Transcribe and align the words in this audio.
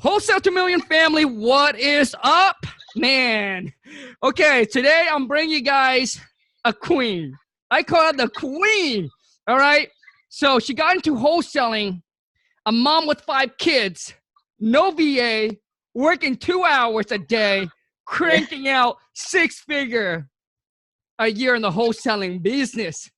Wholesale 0.00 0.40
to 0.40 0.50
Million 0.50 0.80
family, 0.80 1.26
what 1.26 1.78
is 1.78 2.16
up, 2.22 2.64
man? 2.96 3.70
Okay, 4.22 4.64
today 4.64 5.06
I'm 5.10 5.26
bringing 5.26 5.50
you 5.50 5.60
guys 5.60 6.18
a 6.64 6.72
queen. 6.72 7.36
I 7.70 7.82
call 7.82 8.06
her 8.06 8.12
the 8.14 8.30
queen. 8.30 9.10
All 9.46 9.58
right. 9.58 9.90
So 10.30 10.58
she 10.58 10.72
got 10.72 10.96
into 10.96 11.14
wholesaling, 11.14 12.00
a 12.64 12.72
mom 12.72 13.06
with 13.06 13.20
five 13.20 13.58
kids, 13.58 14.14
no 14.58 14.90
VA, 14.90 15.50
working 15.94 16.34
two 16.34 16.64
hours 16.64 17.12
a 17.12 17.18
day, 17.18 17.68
cranking 18.06 18.68
out 18.68 18.96
six 19.12 19.60
figure 19.60 20.30
a 21.18 21.30
year 21.30 21.54
in 21.54 21.60
the 21.60 21.70
wholesaling 21.70 22.42
business. 22.42 23.10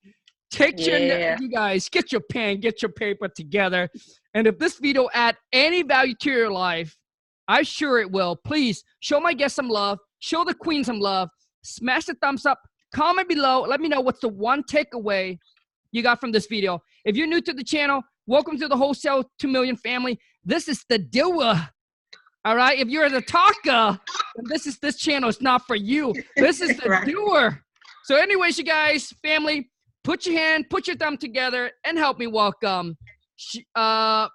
Take 0.51 0.81
yeah. 0.81 0.97
your, 0.97 1.37
you 1.39 1.49
guys, 1.49 1.89
get 1.89 2.11
your 2.11 2.23
pen, 2.23 2.59
get 2.59 2.83
your 2.83 2.91
paper 2.91 3.29
together. 3.29 3.89
And 4.35 4.47
if 4.47 4.59
this 4.59 4.79
video 4.79 5.09
add 5.13 5.37
any 5.53 5.83
value 5.83 6.15
to 6.21 6.31
your 6.31 6.51
life, 6.51 6.97
I'm 7.49 7.65
sure 7.65 8.01
it 8.01 8.11
will. 8.11 8.37
Please 8.37 8.83
show 9.01 9.21
my 9.21 9.35
guest 9.35 9.57
some 9.57 9.69
love, 9.69 9.99
show 10.21 10.45
the 10.45 10.55
queen 10.55 10.85
some 10.85 11.01
love, 11.01 11.29
smash 11.63 12.07
the 12.07 12.15
thumbs 12.15 12.47
up, 12.47 12.59
comment 12.95 13.29
below. 13.29 13.63
Let 13.63 13.81
me 13.81 13.89
know 13.89 14.01
what's 14.01 14.21
the 14.21 14.29
one 14.29 14.63
takeaway 14.63 15.39
you 15.91 16.03
got 16.03 16.21
from 16.21 16.33
this 16.33 16.47
video. 16.47 16.83
If 17.05 17.17
you're 17.17 17.27
new 17.27 17.43
to 17.43 17.53
the 17.53 17.65
channel, 17.65 18.01
welcome 18.27 18.59
to 18.59 18.69
the 18.69 18.77
Wholesale 18.77 19.25
2 19.39 19.49
Million 19.49 19.77
family. 19.77 20.19
This 20.45 20.67
is 20.67 20.85
the 20.89 20.99
doer. 20.99 21.69
All 22.45 22.57
right. 22.57 22.79
If 22.79 22.89
you're 22.89 23.11
the 23.11 23.21
talker, 23.21 24.01
this 24.45 24.67
is 24.67 24.79
this 24.79 24.97
channel 24.97 25.29
is 25.29 25.43
not 25.43 25.67
for 25.67 25.77
you. 25.77 26.15
This 26.37 26.61
is 26.61 26.77
the 26.79 26.89
right. 26.89 27.07
doer. 27.07 27.63
So, 28.05 28.17
anyways, 28.17 28.59
you 28.59 28.65
guys, 28.65 29.13
family, 29.23 29.71
put 30.03 30.27
your 30.27 30.37
hand, 30.37 30.71
put 30.71 30.89
your 30.89 30.97
thumb 30.97 31.19
together, 31.19 31.71
and 31.85 31.99
help 31.99 32.19
me 32.19 32.27
welcome 32.27 32.97
uh, 33.75 34.29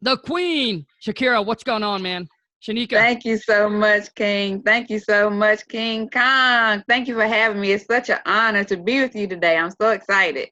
the 0.00 0.16
queen, 0.18 0.86
Shakira. 1.04 1.44
What's 1.44 1.64
going 1.64 1.82
on, 1.82 2.02
man? 2.02 2.28
Shaneka. 2.62 2.90
Thank 2.90 3.24
you 3.24 3.38
so 3.38 3.68
much, 3.68 4.14
King. 4.14 4.62
Thank 4.62 4.90
you 4.90 4.98
so 4.98 5.30
much, 5.30 5.66
King 5.68 6.08
Kong. 6.10 6.82
Thank 6.88 7.06
you 7.08 7.14
for 7.14 7.26
having 7.26 7.60
me. 7.60 7.72
It's 7.72 7.86
such 7.86 8.10
an 8.10 8.18
honor 8.26 8.64
to 8.64 8.76
be 8.76 9.00
with 9.00 9.14
you 9.14 9.26
today. 9.26 9.56
I'm 9.56 9.70
so 9.70 9.90
excited. 9.90 10.48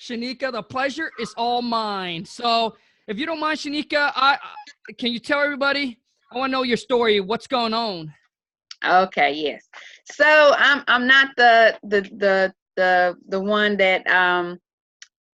Shaneka, 0.00 0.52
the 0.52 0.62
pleasure 0.62 1.10
is 1.20 1.34
all 1.36 1.62
mine. 1.62 2.24
So, 2.24 2.76
if 3.08 3.18
you 3.18 3.26
don't 3.26 3.40
mind, 3.40 3.58
Shaneka, 3.58 4.12
I, 4.14 4.38
can 4.98 5.12
you 5.12 5.18
tell 5.18 5.40
everybody? 5.40 5.98
I 6.32 6.38
want 6.38 6.50
to 6.50 6.52
know 6.52 6.62
your 6.62 6.76
story. 6.76 7.20
What's 7.20 7.46
going 7.46 7.74
on? 7.74 8.12
Okay. 8.84 9.32
Yes. 9.32 9.68
So 10.04 10.54
I'm 10.56 10.82
I'm 10.88 11.06
not 11.06 11.30
the 11.36 11.78
the 11.84 12.00
the 12.02 12.54
the 12.76 13.16
the 13.28 13.40
one 13.40 13.76
that 13.76 14.06
um 14.08 14.58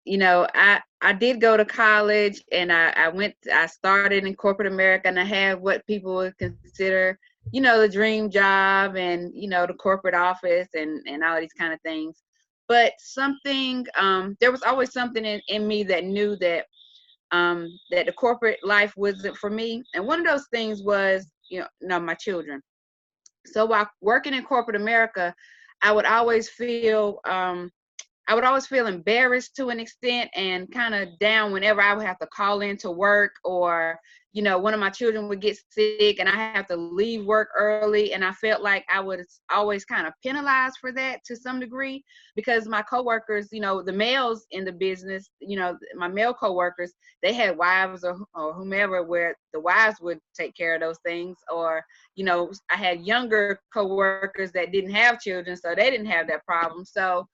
you 0.04 0.18
know 0.18 0.46
I 0.54 0.80
I 1.02 1.12
did 1.12 1.40
go 1.40 1.56
to 1.56 1.64
college 1.64 2.42
and 2.52 2.72
I, 2.72 2.90
I 2.96 3.08
went, 3.08 3.34
I 3.52 3.66
started 3.66 4.24
in 4.24 4.34
corporate 4.34 4.72
America 4.72 5.08
and 5.08 5.20
I 5.20 5.24
had 5.24 5.60
what 5.60 5.86
people 5.86 6.14
would 6.16 6.38
consider, 6.38 7.18
you 7.52 7.60
know, 7.60 7.80
the 7.80 7.88
dream 7.88 8.30
job 8.30 8.96
and, 8.96 9.30
you 9.34 9.48
know, 9.48 9.66
the 9.66 9.74
corporate 9.74 10.14
office 10.14 10.68
and, 10.74 11.06
and 11.06 11.22
all 11.22 11.38
these 11.38 11.52
kind 11.52 11.72
of 11.72 11.80
things. 11.82 12.22
But 12.68 12.94
something, 12.98 13.86
um, 13.96 14.36
there 14.40 14.50
was 14.50 14.62
always 14.62 14.92
something 14.92 15.24
in, 15.24 15.40
in 15.48 15.68
me 15.68 15.82
that 15.84 16.04
knew 16.04 16.34
that, 16.36 16.64
um, 17.30 17.68
that 17.90 18.06
the 18.06 18.12
corporate 18.12 18.58
life 18.64 18.94
wasn't 18.96 19.36
for 19.36 19.50
me. 19.50 19.84
And 19.94 20.06
one 20.06 20.20
of 20.20 20.26
those 20.26 20.46
things 20.50 20.82
was, 20.82 21.26
you 21.50 21.60
know, 21.60 21.66
no, 21.82 22.00
my 22.00 22.14
children. 22.14 22.62
So 23.44 23.66
while 23.66 23.88
working 24.00 24.34
in 24.34 24.44
corporate 24.44 24.76
America, 24.76 25.34
I 25.82 25.92
would 25.92 26.06
always 26.06 26.48
feel, 26.48 27.20
um, 27.26 27.70
I 28.28 28.34
would 28.34 28.44
always 28.44 28.66
feel 28.66 28.88
embarrassed 28.88 29.54
to 29.56 29.68
an 29.68 29.78
extent 29.78 30.30
and 30.34 30.70
kind 30.72 30.94
of 30.94 31.16
down 31.20 31.52
whenever 31.52 31.80
I 31.80 31.94
would 31.94 32.06
have 32.06 32.18
to 32.18 32.26
call 32.26 32.60
in 32.60 32.76
to 32.78 32.90
work 32.90 33.30
or, 33.44 34.00
you 34.32 34.42
know, 34.42 34.58
one 34.58 34.74
of 34.74 34.80
my 34.80 34.90
children 34.90 35.28
would 35.28 35.40
get 35.40 35.56
sick 35.70 36.18
and 36.18 36.28
I 36.28 36.34
have 36.34 36.66
to 36.66 36.76
leave 36.76 37.24
work 37.24 37.50
early. 37.56 38.14
And 38.14 38.24
I 38.24 38.32
felt 38.32 38.62
like 38.62 38.84
I 38.92 38.98
was 38.98 39.40
always 39.48 39.84
kind 39.84 40.08
of 40.08 40.12
penalized 40.24 40.78
for 40.80 40.90
that 40.92 41.20
to 41.26 41.36
some 41.36 41.60
degree 41.60 42.04
because 42.34 42.66
my 42.66 42.82
coworkers, 42.82 43.48
you 43.52 43.60
know, 43.60 43.80
the 43.80 43.92
males 43.92 44.44
in 44.50 44.64
the 44.64 44.72
business, 44.72 45.30
you 45.38 45.56
know, 45.56 45.78
my 45.94 46.08
male 46.08 46.34
coworkers, 46.34 46.92
they 47.22 47.32
had 47.32 47.56
wives 47.56 48.02
or, 48.02 48.18
or 48.34 48.52
whomever 48.52 49.04
where 49.04 49.36
the 49.52 49.60
wives 49.60 50.00
would 50.00 50.18
take 50.34 50.56
care 50.56 50.74
of 50.74 50.80
those 50.80 50.98
things. 51.06 51.38
Or, 51.54 51.80
you 52.16 52.24
know, 52.24 52.50
I 52.70 52.76
had 52.76 53.06
younger 53.06 53.60
coworkers 53.72 54.50
that 54.50 54.72
didn't 54.72 54.94
have 54.94 55.20
children, 55.20 55.56
so 55.56 55.76
they 55.76 55.90
didn't 55.90 56.06
have 56.06 56.26
that 56.26 56.44
problem. 56.44 56.84
So, 56.84 57.28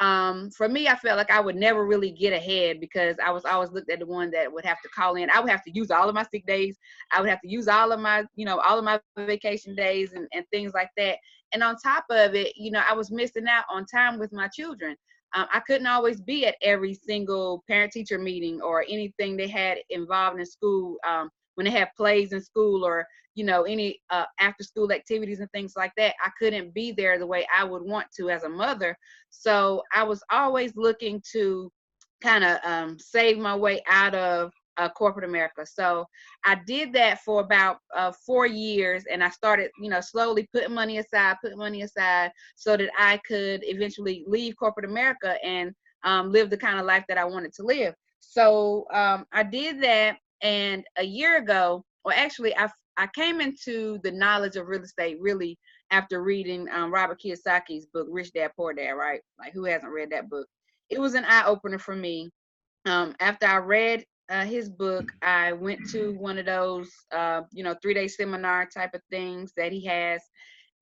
um, 0.00 0.50
for 0.50 0.66
me, 0.66 0.88
I 0.88 0.96
felt 0.96 1.18
like 1.18 1.30
I 1.30 1.40
would 1.40 1.56
never 1.56 1.84
really 1.84 2.10
get 2.10 2.32
ahead 2.32 2.80
because 2.80 3.16
I 3.24 3.30
was 3.30 3.44
always 3.44 3.70
looked 3.70 3.90
at 3.90 3.98
the 3.98 4.06
one 4.06 4.30
that 4.30 4.50
would 4.50 4.64
have 4.64 4.80
to 4.80 4.88
call 4.88 5.16
in. 5.16 5.28
I 5.30 5.40
would 5.40 5.50
have 5.50 5.62
to 5.64 5.70
use 5.70 5.90
all 5.90 6.08
of 6.08 6.14
my 6.14 6.24
sick 6.24 6.46
days. 6.46 6.78
I 7.12 7.20
would 7.20 7.28
have 7.28 7.42
to 7.42 7.48
use 7.48 7.68
all 7.68 7.92
of 7.92 8.00
my, 8.00 8.24
you 8.34 8.46
know, 8.46 8.58
all 8.60 8.78
of 8.78 8.84
my 8.84 8.98
vacation 9.18 9.74
days 9.74 10.14
and, 10.14 10.26
and 10.32 10.46
things 10.50 10.72
like 10.72 10.88
that. 10.96 11.18
And 11.52 11.62
on 11.62 11.76
top 11.76 12.06
of 12.08 12.34
it, 12.34 12.54
you 12.56 12.70
know, 12.70 12.82
I 12.88 12.94
was 12.94 13.10
missing 13.10 13.46
out 13.46 13.64
on 13.70 13.84
time 13.84 14.18
with 14.18 14.32
my 14.32 14.48
children. 14.48 14.96
Um, 15.34 15.46
I 15.52 15.60
couldn't 15.60 15.86
always 15.86 16.20
be 16.22 16.46
at 16.46 16.56
every 16.62 16.94
single 16.94 17.62
parent 17.68 17.92
teacher 17.92 18.18
meeting 18.18 18.62
or 18.62 18.84
anything 18.88 19.36
they 19.36 19.48
had 19.48 19.78
involved 19.90 20.40
in 20.40 20.46
school. 20.46 20.96
Um, 21.06 21.30
when 21.60 21.66
they 21.66 21.78
have 21.78 21.94
plays 21.94 22.32
in 22.32 22.40
school 22.40 22.86
or 22.86 23.06
you 23.34 23.44
know 23.44 23.64
any 23.64 24.00
uh, 24.08 24.24
after 24.38 24.64
school 24.64 24.90
activities 24.92 25.40
and 25.40 25.50
things 25.52 25.74
like 25.76 25.92
that 25.98 26.14
i 26.24 26.30
couldn't 26.38 26.72
be 26.72 26.90
there 26.90 27.18
the 27.18 27.26
way 27.26 27.46
i 27.54 27.62
would 27.62 27.82
want 27.82 28.06
to 28.16 28.30
as 28.30 28.44
a 28.44 28.48
mother. 28.48 28.96
So 29.28 29.82
i 29.94 30.02
was 30.02 30.22
always 30.30 30.72
looking 30.74 31.22
to 31.32 31.70
kind 32.22 32.44
of 32.44 32.58
um, 32.64 32.98
save 32.98 33.36
my 33.36 33.54
way 33.54 33.82
out 33.90 34.14
of 34.14 34.50
uh, 34.78 34.88
corporate 34.88 35.28
america. 35.28 35.66
So 35.66 36.06
i 36.46 36.54
did 36.66 36.94
that 36.94 37.20
for 37.20 37.42
about 37.42 37.76
uh, 37.94 38.12
four 38.24 38.46
years 38.46 39.04
and 39.12 39.22
i 39.22 39.28
started 39.28 39.70
you 39.82 39.90
know 39.90 40.00
slowly 40.00 40.48
putting 40.54 40.72
money 40.72 40.96
aside 40.96 41.36
putting 41.42 41.58
money 41.58 41.82
aside 41.82 42.30
so 42.56 42.74
that 42.78 42.88
i 42.98 43.20
could 43.28 43.60
eventually 43.64 44.24
leave 44.26 44.56
corporate 44.56 44.86
america 44.86 45.36
and 45.44 45.74
um, 46.04 46.32
live 46.32 46.48
the 46.48 46.56
kind 46.56 46.80
of 46.80 46.86
life 46.86 47.04
that 47.08 47.18
i 47.18 47.24
wanted 47.26 47.52
to 47.52 47.64
live. 47.64 47.92
So 48.20 48.86
um, 48.94 49.26
i 49.30 49.42
did 49.42 49.82
that 49.82 50.16
and 50.42 50.84
a 50.96 51.04
year 51.04 51.38
ago, 51.38 51.84
or 52.04 52.12
actually, 52.14 52.56
I 52.56 52.68
I 52.96 53.06
came 53.14 53.40
into 53.40 53.98
the 54.02 54.10
knowledge 54.10 54.56
of 54.56 54.66
real 54.66 54.82
estate 54.82 55.18
really 55.20 55.58
after 55.90 56.22
reading 56.22 56.68
um, 56.70 56.92
Robert 56.92 57.20
Kiyosaki's 57.20 57.86
book, 57.86 58.06
Rich 58.10 58.32
Dad 58.32 58.52
Poor 58.56 58.72
Dad. 58.72 58.92
Right? 58.92 59.20
Like, 59.38 59.52
who 59.52 59.64
hasn't 59.64 59.92
read 59.92 60.10
that 60.10 60.28
book? 60.28 60.46
It 60.88 61.00
was 61.00 61.14
an 61.14 61.24
eye 61.24 61.44
opener 61.46 61.78
for 61.78 61.96
me. 61.96 62.30
Um, 62.86 63.14
after 63.20 63.46
I 63.46 63.56
read 63.56 64.04
uh, 64.28 64.44
his 64.44 64.68
book, 64.68 65.10
I 65.22 65.52
went 65.52 65.88
to 65.90 66.12
one 66.18 66.38
of 66.38 66.46
those, 66.46 66.90
uh, 67.12 67.42
you 67.52 67.64
know, 67.64 67.74
three 67.82 67.94
day 67.94 68.08
seminar 68.08 68.66
type 68.66 68.94
of 68.94 69.02
things 69.10 69.52
that 69.56 69.72
he 69.72 69.84
has, 69.86 70.22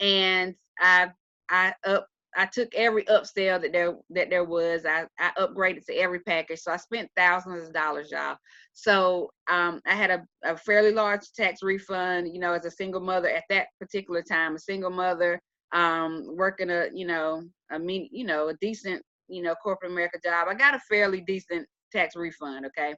and 0.00 0.54
I 0.80 1.10
I 1.50 1.74
up 1.84 2.06
I 2.36 2.46
took 2.46 2.74
every 2.74 3.04
upsell 3.04 3.60
that 3.60 3.72
there 3.72 3.96
that 4.10 4.30
there 4.30 4.44
was. 4.44 4.84
I, 4.84 5.06
I 5.18 5.32
upgraded 5.38 5.86
to 5.86 5.94
every 5.94 6.20
package. 6.20 6.60
So 6.60 6.72
I 6.72 6.76
spent 6.76 7.10
thousands 7.16 7.68
of 7.68 7.74
dollars, 7.74 8.10
y'all. 8.12 8.36
So 8.80 9.28
um, 9.50 9.80
I 9.86 9.96
had 9.96 10.10
a, 10.12 10.24
a 10.44 10.56
fairly 10.56 10.92
large 10.92 11.32
tax 11.32 11.64
refund, 11.64 12.32
you 12.32 12.38
know, 12.38 12.52
as 12.52 12.64
a 12.64 12.70
single 12.70 13.00
mother 13.00 13.28
at 13.28 13.42
that 13.50 13.66
particular 13.80 14.22
time, 14.22 14.54
a 14.54 14.58
single 14.60 14.90
mother, 14.90 15.40
um, 15.72 16.24
working 16.36 16.70
a, 16.70 16.86
you 16.94 17.04
know, 17.04 17.42
a 17.72 17.78
mean, 17.80 18.08
you 18.12 18.24
know, 18.24 18.50
a 18.50 18.54
decent, 18.60 19.02
you 19.26 19.42
know, 19.42 19.56
corporate 19.56 19.90
America 19.90 20.20
job. 20.24 20.46
I 20.48 20.54
got 20.54 20.76
a 20.76 20.80
fairly 20.88 21.20
decent 21.22 21.66
tax 21.90 22.14
refund, 22.14 22.66
okay? 22.66 22.94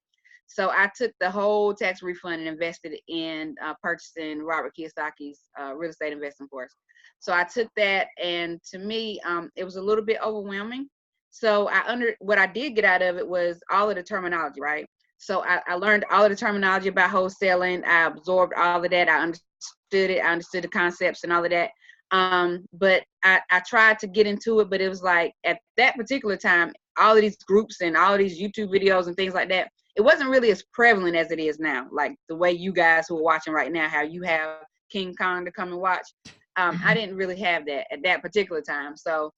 So 0.47 0.69
I 0.69 0.91
took 0.95 1.13
the 1.19 1.31
whole 1.31 1.73
tax 1.73 2.03
refund 2.03 2.41
and 2.41 2.49
invested 2.49 2.99
in 3.09 3.55
uh, 3.65 3.73
purchasing 3.83 4.43
Robert 4.43 4.75
Kiyosaki's 4.79 5.49
uh, 5.59 5.75
real 5.75 5.93
estate 5.93 6.13
investing 6.13 6.49
course. 6.49 6.75
So 7.21 7.33
I 7.33 7.45
took 7.45 7.69
that, 7.79 8.09
and 8.23 8.63
to 8.71 8.79
me, 8.79 9.19
um, 9.25 9.49
it 9.57 9.65
was 9.65 9.77
a 9.77 9.83
little 9.83 10.05
bit 10.05 10.19
overwhelming. 10.23 10.91
So 11.31 11.71
I 11.71 11.87
under 11.87 12.15
what 12.19 12.37
I 12.37 12.47
did 12.47 12.75
get 12.75 12.85
out 12.85 13.01
of 13.01 13.17
it 13.17 13.27
was 13.27 13.63
all 13.71 13.89
of 13.89 13.97
the 13.97 14.03
terminology, 14.03 14.61
right? 14.61 14.87
So 15.21 15.45
I, 15.45 15.61
I 15.69 15.75
learned 15.75 16.07
all 16.11 16.25
of 16.25 16.31
the 16.31 16.37
terminology 16.37 16.89
about 16.89 17.11
wholesaling. 17.11 17.85
I 17.85 18.07
absorbed 18.07 18.55
all 18.57 18.83
of 18.83 18.91
that. 18.91 19.09
I 19.09 19.21
understood 19.21 19.45
it. 19.93 20.25
I 20.25 20.33
understood 20.33 20.65
the 20.65 20.69
concepts 20.69 21.25
and 21.25 21.33
all 21.33 21.45
of 21.45 21.51
that. 21.51 21.71
Um, 22.11 22.65
but 22.73 23.05
I, 23.23 23.41
I 23.51 23.61
tried 23.61 23.99
to 24.01 24.07
get 24.07 24.27
into 24.27 24.61
it, 24.61 24.71
but 24.71 24.81
it 24.81 24.89
was 24.89 25.03
like 25.03 25.35
at 25.45 25.59
that 25.77 25.95
particular 25.95 26.39
time, 26.39 26.73
all 26.99 27.15
of 27.15 27.21
these 27.21 27.37
groups 27.37 27.83
and 27.83 27.99
all 27.99 28.15
of 28.15 28.19
these 28.19 28.41
YouTube 28.41 28.71
videos 28.71 29.07
and 29.09 29.17
things 29.17 29.35
like 29.35 29.51
that, 29.51 29.69
it 29.95 30.01
wasn't 30.01 30.31
really 30.31 30.51
as 30.51 30.65
prevalent 30.73 31.17
as 31.17 31.31
it 31.31 31.39
is 31.39 31.59
now. 31.59 31.87
Like 31.93 32.17
the 32.31 32.37
way 32.37 32.53
you 32.53 32.73
guys 32.73 33.07
who 33.07 33.19
are 33.19 33.23
watching 33.23 33.53
right 33.53 33.71
now, 33.71 33.89
how 33.89 34.03
you 34.03 34.23
have 34.23 34.63
King 34.91 35.15
Kong 35.15 35.45
to 35.45 35.53
come 35.53 35.69
and 35.69 35.81
watch. 35.81 36.07
Um, 36.27 36.33
I 36.57 36.71
mm-hmm. 36.73 36.95
didn't 36.95 37.17
really 37.17 37.39
have 37.41 37.67
that 37.67 37.93
at 37.93 38.03
that 38.05 38.23
particular 38.23 38.63
time. 38.63 38.97
So 38.97 39.31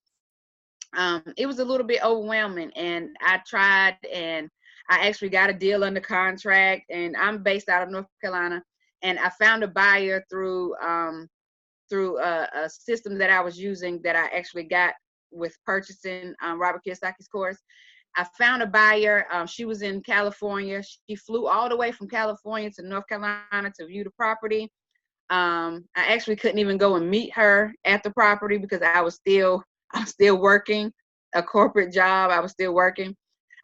um, 0.97 1.23
it 1.37 1.47
was 1.47 1.59
a 1.59 1.65
little 1.65 1.87
bit 1.87 2.05
overwhelming. 2.05 2.71
And 2.77 3.09
I 3.21 3.41
tried 3.47 3.97
and 4.13 4.49
I 4.91 5.07
actually 5.07 5.31
got 5.31 5.51
a 5.51 5.55
deal 5.55 5.85
under 5.85 6.01
contract. 6.01 6.85
And 6.91 7.17
I'm 7.17 7.43
based 7.43 7.69
out 7.69 7.83
of 7.83 7.91
North 7.91 8.07
Carolina. 8.21 8.63
And 9.03 9.19
I 9.19 9.31
found 9.31 9.65
a 9.65 9.69
buyer 9.69 10.25
through 10.31 10.77
um, 10.77 11.29
through 11.91 12.19
a, 12.19 12.49
a, 12.55 12.71
system 12.71 13.19
that 13.19 13.29
I 13.29 13.41
was 13.41 13.59
using 13.59 14.01
that 14.03 14.17
I 14.17 14.27
actually 14.35 14.63
got 14.65 14.95
with 15.31 15.55
purchasing 15.67 16.35
um, 16.43 16.59
Robert 16.59 16.83
Kiyosaki's 16.87 17.29
course. 17.29 17.59
I 18.17 18.27
found 18.39 18.63
a 18.63 18.67
buyer. 18.67 19.27
Um, 19.33 19.47
she 19.47 19.65
was 19.65 19.83
in 19.83 20.03
California. 20.03 20.83
She 20.83 21.17
flew 21.17 21.49
all 21.49 21.69
the 21.69 21.77
way 21.77 21.93
from 21.93 22.09
California 22.09 22.71
to 22.73 22.87
North 22.87 23.07
Carolina 23.09 23.73
to 23.79 23.87
view 23.87 24.05
the 24.05 24.11
property. 24.11 24.71
Um, 25.31 25.85
I 25.97 26.13
actually 26.13 26.37
couldn't 26.37 26.59
even 26.59 26.77
go 26.77 26.97
and 26.97 27.11
meet 27.11 27.33
her 27.35 27.73
at 27.85 28.03
the 28.03 28.11
property 28.11 28.59
because 28.59 28.83
I 28.83 29.01
was 29.01 29.15
still 29.15 29.63
I 29.95 30.01
was 30.01 30.11
still 30.11 30.39
working 30.39 30.93
a 31.35 31.43
corporate 31.43 31.93
job. 31.93 32.31
I 32.31 32.41
was 32.41 32.53
still 32.53 32.75
working. 32.75 33.17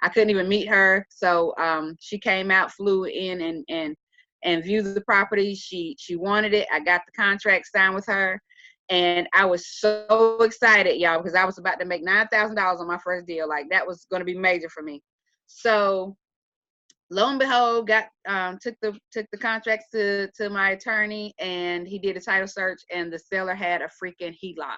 I 0.02 0.08
couldn't 0.08 0.30
even 0.30 0.48
meet 0.48 0.68
her. 0.68 1.06
So 1.10 1.54
um, 1.58 1.96
she 2.00 2.18
came 2.18 2.50
out, 2.50 2.72
flew 2.72 3.04
in, 3.04 3.40
and 3.40 3.64
and 3.68 3.96
and 4.44 4.62
viewed 4.62 4.94
the 4.94 5.00
property. 5.02 5.54
She 5.54 5.96
she 5.98 6.16
wanted 6.16 6.54
it. 6.54 6.68
I 6.72 6.80
got 6.80 7.02
the 7.06 7.12
contract 7.12 7.66
signed 7.66 7.94
with 7.94 8.06
her, 8.06 8.40
and 8.88 9.28
I 9.34 9.44
was 9.44 9.68
so 9.68 10.38
excited, 10.40 10.98
y'all, 10.98 11.18
because 11.18 11.34
I 11.34 11.44
was 11.44 11.58
about 11.58 11.80
to 11.80 11.86
make 11.86 12.04
nine 12.04 12.28
thousand 12.28 12.56
dollars 12.56 12.80
on 12.80 12.86
my 12.86 12.98
first 13.02 13.26
deal. 13.26 13.48
Like 13.48 13.66
that 13.70 13.86
was 13.86 14.06
going 14.10 14.20
to 14.20 14.26
be 14.26 14.38
major 14.38 14.68
for 14.68 14.82
me. 14.82 15.02
So 15.46 16.16
lo 17.10 17.28
and 17.28 17.38
behold, 17.38 17.88
got 17.88 18.06
um, 18.26 18.58
took 18.60 18.76
the 18.80 18.98
took 19.12 19.26
the 19.32 19.38
contracts 19.38 19.86
to 19.92 20.30
to 20.36 20.50
my 20.50 20.70
attorney, 20.70 21.34
and 21.38 21.86
he 21.86 21.98
did 21.98 22.16
a 22.16 22.20
title 22.20 22.48
search, 22.48 22.80
and 22.92 23.12
the 23.12 23.18
seller 23.18 23.54
had 23.54 23.82
a 23.82 23.88
freaking 24.02 24.36
HELOC. 24.42 24.76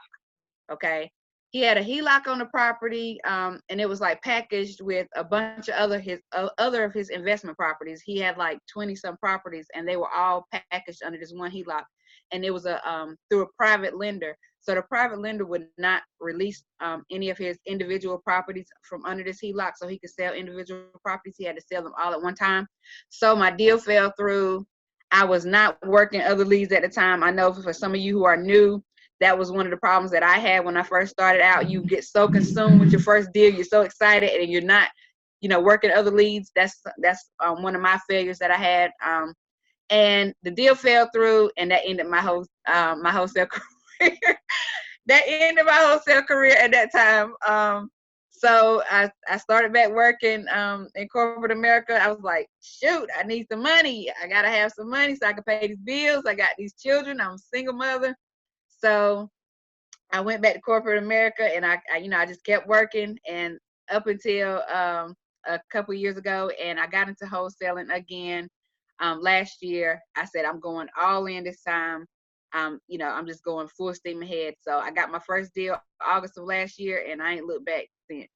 Okay, 0.72 1.10
he 1.50 1.60
had 1.60 1.76
a 1.76 1.84
HELOC 1.84 2.28
on 2.28 2.38
the 2.38 2.46
property, 2.46 3.20
um, 3.24 3.60
and 3.68 3.80
it 3.80 3.88
was 3.88 4.00
like 4.00 4.22
packaged 4.22 4.80
with 4.80 5.08
a 5.16 5.24
bunch 5.24 5.68
of 5.68 5.74
other 5.74 5.98
his 5.98 6.20
uh, 6.32 6.48
other 6.58 6.84
of 6.84 6.94
his 6.94 7.10
investment 7.10 7.58
properties. 7.58 8.02
He 8.02 8.18
had 8.18 8.38
like 8.38 8.58
twenty 8.72 8.94
some 8.94 9.16
properties, 9.16 9.66
and 9.74 9.86
they 9.86 9.96
were 9.96 10.10
all 10.14 10.46
packaged 10.52 11.02
under 11.04 11.18
this 11.18 11.32
one 11.34 11.50
HELOC, 11.50 11.82
and 12.30 12.44
it 12.44 12.52
was 12.52 12.66
a 12.66 12.88
um, 12.88 13.16
through 13.28 13.42
a 13.42 13.52
private 13.58 13.98
lender. 13.98 14.36
So 14.62 14.74
the 14.74 14.82
private 14.82 15.20
lender 15.20 15.44
would 15.46 15.66
not 15.78 16.02
release 16.20 16.62
um, 16.80 17.02
any 17.10 17.30
of 17.30 17.38
his 17.38 17.58
individual 17.66 18.18
properties 18.18 18.68
from 18.88 19.04
under 19.04 19.24
this 19.24 19.40
HELOC, 19.42 19.72
so 19.76 19.88
he 19.88 19.98
could 19.98 20.10
sell 20.10 20.34
individual 20.34 20.82
properties. 21.02 21.34
He 21.36 21.44
had 21.44 21.56
to 21.56 21.62
sell 21.62 21.82
them 21.82 21.94
all 22.00 22.12
at 22.12 22.22
one 22.22 22.34
time. 22.36 22.66
So 23.08 23.34
my 23.34 23.50
deal 23.50 23.78
fell 23.78 24.12
through. 24.16 24.66
I 25.10 25.24
was 25.24 25.44
not 25.44 25.78
working 25.84 26.20
other 26.20 26.44
leads 26.44 26.70
at 26.70 26.82
the 26.82 26.88
time. 26.88 27.24
I 27.24 27.32
know 27.32 27.52
for 27.52 27.72
some 27.72 27.92
of 27.92 28.00
you 28.00 28.16
who 28.16 28.24
are 28.24 28.36
new, 28.36 28.80
that 29.20 29.38
was 29.38 29.52
one 29.52 29.66
of 29.66 29.70
the 29.70 29.76
problems 29.76 30.10
that 30.12 30.22
I 30.22 30.38
had 30.38 30.64
when 30.64 30.76
I 30.76 30.82
first 30.82 31.12
started 31.12 31.42
out. 31.42 31.70
You 31.70 31.82
get 31.82 32.04
so 32.04 32.26
consumed 32.26 32.80
with 32.80 32.90
your 32.90 33.00
first 33.00 33.32
deal, 33.32 33.52
you're 33.52 33.64
so 33.64 33.82
excited, 33.82 34.30
and 34.30 34.50
you're 34.50 34.62
not, 34.62 34.88
you 35.40 35.48
know, 35.48 35.60
working 35.60 35.90
other 35.90 36.10
leads. 36.10 36.50
That's 36.56 36.80
that's 36.98 37.30
um, 37.44 37.62
one 37.62 37.76
of 37.76 37.82
my 37.82 37.98
failures 38.08 38.38
that 38.38 38.50
I 38.50 38.56
had. 38.56 38.90
Um, 39.04 39.34
and 39.90 40.34
the 40.42 40.50
deal 40.50 40.74
fell 40.74 41.08
through, 41.12 41.50
and 41.58 41.70
that 41.70 41.82
ended 41.84 42.06
my 42.06 42.20
whole 42.20 42.46
um, 42.72 43.02
my 43.02 43.10
wholesale 43.10 43.46
career. 44.00 44.16
that 45.06 45.22
ended 45.26 45.66
my 45.66 45.72
wholesale 45.72 46.22
career 46.22 46.56
at 46.56 46.72
that 46.72 46.92
time. 46.92 47.34
Um, 47.46 47.90
so 48.30 48.82
I, 48.90 49.10
I 49.28 49.36
started 49.36 49.70
back 49.70 49.90
working 49.90 50.46
um, 50.48 50.88
in 50.94 51.08
corporate 51.08 51.52
America. 51.52 52.02
I 52.02 52.08
was 52.08 52.22
like, 52.22 52.48
shoot, 52.62 53.06
I 53.18 53.22
need 53.24 53.46
some 53.52 53.62
money. 53.62 54.10
I 54.22 54.26
gotta 54.28 54.48
have 54.48 54.72
some 54.72 54.88
money 54.88 55.14
so 55.14 55.26
I 55.26 55.34
can 55.34 55.42
pay 55.42 55.66
these 55.66 55.76
bills. 55.84 56.24
I 56.26 56.34
got 56.34 56.50
these 56.56 56.72
children. 56.72 57.20
I'm 57.20 57.34
a 57.34 57.38
single 57.38 57.74
mother. 57.74 58.16
So 58.82 59.28
I 60.12 60.20
went 60.20 60.42
back 60.42 60.54
to 60.54 60.60
corporate 60.60 61.02
America 61.02 61.44
and 61.44 61.64
I, 61.64 61.80
I 61.92 61.98
you 61.98 62.08
know, 62.08 62.18
I 62.18 62.26
just 62.26 62.44
kept 62.44 62.66
working 62.66 63.18
and 63.28 63.58
up 63.90 64.06
until 64.06 64.62
um, 64.72 65.14
a 65.46 65.60
couple 65.70 65.94
years 65.94 66.16
ago 66.16 66.50
and 66.62 66.78
I 66.78 66.86
got 66.86 67.08
into 67.08 67.24
wholesaling 67.24 67.94
again 67.94 68.48
um, 69.00 69.20
last 69.20 69.62
year. 69.62 70.00
I 70.16 70.24
said, 70.24 70.44
I'm 70.44 70.60
going 70.60 70.88
all 71.00 71.26
in 71.26 71.44
this 71.44 71.62
time. 71.62 72.06
Um, 72.52 72.80
you 72.88 72.98
know, 72.98 73.08
I'm 73.08 73.26
just 73.26 73.44
going 73.44 73.68
full 73.68 73.94
steam 73.94 74.22
ahead. 74.22 74.54
So 74.60 74.78
I 74.78 74.90
got 74.90 75.12
my 75.12 75.20
first 75.20 75.54
deal 75.54 75.80
August 76.04 76.36
of 76.38 76.44
last 76.44 76.78
year 76.78 77.04
and 77.08 77.22
I 77.22 77.34
ain't 77.34 77.46
looked 77.46 77.66
back 77.66 77.86
since. 78.10 78.28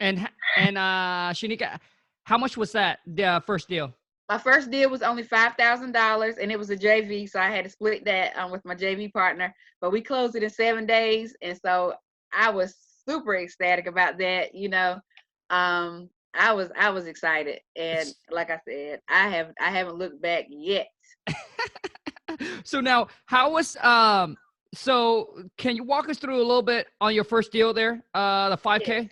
And 0.00 0.28
and 0.56 0.76
uh 0.76 1.30
Shaneka, 1.32 1.78
how 2.24 2.38
much 2.38 2.56
was 2.56 2.72
that 2.72 3.00
the 3.06 3.42
first 3.46 3.68
deal? 3.68 3.92
My 4.28 4.38
first 4.38 4.70
deal 4.70 4.90
was 4.90 5.02
only 5.02 5.22
five 5.22 5.54
thousand 5.58 5.92
dollars, 5.92 6.36
and 6.38 6.50
it 6.50 6.58
was 6.58 6.70
a 6.70 6.76
JV, 6.76 7.28
so 7.28 7.38
I 7.38 7.50
had 7.50 7.64
to 7.64 7.70
split 7.70 8.04
that 8.06 8.36
um, 8.36 8.50
with 8.50 8.64
my 8.64 8.74
JV 8.74 9.12
partner. 9.12 9.54
But 9.80 9.92
we 9.92 10.00
closed 10.00 10.34
it 10.34 10.42
in 10.42 10.50
seven 10.50 10.86
days, 10.86 11.36
and 11.42 11.58
so 11.62 11.94
I 12.32 12.50
was 12.50 12.74
super 13.06 13.36
ecstatic 13.36 13.86
about 13.86 14.18
that. 14.18 14.54
You 14.54 14.70
know, 14.70 14.98
um, 15.50 16.08
I 16.34 16.52
was 16.52 16.70
I 16.78 16.90
was 16.90 17.06
excited, 17.06 17.60
and 17.76 18.08
like 18.30 18.50
I 18.50 18.58
said, 18.66 19.00
I 19.08 19.28
have 19.28 19.52
I 19.60 19.70
haven't 19.70 19.96
looked 19.96 20.22
back 20.22 20.46
yet. 20.48 20.88
so 22.64 22.80
now, 22.80 23.08
how 23.26 23.52
was 23.52 23.76
um? 23.82 24.36
So 24.74 25.44
can 25.56 25.76
you 25.76 25.84
walk 25.84 26.08
us 26.08 26.18
through 26.18 26.38
a 26.38 26.46
little 26.46 26.62
bit 26.62 26.88
on 27.00 27.14
your 27.14 27.24
first 27.24 27.52
deal 27.52 27.72
there, 27.72 28.02
uh, 28.14 28.48
the 28.48 28.56
five 28.56 28.82
k? 28.82 29.10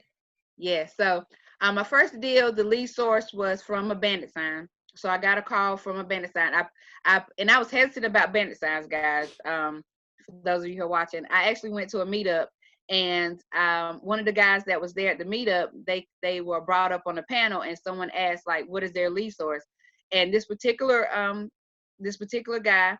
Yeah. 0.56 0.87
So 0.87 1.25
um, 1.61 1.76
my 1.76 1.85
first 1.85 2.20
deal, 2.20 2.53
the 2.53 2.65
lead 2.65 2.88
source 2.88 3.32
was 3.32 3.62
from 3.62 3.91
a 3.91 3.94
bandit 3.94 4.32
sign. 4.32 4.69
So 4.94 5.09
I 5.09 5.19
got 5.19 5.39
a 5.39 5.43
call 5.43 5.77
from 5.77 5.99
a 5.99 6.05
bandit 6.05 6.33
sign. 6.33 6.55
I, 6.55 6.67
I, 7.05 7.23
and 7.39 7.50
I 7.50 7.59
was 7.59 7.71
hesitant 7.71 8.05
about 8.05 8.33
bandit 8.33 8.59
signs, 8.59 8.87
guys. 8.87 9.31
Um, 9.44 9.83
those 10.44 10.62
of 10.62 10.69
you 10.69 10.77
who 10.77 10.83
are 10.83 10.89
watching, 10.89 11.25
I 11.31 11.49
actually 11.49 11.71
went 11.71 11.91
to 11.91 12.00
a 12.00 12.06
meetup, 12.06 12.47
and 12.89 13.41
um, 13.56 14.00
one 14.03 14.19
of 14.19 14.27
the 14.27 14.33
guys 14.33 14.65
that 14.65 14.81
was 14.81 14.93
there 14.93 15.11
at 15.11 15.19
the 15.19 15.25
meetup, 15.25 15.71
they 15.87 16.06
they 16.21 16.41
were 16.41 16.61
brought 16.61 16.93
up 16.93 17.03
on 17.06 17.15
the 17.15 17.23
panel, 17.25 17.62
and 17.62 17.79
someone 17.79 18.11
asked 18.11 18.47
like, 18.47 18.67
"What 18.67 18.83
is 18.83 18.93
their 18.93 19.11
lead 19.11 19.31
source?" 19.31 19.65
And 20.12 20.33
this 20.33 20.47
particular 20.47 21.15
um, 21.17 21.49
this 21.99 22.17
particular 22.17 22.59
guy, 22.59 22.97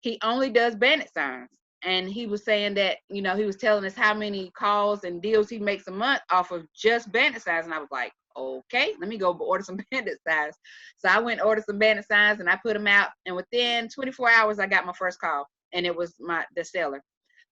he 0.00 0.18
only 0.22 0.50
does 0.50 0.76
bandit 0.76 1.12
signs, 1.12 1.50
and 1.82 2.08
he 2.08 2.26
was 2.26 2.44
saying 2.44 2.74
that 2.74 2.98
you 3.10 3.22
know 3.22 3.36
he 3.36 3.44
was 3.44 3.56
telling 3.56 3.84
us 3.84 3.94
how 3.94 4.14
many 4.14 4.50
calls 4.56 5.04
and 5.04 5.20
deals 5.20 5.48
he 5.48 5.58
makes 5.58 5.88
a 5.88 5.92
month 5.92 6.20
off 6.30 6.52
of 6.52 6.66
just 6.72 7.10
bandit 7.10 7.42
signs, 7.42 7.64
and 7.64 7.74
I 7.74 7.78
was 7.78 7.90
like, 7.90 8.12
okay, 8.36 8.94
let 9.00 9.08
me 9.08 9.18
go 9.18 9.32
order 9.40 9.64
some 9.64 9.78
bandit 9.90 10.18
signs. 10.26 10.56
So 10.98 11.08
I 11.08 11.18
went 11.18 11.40
and 11.40 11.46
ordered 11.46 11.64
some 11.64 11.78
bandit 11.78 12.06
signs 12.06 12.40
and 12.40 12.48
I 12.48 12.58
put 12.64 12.74
them 12.74 12.86
out. 12.86 13.10
And 13.26 13.36
within 13.36 13.88
24 13.88 14.30
hours, 14.30 14.58
I 14.58 14.66
got 14.66 14.86
my 14.86 14.92
first 14.92 15.20
call, 15.20 15.46
and 15.72 15.86
it 15.86 15.94
was 15.94 16.14
my 16.20 16.44
the 16.56 16.64
seller. 16.64 17.02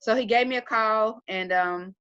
So 0.01 0.15
he 0.15 0.25
gave 0.25 0.47
me 0.47 0.57
a 0.57 0.63
call 0.63 1.21
and 1.29 1.53
um, 1.53 1.95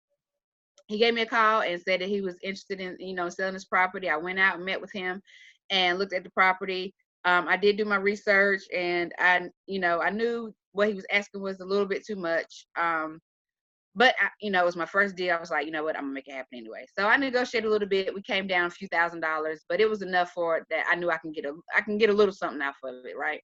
he 0.88 0.98
gave 0.98 1.14
me 1.14 1.22
a 1.22 1.26
call 1.26 1.62
and 1.62 1.82
said 1.82 2.02
that 2.02 2.10
he 2.10 2.22
was 2.22 2.36
interested 2.42 2.80
in 2.80 2.98
you 3.00 3.14
know 3.14 3.30
selling 3.30 3.54
his 3.54 3.66
property. 3.66 4.10
I 4.10 4.18
went 4.18 4.40
out 4.40 4.56
and 4.56 4.66
met 4.66 4.82
with 4.82 4.92
him 4.92 5.22
and 5.70 6.00
looked 6.00 6.14
at 6.14 6.24
the 6.24 6.32
property. 6.32 6.94
Um, 7.26 7.48
I 7.48 7.58
did 7.58 7.78
do 7.78 7.86
my 7.86 7.98
research 7.98 8.64
and 8.76 9.14
I 9.20 9.50
you 9.68 9.80
know 9.80 10.02
I 10.02 10.10
knew 10.10 10.54
what 10.72 10.88
he 10.88 10.94
was 10.94 11.06
asking 11.12 11.42
was 11.42 11.60
a 11.60 11.66
little 11.66 11.86
bit 11.86 12.06
too 12.06 12.16
much. 12.16 12.66
Um, 12.80 13.20
but 13.96 14.16
you 14.42 14.52
know, 14.52 14.62
it 14.62 14.66
was 14.66 14.76
my 14.76 14.86
first 14.86 15.16
deal. 15.16 15.36
I 15.36 15.40
was 15.40 15.52
like, 15.52 15.66
you 15.66 15.72
know 15.72 15.84
what, 15.84 15.96
I'm 15.96 16.04
gonna 16.04 16.14
make 16.14 16.28
it 16.28 16.34
happen 16.34 16.58
anyway. 16.60 16.86
So 16.98 17.08
I 17.08 17.18
negotiated 17.18 17.68
a 17.68 17.72
little 17.72 17.88
bit. 17.88 18.14
We 18.14 18.22
came 18.22 18.48
down 18.48 18.68
a 18.68 18.72
few 18.72 18.88
thousand 18.88 19.22
dollars, 19.22 19.64
but 19.68 19.82
it 19.82 19.90
was 19.90 20.02
enough 20.02 20.32
for 20.32 20.58
it 20.58 20.66
that 20.70 20.86
I 20.90 20.96
knew 20.96 21.10
I 21.10 21.18
can 21.18 21.32
get 21.32 21.46
a 21.46 21.54
I 21.76 21.82
can 21.82 21.98
get 21.98 22.10
a 22.10 22.14
little 22.14 22.34
something 22.34 22.62
out 22.62 22.76
of 22.84 23.06
it, 23.06 23.18
right? 23.18 23.42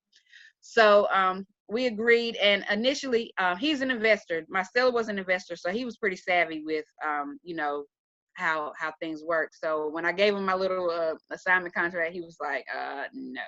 So 0.62 1.08
um, 1.14 1.46
we 1.70 1.86
agreed, 1.86 2.36
and 2.38 2.66
initially 2.72 3.34
uh, 3.38 3.56
he's 3.56 3.82
an 3.82 3.92
investor. 3.92 4.46
My 4.50 4.64
seller 4.64 4.92
was 4.92 5.10
an 5.10 5.20
investor, 5.20 5.56
so 5.56 5.70
he 5.72 5.86
was 5.86 5.98
pretty 5.98 6.16
savvy 6.16 6.64
with 6.66 6.86
um, 7.06 7.38
you 7.44 7.56
know 7.56 7.86
how 8.34 8.74
how 8.78 8.94
things 9.00 9.24
work. 9.24 9.52
So 9.54 9.90
when 9.90 10.06
I 10.06 10.12
gave 10.12 10.36
him 10.36 10.46
my 10.46 10.56
little 10.56 10.90
uh, 10.90 11.16
assignment 11.32 11.74
contract, 11.74 12.14
he 12.14 12.22
was 12.22 12.38
like, 12.42 12.66
uh, 12.76 13.04
no. 13.14 13.42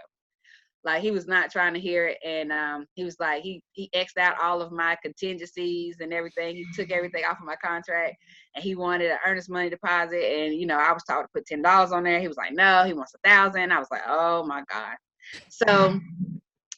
Like 0.88 1.02
he 1.02 1.12
was 1.12 1.28
not 1.28 1.52
trying 1.52 1.74
to 1.74 1.82
hear 1.82 2.08
it, 2.08 2.18
and 2.24 2.50
um, 2.50 2.86
he 2.94 3.04
was 3.04 3.20
like 3.20 3.44
he 3.44 3.62
he 3.74 3.90
xed 3.94 4.18
out 4.18 4.42
all 4.42 4.62
of 4.62 4.72
my 4.72 4.96
contingencies 5.04 5.98
and 6.00 6.14
everything. 6.14 6.56
He 6.56 6.66
took 6.74 6.92
everything 6.92 7.26
off 7.26 7.40
of 7.42 7.46
my 7.46 7.58
contract, 7.58 8.16
and 8.56 8.64
he 8.64 8.74
wanted 8.74 9.12
an 9.12 9.18
earnest 9.28 9.50
money 9.50 9.70
deposit. 9.70 10.24
And 10.24 10.56
you 10.56 10.66
know, 10.66 10.78
I 10.78 10.94
was 10.94 11.04
told 11.04 11.26
to 11.26 11.30
put 11.36 11.46
ten 11.46 11.62
dollars 11.62 11.92
on 11.92 12.06
there. 12.06 12.22
He 12.22 12.30
was 12.30 12.38
like, 12.38 12.54
no, 12.54 12.86
he 12.86 12.94
wants 12.94 13.14
a 13.14 13.28
thousand. 13.28 13.74
I 13.74 13.80
was 13.80 13.90
like, 13.92 14.04
oh 14.08 14.46
my 14.46 14.64
god. 14.72 14.96
So 15.50 16.00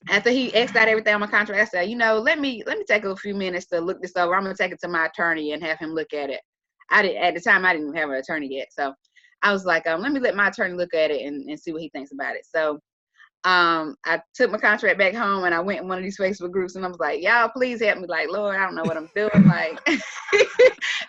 after 0.10 0.32
he 0.32 0.50
xed 0.50 0.75
out 0.75 0.88
everything 0.88 1.13
on 1.13 1.20
my 1.20 1.28
contract, 1.28 1.62
I 1.62 1.66
said, 1.66 1.88
you 1.88 1.96
know, 1.96 2.18
let 2.18 2.39
me 2.39 2.63
let 2.66 2.80
me 2.80 2.86
take 2.88 3.06
a 3.06 3.16
few 3.16 3.36
minutes 3.36 3.68
to 3.68 3.80
look 3.80 4.01
this 4.01 4.18
over. 4.18 4.34
I'm 4.34 4.42
gonna 4.42 4.56
take 4.56 4.72
it 4.72 4.82
to 4.82 4.88
my 4.88 5.06
attorney 5.06 5.54
and 5.54 5.63
have 5.63 5.78
him 5.78 5.92
look 5.92 6.16
at 6.16 6.32
it. 6.32 6.42
I 6.89 7.04
did 7.04 7.16
at 7.18 7.36
the 7.36 7.42
time 7.42 7.63
I 7.63 7.74
didn't 7.74 7.94
have 7.94 8.10
an 8.10 8.16
attorney 8.16 8.48
yet, 8.50 8.70
so 8.72 8.92
I 9.44 9.54
was 9.54 9.66
like, 9.66 9.86
um, 9.86 10.01
let 10.01 10.12
me 10.13 10.20
let 10.20 10.36
my 10.36 10.48
attorney 10.48 10.74
look 10.74 10.96
at 10.96 11.12
it 11.12 11.28
and, 11.28 11.48
and 11.48 11.60
see 11.60 11.74
what 11.74 11.84
he 11.84 11.89
thinks 11.89 12.12
about 12.12 12.36
it. 12.36 12.48
So 12.51 12.80
um, 13.46 13.96
I 14.05 14.22
took 14.34 14.51
my 14.51 14.58
contract 14.58 14.98
back 14.98 15.13
home 15.13 15.46
and 15.46 15.55
I 15.55 15.62
went 15.62 15.79
in 15.79 15.88
one 15.88 15.98
of 15.98 16.03
these 16.03 16.17
Facebook 16.17 16.51
groups 16.51 16.75
and 16.75 16.84
I 16.84 16.89
was 16.89 17.00
like, 17.00 17.22
y'all 17.22 17.50
please 17.50 17.81
help 17.81 18.00
me. 18.00 18.08
Like, 18.08 18.29
Lord, 18.29 18.58
I 18.58 18.65
don't 18.65 18.75
know 18.75 18.84
what 18.84 18.98
I'm 18.98 19.10
doing. 19.15 19.48
Like, 19.48 19.79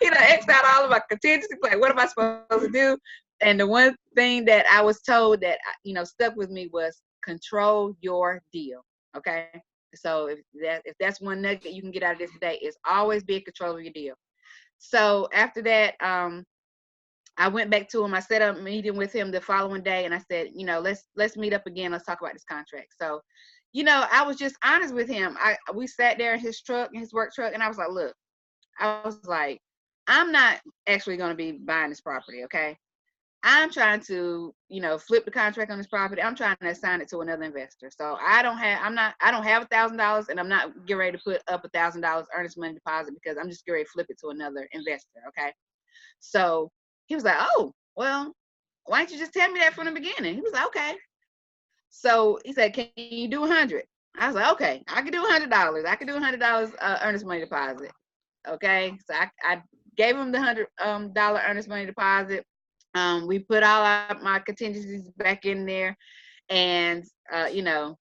you 0.00 0.10
know, 0.10 0.16
X 0.16 0.49
out 0.49 0.64
all 0.64 0.84
of 0.84 0.90
my 0.90 1.00
contingencies. 1.08 1.58
Like, 1.62 1.80
what 1.80 1.90
am 1.90 1.99
I 1.99 2.06
supposed 2.06 2.49
to 2.50 2.70
do? 2.70 2.96
And 3.40 3.58
the 3.58 3.66
one 3.66 3.96
thing 4.14 4.44
that 4.44 4.64
I 4.70 4.80
was 4.80 5.00
told 5.02 5.40
that, 5.40 5.58
you 5.82 5.92
know, 5.92 6.04
stuck 6.04 6.37
with 6.37 6.50
me 6.50 6.68
was 6.72 7.02
control 7.25 7.96
your 8.00 8.40
deal. 8.52 8.84
Okay. 9.16 9.49
So 9.96 10.26
if 10.26 10.38
that 10.62 10.82
if 10.84 10.94
that's 11.00 11.20
one 11.20 11.42
nugget 11.42 11.72
you 11.72 11.82
can 11.82 11.90
get 11.90 12.04
out 12.04 12.12
of 12.12 12.18
this 12.20 12.32
today, 12.32 12.60
is 12.62 12.76
always 12.87 13.25
be 13.25 13.37
in 13.37 13.42
control 13.42 13.76
of 13.76 13.82
your 13.82 13.92
deal. 13.92 14.14
So 14.78 15.28
after 15.34 15.62
that, 15.62 15.94
um, 16.00 16.44
I 17.40 17.49
went 17.49 17.70
back 17.70 17.88
to 17.88 18.04
him. 18.04 18.12
I 18.12 18.20
set 18.20 18.42
up 18.42 18.59
a 18.59 18.61
meeting 18.61 18.97
with 18.97 19.14
him 19.14 19.30
the 19.30 19.40
following 19.40 19.82
day, 19.82 20.04
and 20.04 20.14
I 20.14 20.20
said, 20.30 20.49
you 20.54 20.66
know, 20.66 20.78
let's 20.78 21.04
let's 21.16 21.38
meet 21.38 21.54
up 21.54 21.66
again. 21.66 21.90
Let's 21.90 22.04
talk 22.04 22.20
about 22.20 22.35
this 22.35 22.44
contract. 22.44 22.94
So, 23.00 23.23
you 23.73 23.82
know, 23.82 24.04
I 24.12 24.23
was 24.23 24.37
just 24.37 24.56
honest 24.62 24.94
with 24.94 25.09
him. 25.09 25.37
I 25.40 25.56
we 25.75 25.87
sat 25.87 26.18
there 26.18 26.35
in 26.35 26.40
his 26.40 26.61
truck, 26.61 26.90
in 26.92 27.00
his 27.00 27.14
work 27.14 27.32
truck, 27.35 27.54
and 27.54 27.62
I 27.62 27.68
was 27.68 27.78
like, 27.78 27.88
look, 27.90 28.14
I 28.78 29.00
was 29.06 29.18
like, 29.25 29.59
I'm 30.06 30.30
not 30.30 30.61
actually 30.87 31.16
going 31.16 31.30
to 31.30 31.35
be 31.37 31.52
buying 31.52 31.88
this 31.88 32.02
property, 32.02 32.44
okay? 32.44 32.76
I'm 33.42 33.70
trying 33.70 34.00
to, 34.00 34.54
you 34.68 34.82
know, 34.82 34.99
flip 34.99 35.25
the 35.25 35.30
contract 35.30 35.70
on 35.70 35.78
this 35.78 35.87
property. 35.87 36.20
I'm 36.20 36.35
trying 36.35 36.56
to 36.61 36.68
assign 36.68 37.00
it 37.00 37.09
to 37.09 37.20
another 37.20 37.44
investor. 37.44 37.90
So 37.90 38.18
I 38.20 38.42
don't 38.42 38.59
have, 38.59 38.80
I'm 38.82 38.94
not, 38.94 39.14
I 39.23 39.30
don't 39.30 39.44
have 39.44 39.62
a 39.62 39.66
thousand 39.66 39.97
dollars, 39.97 40.28
and 40.28 40.38
I'm 40.38 40.49
not 40.49 40.85
getting 40.85 40.99
ready 40.99 41.16
to 41.16 41.25
put 41.25 41.40
up 41.49 41.64
a 41.64 41.70
thousand 41.70 42.02
dollars 42.02 42.26
earnest 42.37 42.59
money 42.59 42.75
deposit 42.75 43.14
because 43.14 43.38
I'm 43.38 43.49
just 43.49 43.64
getting 43.64 43.76
ready 43.76 43.85
to 43.85 43.90
flip 43.92 44.06
it 44.11 44.18
to 44.20 44.28
another 44.28 44.68
investor. 44.73 45.20
Okay. 45.28 45.52
So 46.18 46.70
he 47.11 47.17
was 47.17 47.25
like, 47.25 47.37
"Oh, 47.38 47.73
well, 47.97 48.33
why 48.87 49.00
didn't 49.00 49.12
you 49.12 49.19
just 49.19 49.35
tell 49.35 49.50
me 49.50 49.59
that 49.59 49.75
from 49.75 49.87
the 49.87 49.90
beginning?" 49.90 50.37
He 50.37 50.40
was 50.40 50.52
like, 50.52 50.67
"Okay." 50.69 50.95
So 51.90 52.38
he 52.45 52.52
said, 52.52 52.73
"Can 52.73 52.87
you 52.97 53.26
do 53.29 53.45
a 53.45 53.49
hundred? 53.49 53.85
I 54.17 54.29
was 54.29 54.37
like, 54.37 54.52
"Okay, 54.52 54.85
I 54.88 55.02
can 55.02 55.11
do 55.11 55.26
a 55.26 55.29
hundred 55.29 55.50
dollars. 55.50 55.85
I 55.87 55.97
can 55.97 56.07
do 56.07 56.14
a 56.17 56.21
hundred 56.21 56.38
dollars 56.38 56.71
uh, 56.81 57.00
earnest 57.02 57.26
money 57.26 57.40
deposit." 57.40 57.90
Okay, 58.49 58.97
so 59.05 59.12
I, 59.14 59.29
I 59.43 59.62
gave 59.97 60.17
him 60.17 60.31
the 60.31 60.40
hundred 60.40 60.69
um, 60.81 61.12
earnest 61.17 61.69
money 61.69 61.85
deposit. 61.85 62.45
Um, 62.95 63.26
we 63.26 63.40
put 63.40 63.64
all 63.64 63.85
our, 63.85 64.17
my 64.23 64.38
contingencies 64.38 65.11
back 65.19 65.45
in 65.45 65.67
there, 65.67 65.97
and 66.49 67.05
uh, 67.33 67.49
you 67.52 67.62
know, 67.62 67.99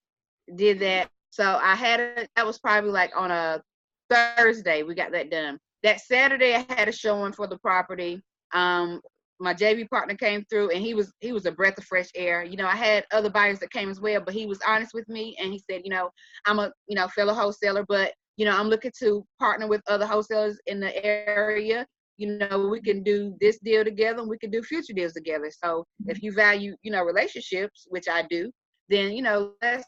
did 0.55 0.79
that. 0.81 1.09
So 1.31 1.59
I 1.59 1.73
had 1.73 1.99
a, 1.99 2.27
that 2.35 2.45
was 2.45 2.59
probably 2.59 2.91
like 2.91 3.11
on 3.17 3.31
a 3.31 3.63
Thursday. 4.11 4.83
We 4.83 4.93
got 4.93 5.11
that 5.13 5.31
done. 5.31 5.57
That 5.81 5.99
Saturday, 6.01 6.53
I 6.53 6.65
had 6.69 6.87
a 6.87 6.91
showing 6.91 7.33
for 7.33 7.47
the 7.47 7.57
property. 7.57 8.21
Um, 8.53 9.01
my 9.39 9.53
JV 9.53 9.89
partner 9.89 10.15
came 10.15 10.43
through, 10.49 10.71
and 10.71 10.81
he 10.81 10.93
was 10.93 11.13
he 11.21 11.31
was 11.31 11.45
a 11.45 11.51
breath 11.51 11.77
of 11.77 11.85
fresh 11.85 12.09
air. 12.15 12.43
You 12.43 12.57
know, 12.57 12.67
I 12.67 12.75
had 12.75 13.05
other 13.11 13.29
buyers 13.29 13.59
that 13.59 13.71
came 13.71 13.89
as 13.89 14.01
well, 14.01 14.21
but 14.23 14.33
he 14.33 14.45
was 14.45 14.59
honest 14.67 14.91
with 14.93 15.07
me, 15.07 15.37
and 15.39 15.53
he 15.53 15.63
said, 15.69 15.81
you 15.85 15.91
know, 15.91 16.09
I'm 16.45 16.59
a 16.59 16.71
you 16.87 16.95
know 16.95 17.07
fellow 17.07 17.33
wholesaler, 17.33 17.85
but 17.87 18.13
you 18.37 18.45
know, 18.45 18.57
I'm 18.57 18.67
looking 18.67 18.91
to 18.99 19.25
partner 19.39 19.67
with 19.67 19.81
other 19.87 20.05
wholesalers 20.05 20.59
in 20.67 20.79
the 20.79 21.05
area. 21.05 21.85
You 22.17 22.37
know, 22.37 22.67
we 22.69 22.81
can 22.81 23.01
do 23.01 23.35
this 23.39 23.59
deal 23.59 23.83
together, 23.85 24.19
and 24.19 24.29
we 24.29 24.37
can 24.37 24.51
do 24.51 24.61
future 24.61 24.93
deals 24.93 25.13
together. 25.13 25.49
So 25.63 25.85
if 26.07 26.21
you 26.21 26.33
value, 26.33 26.75
you 26.83 26.91
know, 26.91 27.03
relationships, 27.03 27.85
which 27.89 28.09
I 28.09 28.23
do, 28.29 28.51
then 28.89 29.13
you 29.13 29.21
know, 29.21 29.53
let's 29.61 29.85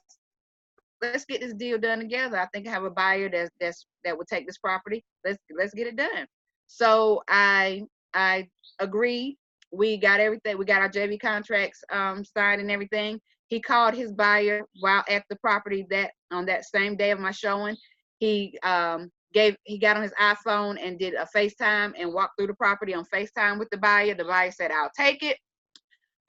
let's 1.01 1.25
get 1.25 1.41
this 1.41 1.53
deal 1.53 1.77
done 1.77 1.99
together. 1.99 2.37
I 2.37 2.47
think 2.53 2.67
I 2.67 2.71
have 2.71 2.83
a 2.83 2.89
buyer 2.89 3.29
that's 3.29 3.49
that's 3.59 3.85
that 4.05 4.17
would 4.17 4.27
take 4.27 4.47
this 4.47 4.59
property. 4.59 5.03
Let's 5.25 5.39
let's 5.57 5.73
get 5.73 5.87
it 5.87 5.97
done. 5.97 6.25
So 6.67 7.21
I 7.27 7.83
I 8.13 8.47
agreed. 8.79 9.37
We 9.71 9.97
got 9.97 10.19
everything. 10.19 10.57
We 10.57 10.65
got 10.65 10.81
our 10.81 10.89
JV 10.89 11.19
contracts 11.19 11.83
um, 11.91 12.23
signed 12.25 12.61
and 12.61 12.71
everything. 12.71 13.19
He 13.47 13.59
called 13.59 13.93
his 13.93 14.11
buyer 14.11 14.61
while 14.79 15.03
at 15.09 15.23
the 15.29 15.35
property 15.37 15.85
that 15.89 16.11
on 16.31 16.45
that 16.45 16.65
same 16.65 16.95
day 16.95 17.11
of 17.11 17.19
my 17.19 17.31
showing. 17.31 17.75
He 18.19 18.57
um, 18.63 19.09
gave 19.33 19.55
he 19.63 19.77
got 19.77 19.97
on 19.97 20.03
his 20.03 20.13
iPhone 20.19 20.77
and 20.81 20.99
did 20.99 21.13
a 21.13 21.27
FaceTime 21.35 21.93
and 21.97 22.13
walked 22.13 22.37
through 22.37 22.47
the 22.47 22.53
property 22.55 22.93
on 22.93 23.05
FaceTime 23.05 23.59
with 23.59 23.69
the 23.69 23.77
buyer. 23.77 24.13
The 24.13 24.25
buyer 24.25 24.51
said, 24.51 24.71
"I'll 24.71 24.91
take 24.97 25.23
it." 25.23 25.37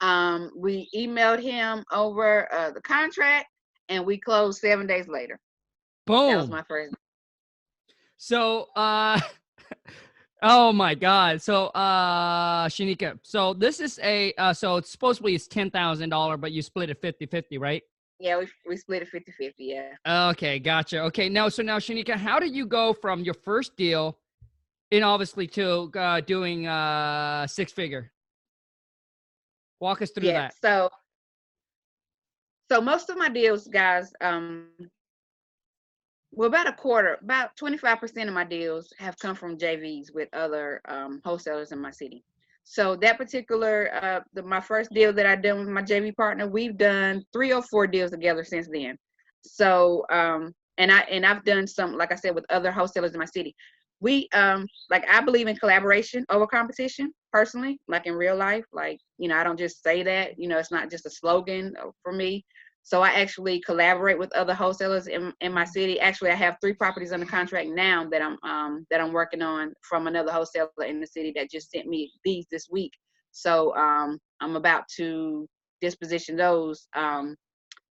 Um, 0.01 0.51
we 0.57 0.89
emailed 0.95 1.41
him 1.41 1.83
over 1.91 2.51
uh, 2.53 2.71
the 2.71 2.81
contract 2.81 3.45
and 3.89 4.05
we 4.05 4.17
closed 4.17 4.59
seven 4.59 4.87
days 4.87 5.07
later. 5.07 5.39
Boom. 6.05 6.31
That 6.31 6.37
was 6.37 6.49
my 6.49 6.63
first. 6.63 6.93
So, 8.17 8.67
uh, 8.75 9.19
oh 10.43 10.71
my 10.71 10.93
God. 10.93 11.41
So, 11.41 11.67
uh, 11.67 12.67
Shaneka, 12.67 13.19
so 13.23 13.53
this 13.53 13.79
is 13.79 13.99
a, 14.03 14.33
uh, 14.33 14.53
so 14.53 14.77
it's 14.77 14.91
supposedly 14.91 15.33
it's 15.33 15.47
$10,000, 15.47 16.39
but 16.39 16.51
you 16.51 16.61
split 16.61 16.89
it 16.89 17.01
50 17.01 17.25
50, 17.25 17.57
right? 17.57 17.81
Yeah, 18.19 18.37
we, 18.37 18.47
we 18.67 18.77
split 18.77 19.01
it 19.01 19.09
50 19.09 19.31
50. 19.31 19.63
Yeah. 19.63 20.29
Okay. 20.29 20.59
Gotcha. 20.59 21.01
Okay. 21.03 21.29
Now, 21.29 21.49
so 21.49 21.63
now, 21.63 21.79
Shaneka, 21.79 22.15
how 22.15 22.39
did 22.39 22.53
you 22.53 22.65
go 22.65 22.93
from 22.93 23.23
your 23.23 23.33
first 23.33 23.75
deal 23.75 24.17
and 24.91 25.03
obviously 25.03 25.47
to 25.47 25.91
uh, 25.95 26.21
doing 26.21 26.67
uh, 26.67 27.47
six 27.47 27.71
figure? 27.71 28.11
Walk 29.79 30.01
us 30.01 30.11
through 30.11 30.27
yeah, 30.27 30.33
that. 30.33 30.53
So, 30.61 30.89
so 32.71 32.79
most 32.79 33.09
of 33.09 33.17
my 33.17 33.29
deals, 33.29 33.67
guys, 33.67 34.13
um, 34.21 34.67
well, 36.35 36.47
about 36.47 36.67
a 36.67 36.73
quarter, 36.73 37.17
about 37.21 37.55
25% 37.57 38.27
of 38.27 38.33
my 38.33 38.43
deals 38.43 38.91
have 38.97 39.17
come 39.19 39.35
from 39.35 39.57
JVs 39.57 40.13
with 40.13 40.29
other 40.33 40.81
um, 40.87 41.21
wholesalers 41.23 41.71
in 41.71 41.79
my 41.79 41.91
city. 41.91 42.23
So 42.63 42.95
that 42.97 43.17
particular, 43.17 43.93
uh, 44.01 44.21
the, 44.33 44.41
my 44.41 44.59
first 44.59 44.91
deal 44.93 45.13
that 45.13 45.25
I 45.25 45.35
done 45.35 45.59
with 45.59 45.67
my 45.67 45.83
JV 45.83 46.15
partner, 46.15 46.47
we've 46.47 46.77
done 46.77 47.23
three 47.33 47.53
or 47.53 47.61
four 47.61 47.87
deals 47.87 48.11
together 48.11 48.43
since 48.43 48.67
then. 48.71 48.97
So, 49.41 50.05
um, 50.09 50.53
and 50.77 50.91
I 50.91 51.01
and 51.01 51.25
I've 51.25 51.43
done 51.43 51.67
some, 51.67 51.97
like 51.97 52.11
I 52.11 52.15
said, 52.15 52.33
with 52.33 52.45
other 52.49 52.71
wholesalers 52.71 53.13
in 53.13 53.19
my 53.19 53.25
city. 53.25 53.53
We, 53.99 54.27
um, 54.33 54.65
like 54.89 55.05
I 55.09 55.21
believe 55.21 55.47
in 55.47 55.55
collaboration 55.55 56.25
over 56.29 56.47
competition 56.47 57.13
personally, 57.31 57.79
like 57.87 58.07
in 58.07 58.15
real 58.15 58.35
life. 58.35 58.65
Like 58.71 58.99
you 59.19 59.27
know, 59.27 59.37
I 59.37 59.43
don't 59.43 59.59
just 59.59 59.83
say 59.83 60.01
that. 60.03 60.39
You 60.39 60.47
know, 60.47 60.57
it's 60.57 60.71
not 60.71 60.89
just 60.89 61.05
a 61.05 61.11
slogan 61.11 61.75
uh, 61.79 61.91
for 62.01 62.11
me. 62.11 62.43
So 62.85 63.01
I 63.01 63.11
actually 63.11 63.61
collaborate 63.61 64.19
with 64.19 64.35
other 64.35 64.53
wholesalers 64.53 65.07
in, 65.07 65.33
in 65.39 65.53
my 65.53 65.63
city. 65.63 65.99
Actually, 66.01 66.31
I 66.31 66.35
have 66.35 66.57
three 66.59 66.73
properties 66.73 67.13
under 67.13 67.25
contract 67.25 67.69
now 67.69 68.07
that 68.09 68.21
I'm 68.21 68.37
um, 68.43 68.85
that 68.91 68.99
I'm 68.99 69.13
working 69.13 69.41
on 69.41 69.73
from 69.81 70.07
another 70.07 70.31
wholesaler 70.31 70.69
in 70.85 70.99
the 70.99 71.07
city 71.07 71.31
that 71.37 71.49
just 71.49 71.71
sent 71.71 71.87
me 71.87 72.11
these 72.25 72.45
this 72.51 72.67
week. 72.69 72.91
So 73.31 73.73
um, 73.75 74.19
I'm 74.41 74.57
about 74.57 74.83
to 74.97 75.47
disposition 75.81 76.35
those. 76.35 76.87
Um, 76.93 77.35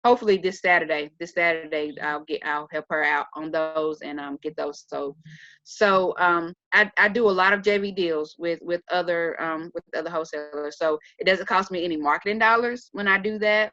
hopefully 0.04 0.36
this 0.36 0.60
Saturday. 0.60 1.10
This 1.18 1.32
Saturday 1.32 1.94
I'll 2.02 2.24
get 2.24 2.44
I'll 2.44 2.68
help 2.70 2.84
her 2.90 3.02
out 3.02 3.26
on 3.34 3.50
those 3.50 4.02
and 4.02 4.20
um, 4.20 4.38
get 4.42 4.56
those. 4.56 4.84
So 4.88 5.16
so 5.64 6.14
um, 6.18 6.52
I, 6.74 6.90
I 6.98 7.08
do 7.08 7.28
a 7.28 7.30
lot 7.30 7.54
of 7.54 7.62
JV 7.62 7.94
deals 7.94 8.36
with 8.38 8.58
with 8.62 8.82
other 8.90 9.40
um, 9.40 9.70
with 9.74 9.84
other 9.96 10.10
wholesalers. 10.10 10.76
So 10.78 10.98
it 11.18 11.24
doesn't 11.24 11.46
cost 11.46 11.70
me 11.70 11.84
any 11.84 11.96
marketing 11.96 12.38
dollars 12.38 12.90
when 12.92 13.08
I 13.08 13.18
do 13.18 13.38
that 13.38 13.72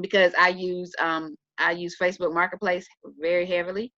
because 0.00 0.32
I 0.38 0.48
use 0.48 0.92
um, 0.98 1.36
I 1.58 1.72
use 1.72 1.96
Facebook 2.00 2.32
Marketplace 2.32 2.86
very 3.20 3.46
heavily. 3.46 3.92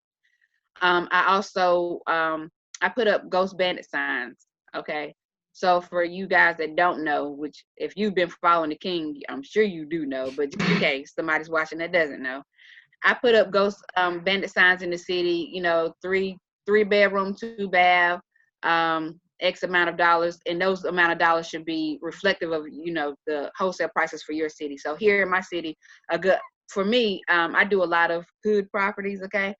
Um, 0.81 1.07
I 1.11 1.27
also 1.27 1.99
um, 2.07 2.49
I 2.81 2.89
put 2.89 3.07
up 3.07 3.29
Ghost 3.29 3.57
Bandit 3.57 3.89
signs. 3.89 4.47
Okay, 4.75 5.13
so 5.53 5.81
for 5.81 6.03
you 6.03 6.27
guys 6.27 6.55
that 6.57 6.75
don't 6.75 7.03
know, 7.03 7.29
which 7.29 7.63
if 7.77 7.93
you've 7.95 8.15
been 8.15 8.31
following 8.41 8.69
the 8.71 8.77
King, 8.77 9.21
I'm 9.29 9.43
sure 9.43 9.63
you 9.63 9.85
do 9.85 10.05
know, 10.05 10.31
but 10.35 10.51
just 10.51 10.69
in 10.69 10.79
case 10.79 11.13
somebody's 11.15 11.49
watching 11.49 11.79
that 11.79 11.91
doesn't 11.91 12.23
know, 12.23 12.41
I 13.03 13.13
put 13.13 13.35
up 13.35 13.51
Ghost 13.51 13.83
um, 13.95 14.23
Bandit 14.23 14.51
signs 14.51 14.81
in 14.81 14.89
the 14.89 14.97
city. 14.97 15.49
You 15.53 15.61
know, 15.61 15.93
three 16.01 16.37
three 16.65 16.83
bedroom, 16.83 17.35
two 17.35 17.69
bath. 17.69 18.21
Um, 18.63 19.19
X 19.41 19.63
amount 19.63 19.89
of 19.89 19.97
dollars, 19.97 20.39
and 20.47 20.61
those 20.61 20.85
amount 20.85 21.11
of 21.11 21.17
dollars 21.17 21.47
should 21.47 21.65
be 21.65 21.99
reflective 22.01 22.51
of 22.51 22.67
you 22.69 22.93
know 22.93 23.15
the 23.27 23.51
wholesale 23.57 23.89
prices 23.89 24.23
for 24.23 24.33
your 24.33 24.49
city. 24.49 24.77
So 24.77 24.95
here 24.95 25.21
in 25.21 25.29
my 25.29 25.41
city, 25.41 25.77
a 26.09 26.17
good 26.17 26.37
for 26.69 26.85
me, 26.85 27.21
um, 27.29 27.55
I 27.55 27.65
do 27.65 27.83
a 27.83 27.85
lot 27.85 28.11
of 28.11 28.25
good 28.43 28.69
properties. 28.71 29.21
Okay, 29.23 29.55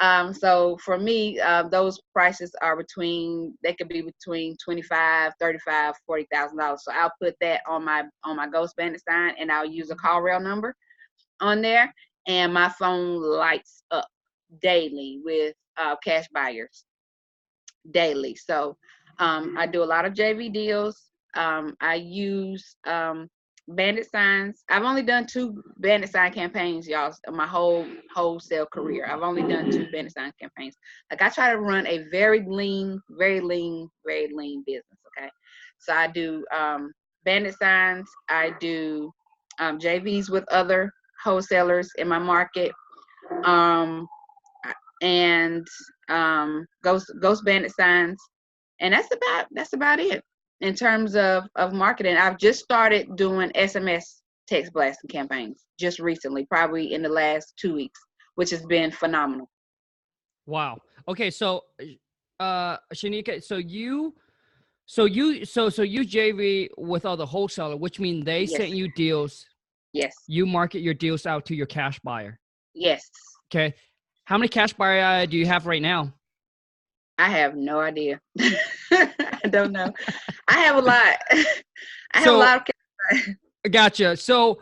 um, 0.00 0.32
so 0.32 0.78
for 0.84 0.98
me, 0.98 1.40
uh, 1.40 1.64
those 1.64 2.00
prices 2.12 2.52
are 2.62 2.76
between 2.76 3.56
they 3.62 3.74
could 3.74 3.88
be 3.88 4.02
between 4.02 4.56
25, 4.62 5.32
35, 5.40 5.94
40,000 6.06 6.58
dollars. 6.58 6.84
So 6.84 6.92
I'll 6.92 7.12
put 7.20 7.34
that 7.40 7.62
on 7.68 7.84
my 7.84 8.04
on 8.24 8.36
my 8.36 8.48
Ghost 8.48 8.76
Bandit 8.76 9.02
sign, 9.08 9.34
and 9.38 9.50
I'll 9.50 9.66
use 9.66 9.90
a 9.90 9.96
CallRail 9.96 10.42
number 10.42 10.74
on 11.40 11.60
there, 11.62 11.92
and 12.26 12.52
my 12.54 12.68
phone 12.68 13.20
lights 13.22 13.82
up 13.90 14.06
daily 14.62 15.20
with 15.24 15.54
uh, 15.76 15.96
cash 16.04 16.26
buyers 16.32 16.84
daily. 17.90 18.34
So 18.34 18.76
um, 19.18 19.56
I 19.58 19.66
do 19.66 19.82
a 19.82 19.84
lot 19.84 20.04
of 20.04 20.14
JV 20.14 20.52
deals. 20.52 21.10
Um, 21.34 21.76
I 21.80 21.96
use 21.96 22.76
um, 22.86 23.28
bandit 23.68 24.10
signs. 24.10 24.64
I've 24.70 24.84
only 24.84 25.02
done 25.02 25.26
two 25.26 25.62
bandit 25.78 26.10
sign 26.10 26.32
campaigns, 26.32 26.88
y'all, 26.88 27.12
my 27.30 27.46
whole 27.46 27.86
wholesale 28.14 28.66
career. 28.66 29.06
I've 29.06 29.22
only 29.22 29.42
done 29.42 29.70
two 29.70 29.86
bandit 29.92 30.14
sign 30.14 30.32
campaigns. 30.40 30.74
Like 31.10 31.22
I 31.22 31.28
try 31.28 31.52
to 31.52 31.58
run 31.58 31.86
a 31.86 32.04
very 32.10 32.44
lean, 32.46 33.00
very 33.10 33.40
lean, 33.40 33.88
very 34.06 34.32
lean 34.32 34.62
business. 34.66 34.98
Okay, 35.18 35.28
so 35.78 35.92
I 35.92 36.06
do 36.06 36.44
um, 36.56 36.92
bandit 37.24 37.56
signs. 37.58 38.08
I 38.28 38.52
do 38.60 39.12
um, 39.58 39.78
JVs 39.78 40.30
with 40.30 40.44
other 40.50 40.90
wholesalers 41.22 41.90
in 41.98 42.08
my 42.08 42.18
market, 42.18 42.72
um, 43.44 44.06
and 45.02 45.66
um, 46.08 46.66
ghost 46.82 47.12
ghost 47.20 47.44
bandit 47.44 47.72
signs 47.74 48.18
and 48.80 48.94
that's 48.94 49.08
about 49.12 49.46
that's 49.52 49.72
about 49.72 49.98
it 50.00 50.22
in 50.60 50.74
terms 50.74 51.14
of 51.14 51.44
of 51.56 51.72
marketing. 51.72 52.16
I've 52.16 52.38
just 52.38 52.62
started 52.62 53.16
doing 53.16 53.50
sms 53.50 54.04
text 54.46 54.72
blasting 54.72 55.08
campaigns 55.08 55.64
just 55.78 55.98
recently 55.98 56.46
probably 56.46 56.94
in 56.94 57.02
the 57.02 57.08
last 57.08 57.54
two 57.56 57.74
weeks 57.74 58.00
which 58.34 58.50
has 58.50 58.64
been 58.66 58.90
phenomenal. 58.90 59.50
Wow. 60.46 60.78
Okay 61.06 61.30
so 61.30 61.62
uh 62.40 62.76
shaneka 62.94 63.42
so 63.42 63.56
you 63.56 64.14
so 64.86 65.04
you 65.04 65.44
so 65.44 65.68
so 65.68 65.82
you 65.82 66.02
jv 66.02 66.68
with 66.78 67.04
all 67.04 67.16
the 67.16 67.26
wholesaler 67.26 67.76
which 67.76 67.98
means 67.98 68.24
they 68.24 68.42
yes. 68.42 68.56
sent 68.56 68.70
you 68.70 68.90
deals. 68.92 69.44
Yes. 69.92 70.14
You 70.26 70.46
market 70.46 70.80
your 70.80 70.94
deals 70.94 71.26
out 71.26 71.46
to 71.46 71.54
your 71.54 71.66
cash 71.66 71.98
buyer. 72.00 72.38
Yes. 72.74 73.10
Okay. 73.50 73.74
How 74.24 74.36
many 74.36 74.48
cash 74.48 74.74
buyer 74.74 75.26
do 75.26 75.36
you 75.36 75.46
have 75.46 75.66
right 75.66 75.82
now 75.82 76.12
I 77.18 77.28
have 77.30 77.56
no 77.56 77.80
idea. 77.80 78.20
I 78.90 79.48
don't 79.50 79.72
know. 79.72 79.92
I 80.48 80.58
have 80.60 80.76
a 80.76 80.80
lot. 80.80 81.16
I 81.30 81.44
have 82.14 82.24
So- 82.24 82.36
a 82.36 82.38
lot 82.38 82.56
of 82.58 82.64
cash. 82.64 83.28
Gotcha. 83.70 84.16
So 84.16 84.60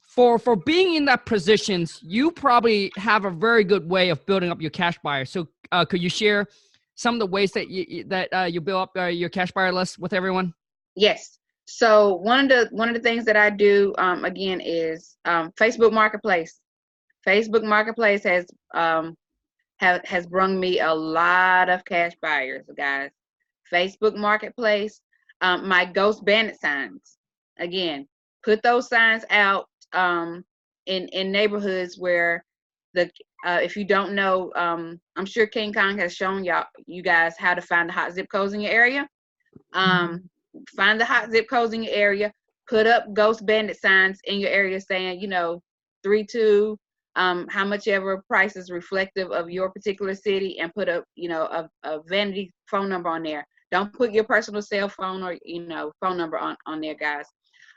for 0.00 0.38
for 0.38 0.56
being 0.56 0.94
in 0.94 1.04
that 1.06 1.26
positions, 1.26 2.00
you 2.02 2.30
probably 2.32 2.90
have 2.96 3.24
a 3.26 3.30
very 3.30 3.64
good 3.64 3.88
way 3.88 4.08
of 4.08 4.24
building 4.26 4.50
up 4.50 4.60
your 4.60 4.70
cash 4.70 4.98
buyer. 5.02 5.24
So 5.24 5.46
uh, 5.72 5.84
could 5.84 6.02
you 6.02 6.08
share 6.08 6.46
some 6.94 7.14
of 7.16 7.20
the 7.20 7.26
ways 7.26 7.52
that 7.52 7.68
you 7.68 7.84
you- 7.88 8.04
that 8.04 8.28
uh, 8.32 8.44
you 8.44 8.60
build 8.60 8.80
up 8.82 8.90
uh, 8.96 9.04
your 9.06 9.28
cash 9.28 9.52
buyer 9.52 9.72
list 9.72 9.98
with 9.98 10.12
everyone? 10.12 10.54
Yes. 10.96 11.38
So 11.66 12.14
one 12.16 12.40
of 12.40 12.48
the 12.48 12.68
one 12.72 12.88
of 12.88 12.94
the 12.94 13.00
things 13.00 13.24
that 13.26 13.36
I 13.36 13.50
do 13.50 13.94
um, 13.98 14.24
again 14.24 14.60
is 14.60 15.16
um, 15.26 15.52
Facebook 15.52 15.92
Marketplace. 15.92 16.60
Facebook 17.26 17.64
Marketplace 17.64 18.22
has 18.24 18.46
um, 18.74 19.16
have, 19.78 20.04
has 20.04 20.26
brung 20.26 20.58
me 20.58 20.80
a 20.80 20.92
lot 20.92 21.68
of 21.68 21.84
cash 21.84 22.12
buyers, 22.20 22.64
guys. 22.76 23.10
Facebook 23.72 24.16
Marketplace, 24.16 25.00
um, 25.40 25.68
my 25.68 25.84
Ghost 25.84 26.24
Bandit 26.24 26.60
signs. 26.60 27.18
Again, 27.58 28.06
put 28.44 28.62
those 28.62 28.88
signs 28.88 29.24
out 29.30 29.68
um, 29.92 30.44
in 30.86 31.08
in 31.08 31.32
neighborhoods 31.32 31.98
where 31.98 32.44
the 32.94 33.10
uh, 33.44 33.60
if 33.62 33.76
you 33.76 33.84
don't 33.84 34.14
know, 34.14 34.50
um, 34.56 35.00
I'm 35.16 35.26
sure 35.26 35.46
King 35.46 35.72
Kong 35.72 35.98
has 35.98 36.14
shown 36.14 36.44
y'all 36.44 36.66
you 36.86 37.02
guys 37.02 37.34
how 37.38 37.54
to 37.54 37.62
find 37.62 37.88
the 37.88 37.92
hot 37.92 38.12
zip 38.12 38.26
codes 38.30 38.52
in 38.52 38.60
your 38.60 38.72
area. 38.72 39.08
Um, 39.72 40.28
find 40.76 41.00
the 41.00 41.04
hot 41.04 41.30
zip 41.30 41.48
codes 41.48 41.74
in 41.74 41.82
your 41.82 41.94
area, 41.94 42.32
put 42.68 42.86
up 42.86 43.12
ghost 43.12 43.44
bandit 43.44 43.80
signs 43.80 44.18
in 44.24 44.38
your 44.38 44.50
area 44.50 44.80
saying, 44.80 45.20
you 45.20 45.28
know, 45.28 45.62
three 46.02 46.24
two, 46.24 46.78
um, 47.16 47.46
how 47.48 47.64
much 47.64 47.86
ever 47.88 48.22
price 48.28 48.56
is 48.56 48.70
reflective 48.70 49.30
of 49.30 49.50
your 49.50 49.70
particular 49.70 50.14
city, 50.14 50.58
and 50.58 50.74
put 50.74 50.88
a 50.88 51.02
you 51.14 51.28
know, 51.28 51.42
a, 51.42 51.68
a 51.84 52.00
vanity 52.08 52.52
phone 52.66 52.88
number 52.88 53.08
on 53.08 53.22
there. 53.22 53.46
Don't 53.70 53.92
put 53.92 54.12
your 54.12 54.24
personal 54.24 54.62
cell 54.62 54.88
phone 54.88 55.22
or 55.22 55.36
you 55.44 55.66
know 55.66 55.92
phone 56.00 56.16
number 56.16 56.38
on 56.38 56.56
on 56.66 56.80
there, 56.80 56.94
guys. 56.94 57.26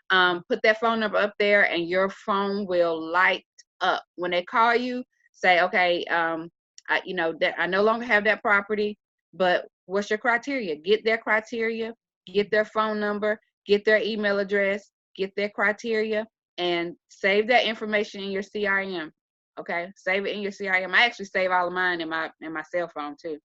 Um, 0.10 0.44
put 0.50 0.62
that 0.64 0.80
phone 0.80 1.00
number 1.00 1.18
up 1.18 1.34
there, 1.40 1.64
and 1.64 1.88
your 1.88 2.10
phone 2.10 2.66
will 2.66 3.00
light 3.12 3.44
up 3.82 4.04
when 4.16 4.32
they 4.32 4.44
call 4.44 4.76
you. 4.76 5.04
Say, 5.34 5.62
okay, 5.62 6.04
um, 6.06 6.50
I, 6.90 7.02
you 7.06 7.16
know 7.16 7.34
that 7.40 7.56
I 7.58 7.68
no 7.68 7.84
longer 7.84 8.06
have 8.06 8.24
that 8.24 8.42
property, 8.42 8.98
but 9.34 9.68
what's 9.86 10.10
your 10.10 10.20
criteria? 10.20 10.76
Get 10.76 11.04
their 11.04 11.18
criteria, 11.18 11.94
get 12.26 12.50
their 12.52 12.66
phone 12.66 13.00
number, 13.00 13.40
get 13.66 13.86
their 13.86 14.02
email 14.02 14.40
address, 14.40 14.90
get 15.16 15.32
their 15.36 15.50
criteria, 15.50 16.26
and 16.58 16.96
save 17.10 17.48
that 17.48 17.66
information 17.66 18.22
in 18.22 18.32
your 18.32 18.44
CRM. 18.44 19.12
Okay, 19.60 19.92
save 19.96 20.26
it 20.26 20.36
in 20.36 20.42
your 20.42 20.52
CRM. 20.52 20.94
I 20.94 21.06
actually 21.06 21.26
save 21.26 21.52
all 21.52 21.68
of 21.68 21.74
mine 21.74 22.02
in 22.02 22.10
my 22.10 22.32
in 22.42 22.54
my 22.54 22.64
cell 22.64 22.90
phone 22.94 23.16
too. 23.22 23.40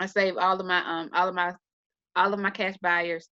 I 0.00 0.06
save 0.06 0.36
all 0.36 0.58
of 0.58 0.66
my 0.66 0.78
um 0.78 1.10
all 1.12 1.28
of 1.28 1.34
my 1.34 1.54
all 2.16 2.32
of 2.32 2.40
my 2.40 2.50
cash 2.50 2.76
buyers 2.80 3.28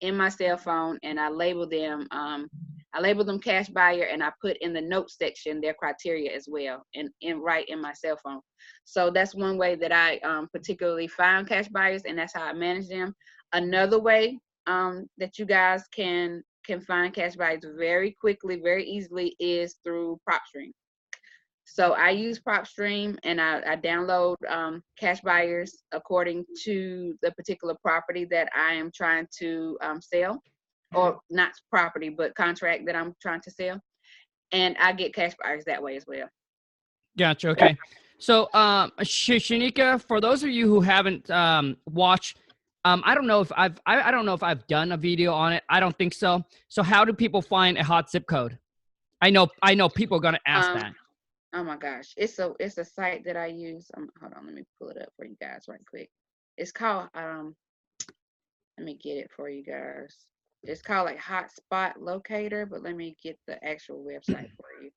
in 0.00 0.16
my 0.16 0.28
cell 0.28 0.56
phone, 0.56 0.98
and 1.02 1.18
I 1.18 1.28
label 1.28 1.68
them 1.68 2.06
um 2.10 2.48
I 2.94 3.00
label 3.00 3.24
them 3.24 3.38
cash 3.40 3.68
buyer, 3.68 4.04
and 4.04 4.22
I 4.22 4.32
put 4.40 4.56
in 4.58 4.72
the 4.72 4.80
notes 4.80 5.16
section 5.18 5.60
their 5.60 5.74
criteria 5.74 6.34
as 6.34 6.46
well, 6.48 6.84
and 6.94 7.10
and 7.22 7.42
right 7.42 7.68
in 7.68 7.80
my 7.80 7.92
cell 7.92 8.18
phone. 8.22 8.40
So 8.84 9.10
that's 9.10 9.34
one 9.34 9.58
way 9.58 9.74
that 9.76 9.92
I 9.92 10.18
um, 10.18 10.48
particularly 10.52 11.08
find 11.08 11.46
cash 11.46 11.68
buyers, 11.68 12.02
and 12.06 12.18
that's 12.18 12.34
how 12.34 12.44
I 12.44 12.52
manage 12.52 12.88
them. 12.88 13.14
Another 13.52 13.98
way 13.98 14.38
um, 14.66 15.06
that 15.18 15.38
you 15.38 15.44
guys 15.44 15.84
can 15.94 16.42
can 16.66 16.80
find 16.80 17.14
cash 17.14 17.36
buyers 17.36 17.64
very 17.78 18.16
quickly, 18.20 18.56
very 18.56 18.84
easily 18.84 19.34
is 19.38 19.76
through 19.84 20.18
PropStream. 20.28 20.72
So 21.70 21.92
I 21.92 22.10
use 22.10 22.40
PropStream 22.40 23.18
and 23.24 23.38
I, 23.40 23.60
I 23.66 23.76
download 23.76 24.36
um, 24.48 24.82
cash 24.98 25.20
buyers 25.20 25.82
according 25.92 26.46
to 26.64 27.14
the 27.22 27.30
particular 27.32 27.76
property 27.82 28.24
that 28.30 28.48
I 28.56 28.72
am 28.72 28.90
trying 28.94 29.28
to 29.40 29.76
um, 29.82 30.00
sell, 30.00 30.42
or 30.94 31.20
not 31.28 31.52
property, 31.70 32.08
but 32.08 32.34
contract 32.34 32.86
that 32.86 32.96
I'm 32.96 33.14
trying 33.20 33.42
to 33.42 33.50
sell, 33.50 33.78
and 34.50 34.76
I 34.80 34.92
get 34.92 35.14
cash 35.14 35.34
buyers 35.42 35.64
that 35.66 35.82
way 35.82 35.96
as 35.96 36.04
well. 36.08 36.26
Gotcha. 37.18 37.50
Okay. 37.50 37.76
So, 38.18 38.48
um, 38.54 38.90
Sh- 39.02 39.32
Shaneka, 39.32 40.02
for 40.02 40.22
those 40.22 40.42
of 40.42 40.48
you 40.48 40.66
who 40.66 40.80
haven't 40.80 41.30
um, 41.30 41.76
watched, 41.86 42.38
um, 42.86 43.02
I 43.04 43.14
don't 43.14 43.26
know 43.26 43.42
if 43.42 43.52
I've 43.54 43.78
I, 43.84 44.08
I 44.08 44.10
don't 44.10 44.24
know 44.24 44.34
if 44.34 44.42
I've 44.42 44.66
done 44.68 44.92
a 44.92 44.96
video 44.96 45.34
on 45.34 45.52
it. 45.52 45.64
I 45.68 45.80
don't 45.80 45.96
think 45.98 46.14
so. 46.14 46.42
So, 46.68 46.82
how 46.82 47.04
do 47.04 47.12
people 47.12 47.42
find 47.42 47.76
a 47.76 47.84
hot 47.84 48.10
zip 48.10 48.26
code? 48.26 48.58
I 49.20 49.28
know 49.28 49.48
I 49.62 49.74
know 49.74 49.90
people 49.90 50.16
are 50.16 50.20
gonna 50.20 50.40
ask 50.46 50.70
Um, 50.70 50.78
that. 50.78 50.92
Oh 51.54 51.64
my 51.64 51.76
gosh, 51.76 52.12
it's 52.16 52.38
a 52.38 52.52
it's 52.60 52.78
a 52.78 52.84
site 52.84 53.24
that 53.24 53.36
I 53.36 53.46
use. 53.46 53.90
Um, 53.96 54.10
hold 54.20 54.34
on, 54.34 54.46
let 54.46 54.54
me 54.54 54.64
pull 54.78 54.90
it 54.90 55.00
up 55.00 55.08
for 55.16 55.24
you 55.24 55.36
guys 55.40 55.64
right 55.68 55.80
quick. 55.88 56.10
It's 56.58 56.72
called 56.72 57.08
um, 57.14 57.54
let 58.76 58.84
me 58.84 58.98
get 59.02 59.16
it 59.16 59.30
for 59.34 59.48
you 59.48 59.62
guys. 59.64 60.14
It's 60.62 60.82
called 60.82 61.06
like 61.06 61.18
Hotspot 61.18 61.94
Locator, 61.98 62.66
but 62.66 62.82
let 62.82 62.96
me 62.96 63.16
get 63.22 63.38
the 63.46 63.62
actual 63.64 64.04
website 64.04 64.50
for 64.56 64.82
you. 64.82 64.90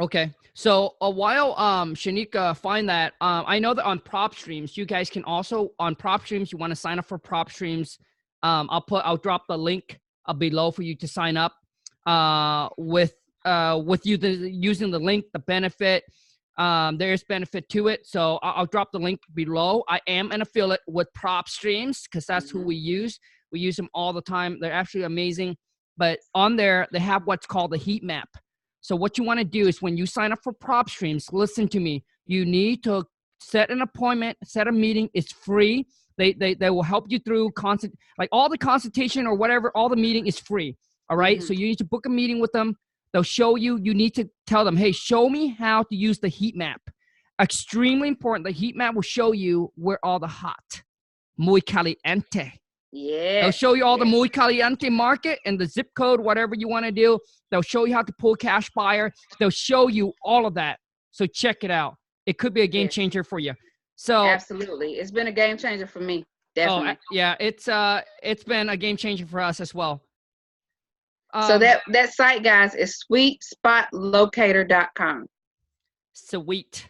Okay. 0.00 0.32
So 0.54 0.94
a 1.00 1.10
while 1.10 1.54
um 1.58 1.94
Shaneka 1.94 2.56
find 2.56 2.88
that 2.88 3.14
um 3.20 3.44
I 3.46 3.58
know 3.58 3.74
that 3.74 3.84
on 3.84 3.98
PropStreams 3.98 4.76
you 4.76 4.84
guys 4.84 5.10
can 5.10 5.24
also 5.24 5.72
on 5.78 5.96
PropStreams 5.96 6.52
you 6.52 6.58
want 6.58 6.70
to 6.70 6.76
sign 6.76 6.98
up 6.98 7.06
for 7.06 7.18
PropStreams. 7.18 7.98
Um 8.42 8.68
I'll 8.70 8.82
put 8.82 9.04
I'll 9.04 9.16
drop 9.16 9.46
the 9.48 9.58
link 9.58 9.98
uh, 10.26 10.34
below 10.34 10.70
for 10.70 10.82
you 10.82 10.94
to 10.96 11.08
sign 11.08 11.36
up 11.36 11.54
uh 12.06 12.68
with 12.76 13.14
uh 13.52 13.74
with 13.90 14.02
you 14.08 14.16
the, 14.24 14.30
using 14.70 14.90
the 14.96 15.02
link 15.10 15.22
the 15.36 15.42
benefit 15.54 16.00
um 16.64 16.90
there's 17.00 17.22
benefit 17.36 17.64
to 17.74 17.80
it. 17.92 18.00
So 18.14 18.20
I'll, 18.42 18.54
I'll 18.58 18.70
drop 18.74 18.88
the 18.92 19.02
link 19.08 19.20
below. 19.40 19.72
I 19.96 19.98
am 20.18 20.26
an 20.34 20.40
affiliate 20.46 20.84
with 20.98 21.08
prop 21.20 21.46
streams 21.58 21.96
because 22.04 22.24
that's 22.30 22.48
who 22.52 22.60
Mhm. 22.60 22.68
we 22.70 22.76
use. 22.98 23.14
We 23.52 23.58
use 23.68 23.76
them 23.80 23.88
all 23.98 24.12
the 24.18 24.26
time. 24.36 24.50
They're 24.60 24.78
absolutely 24.82 25.06
amazing. 25.16 25.50
But 26.02 26.16
on 26.44 26.50
there 26.62 26.80
they 26.92 27.02
have 27.12 27.22
what's 27.30 27.46
called 27.54 27.70
the 27.74 27.82
heat 27.86 28.02
map. 28.12 28.28
So 28.86 28.92
what 29.02 29.12
you 29.18 29.24
want 29.28 29.38
to 29.44 29.48
do 29.60 29.62
is 29.70 29.76
when 29.84 29.96
you 30.00 30.06
sign 30.16 30.30
up 30.34 30.40
for 30.44 30.52
prop 30.66 30.86
streams 30.96 31.24
listen 31.42 31.66
to 31.74 31.80
me. 31.86 31.94
You 32.34 32.40
need 32.44 32.76
to 32.88 32.94
set 33.54 33.66
an 33.70 33.80
appointment 33.88 34.34
set 34.54 34.66
a 34.72 34.72
meeting. 34.86 35.06
It's 35.18 35.32
free. 35.46 35.76
They 36.18 36.30
they, 36.42 36.52
they 36.62 36.70
will 36.76 36.88
help 36.94 37.04
you 37.12 37.18
through 37.26 37.44
constant 37.52 37.92
like 38.20 38.30
all 38.36 38.48
the 38.54 38.58
consultation 38.70 39.22
or 39.28 39.34
whatever 39.42 39.66
all 39.76 39.88
the 39.94 40.02
meeting 40.06 40.26
is 40.26 40.38
free 40.50 40.70
all 41.10 41.16
right? 41.26 41.38
Mhm. 41.38 41.46
so 41.46 41.52
you 41.60 41.66
need 41.70 41.78
to 41.84 41.88
book 41.94 42.04
a 42.10 42.14
meeting 42.20 42.38
with 42.44 42.52
them 42.58 42.68
they'll 43.12 43.22
show 43.22 43.56
you 43.56 43.78
you 43.82 43.94
need 43.94 44.14
to 44.14 44.28
tell 44.46 44.64
them 44.64 44.76
hey 44.76 44.92
show 44.92 45.28
me 45.28 45.48
how 45.48 45.82
to 45.82 45.96
use 45.96 46.18
the 46.18 46.28
heat 46.28 46.56
map 46.56 46.80
extremely 47.40 48.08
important 48.08 48.44
the 48.44 48.50
heat 48.52 48.76
map 48.76 48.94
will 48.94 49.02
show 49.02 49.32
you 49.32 49.70
where 49.76 49.98
all 50.04 50.18
the 50.18 50.26
hot 50.26 50.82
muy 51.38 51.60
caliente 51.60 52.52
Yeah. 52.90 53.42
They'll 53.42 53.50
show 53.52 53.74
you 53.74 53.84
all 53.84 53.98
the 53.98 54.06
muy 54.06 54.28
caliente 54.28 54.88
market 54.90 55.38
and 55.44 55.58
the 55.60 55.66
zip 55.66 55.88
code, 55.94 56.20
whatever 56.20 56.54
you 56.56 56.68
want 56.68 56.86
to 56.86 56.90
do. 56.92 57.18
They'll 57.50 57.60
show 57.74 57.84
you 57.84 57.92
how 57.94 58.02
to 58.02 58.12
pull 58.18 58.34
cash 58.34 58.70
buyer. 58.74 59.12
They'll 59.38 59.50
show 59.68 59.88
you 59.88 60.14
all 60.24 60.46
of 60.46 60.54
that. 60.54 60.78
So 61.10 61.26
check 61.26 61.58
it 61.64 61.70
out. 61.70 61.96
It 62.24 62.38
could 62.38 62.54
be 62.54 62.62
a 62.62 62.66
game 62.66 62.86
Yes. 62.86 62.94
changer 62.94 63.22
for 63.22 63.38
you. 63.40 63.52
So 63.96 64.24
Absolutely, 64.26 64.92
it's 64.94 65.10
been 65.10 65.26
a 65.26 65.32
game 65.32 65.58
changer 65.58 65.86
for 65.86 66.00
me. 66.00 66.24
oh, 66.24 66.24
Definitely. 66.54 66.90
uh, 66.90 66.94
yeah, 67.12 67.34
it's 67.40 67.68
uh 67.68 68.00
it's 68.22 68.44
been 68.44 68.70
a 68.70 68.76
game 68.76 68.96
changer 68.96 69.26
for 69.26 69.40
us 69.40 69.60
as 69.60 69.74
well. 69.74 70.00
So 71.34 71.54
Um, 71.54 71.60
that 71.60 71.82
that 71.88 72.14
site, 72.14 72.42
guys, 72.42 72.74
is 72.74 72.96
sweetspotlocator.com. 73.10 75.26
sweet 76.14 76.88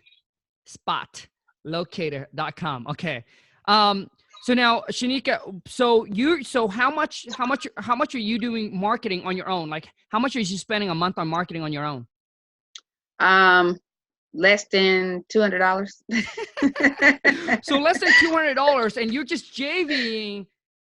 spot 0.66 1.26
locator.com. 1.64 2.86
Okay. 2.88 3.24
Um 3.66 4.08
so 4.42 4.54
now 4.54 4.82
Shaneka, 4.90 5.60
so 5.66 6.04
you 6.04 6.44
so 6.44 6.68
how 6.68 6.90
much 6.90 7.26
how 7.36 7.44
much 7.46 7.66
how 7.76 7.96
much 7.96 8.14
are 8.14 8.20
you 8.20 8.38
doing 8.38 8.78
marketing 8.78 9.26
on 9.26 9.36
your 9.36 9.48
own? 9.48 9.68
Like 9.68 9.88
how 10.10 10.18
much 10.20 10.36
are 10.36 10.40
you 10.40 10.58
spending 10.58 10.90
a 10.90 10.94
month 10.94 11.18
on 11.18 11.26
marketing 11.28 11.62
on 11.62 11.72
your 11.72 11.84
own? 11.84 12.06
Um, 13.18 13.78
less 14.32 14.68
than 14.68 15.24
two 15.28 15.40
hundred 15.40 15.58
dollars. 15.58 16.00
so 17.62 17.78
less 17.78 17.98
than 17.98 18.12
two 18.20 18.30
hundred 18.30 18.54
dollars, 18.54 18.96
and 18.96 19.12
you're 19.12 19.24
just 19.24 19.52
JVing 19.54 20.46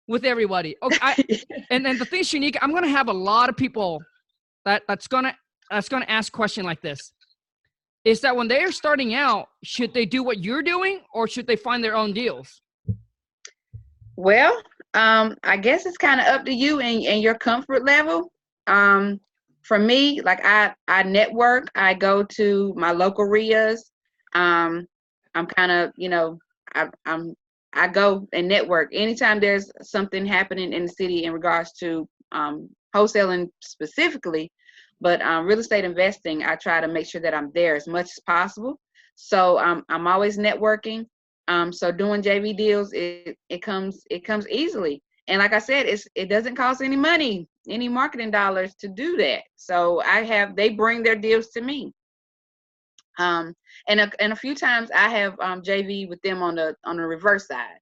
with 0.07 0.25
everybody. 0.25 0.75
Okay, 0.83 0.97
I, 1.01 1.25
and 1.69 1.85
then 1.85 1.97
the 1.97 2.05
thing, 2.05 2.23
Shaneka, 2.23 2.57
I'm 2.61 2.73
gonna 2.73 2.87
have 2.87 3.07
a 3.07 3.13
lot 3.13 3.49
of 3.49 3.57
people 3.57 4.01
that 4.65 4.83
that's 4.87 5.07
gonna 5.07 5.35
that's 5.69 5.89
gonna 5.89 6.05
ask 6.07 6.31
question 6.31 6.65
like 6.65 6.81
this. 6.81 7.11
Is 8.05 8.21
that 8.21 8.35
when 8.35 8.47
they 8.47 8.63
are 8.63 8.71
starting 8.71 9.15
out, 9.15 9.47
should 9.63 9.93
they 9.93 10.05
do 10.05 10.23
what 10.23 10.39
you're 10.43 10.63
doing, 10.63 11.01
or 11.13 11.27
should 11.27 11.45
they 11.45 11.57
find 11.57 11.83
their 11.83 11.95
own 11.95 12.13
deals? 12.13 12.61
Well, 14.15 14.61
um, 14.93 15.35
I 15.43 15.57
guess 15.57 15.85
it's 15.85 15.97
kind 15.97 16.19
of 16.19 16.27
up 16.27 16.45
to 16.45 16.53
you 16.53 16.79
and, 16.79 17.03
and 17.03 17.21
your 17.21 17.35
comfort 17.35 17.85
level. 17.85 18.31
Um, 18.65 19.19
for 19.63 19.77
me, 19.77 20.21
like 20.21 20.43
I, 20.45 20.73
I 20.87 21.03
network. 21.03 21.67
I 21.75 21.93
go 21.93 22.23
to 22.23 22.73
my 22.77 22.91
local 22.91 23.25
RIAs. 23.25 23.91
Um, 24.33 24.87
I'm 25.35 25.45
kind 25.45 25.71
of, 25.71 25.91
you 25.97 26.09
know, 26.09 26.39
I, 26.73 26.87
I'm 27.05 27.35
I 27.77 27.87
go 27.87 28.27
and 28.33 28.47
network 28.47 28.89
anytime 28.93 29.39
there's 29.39 29.71
something 29.81 30.25
happening 30.25 30.73
in 30.73 30.83
the 30.83 30.89
city 30.91 31.23
in 31.25 31.33
regards 31.33 31.71
to 31.73 32.07
um, 32.31 32.69
wholesaling 32.95 33.49
specifically, 33.61 34.51
but 34.99 35.21
um, 35.21 35.45
real 35.45 35.59
estate 35.59 35.85
investing. 35.85 36.43
I 36.43 36.55
try 36.55 36.81
to 36.81 36.87
make 36.87 37.05
sure 37.05 37.21
that 37.21 37.33
I'm 37.33 37.51
there 37.53 37.75
as 37.75 37.87
much 37.87 38.05
as 38.05 38.19
possible. 38.25 38.79
So 39.15 39.59
um, 39.59 39.83
I'm 39.89 40.07
always 40.07 40.37
networking. 40.37 41.05
Um, 41.47 41.71
so 41.71 41.91
doing 41.91 42.21
JV 42.21 42.57
deals, 42.57 42.91
it, 42.93 43.37
it 43.49 43.61
comes 43.61 44.03
it 44.09 44.25
comes 44.25 44.47
easily. 44.49 45.01
and 45.27 45.39
like 45.39 45.53
I 45.53 45.59
said, 45.59 45.85
it's 45.85 46.07
it 46.15 46.29
doesn't 46.29 46.55
cost 46.55 46.81
any 46.81 46.95
money, 46.97 47.47
any 47.69 47.89
marketing 47.89 48.31
dollars 48.31 48.75
to 48.79 48.87
do 48.87 49.17
that. 49.17 49.43
So 49.55 50.01
I 50.01 50.23
have 50.23 50.55
they 50.55 50.69
bring 50.69 51.03
their 51.03 51.15
deals 51.15 51.47
to 51.49 51.61
me. 51.61 51.93
Um, 53.17 53.53
and 53.87 53.99
a, 53.99 54.11
and 54.19 54.33
a 54.33 54.35
few 54.35 54.55
times 54.55 54.89
I 54.93 55.09
have 55.09 55.39
um, 55.39 55.61
JV 55.61 56.07
with 56.07 56.21
them 56.21 56.41
on 56.41 56.55
the 56.55 56.75
on 56.85 56.97
the 56.97 57.03
reverse 57.03 57.47
side. 57.47 57.79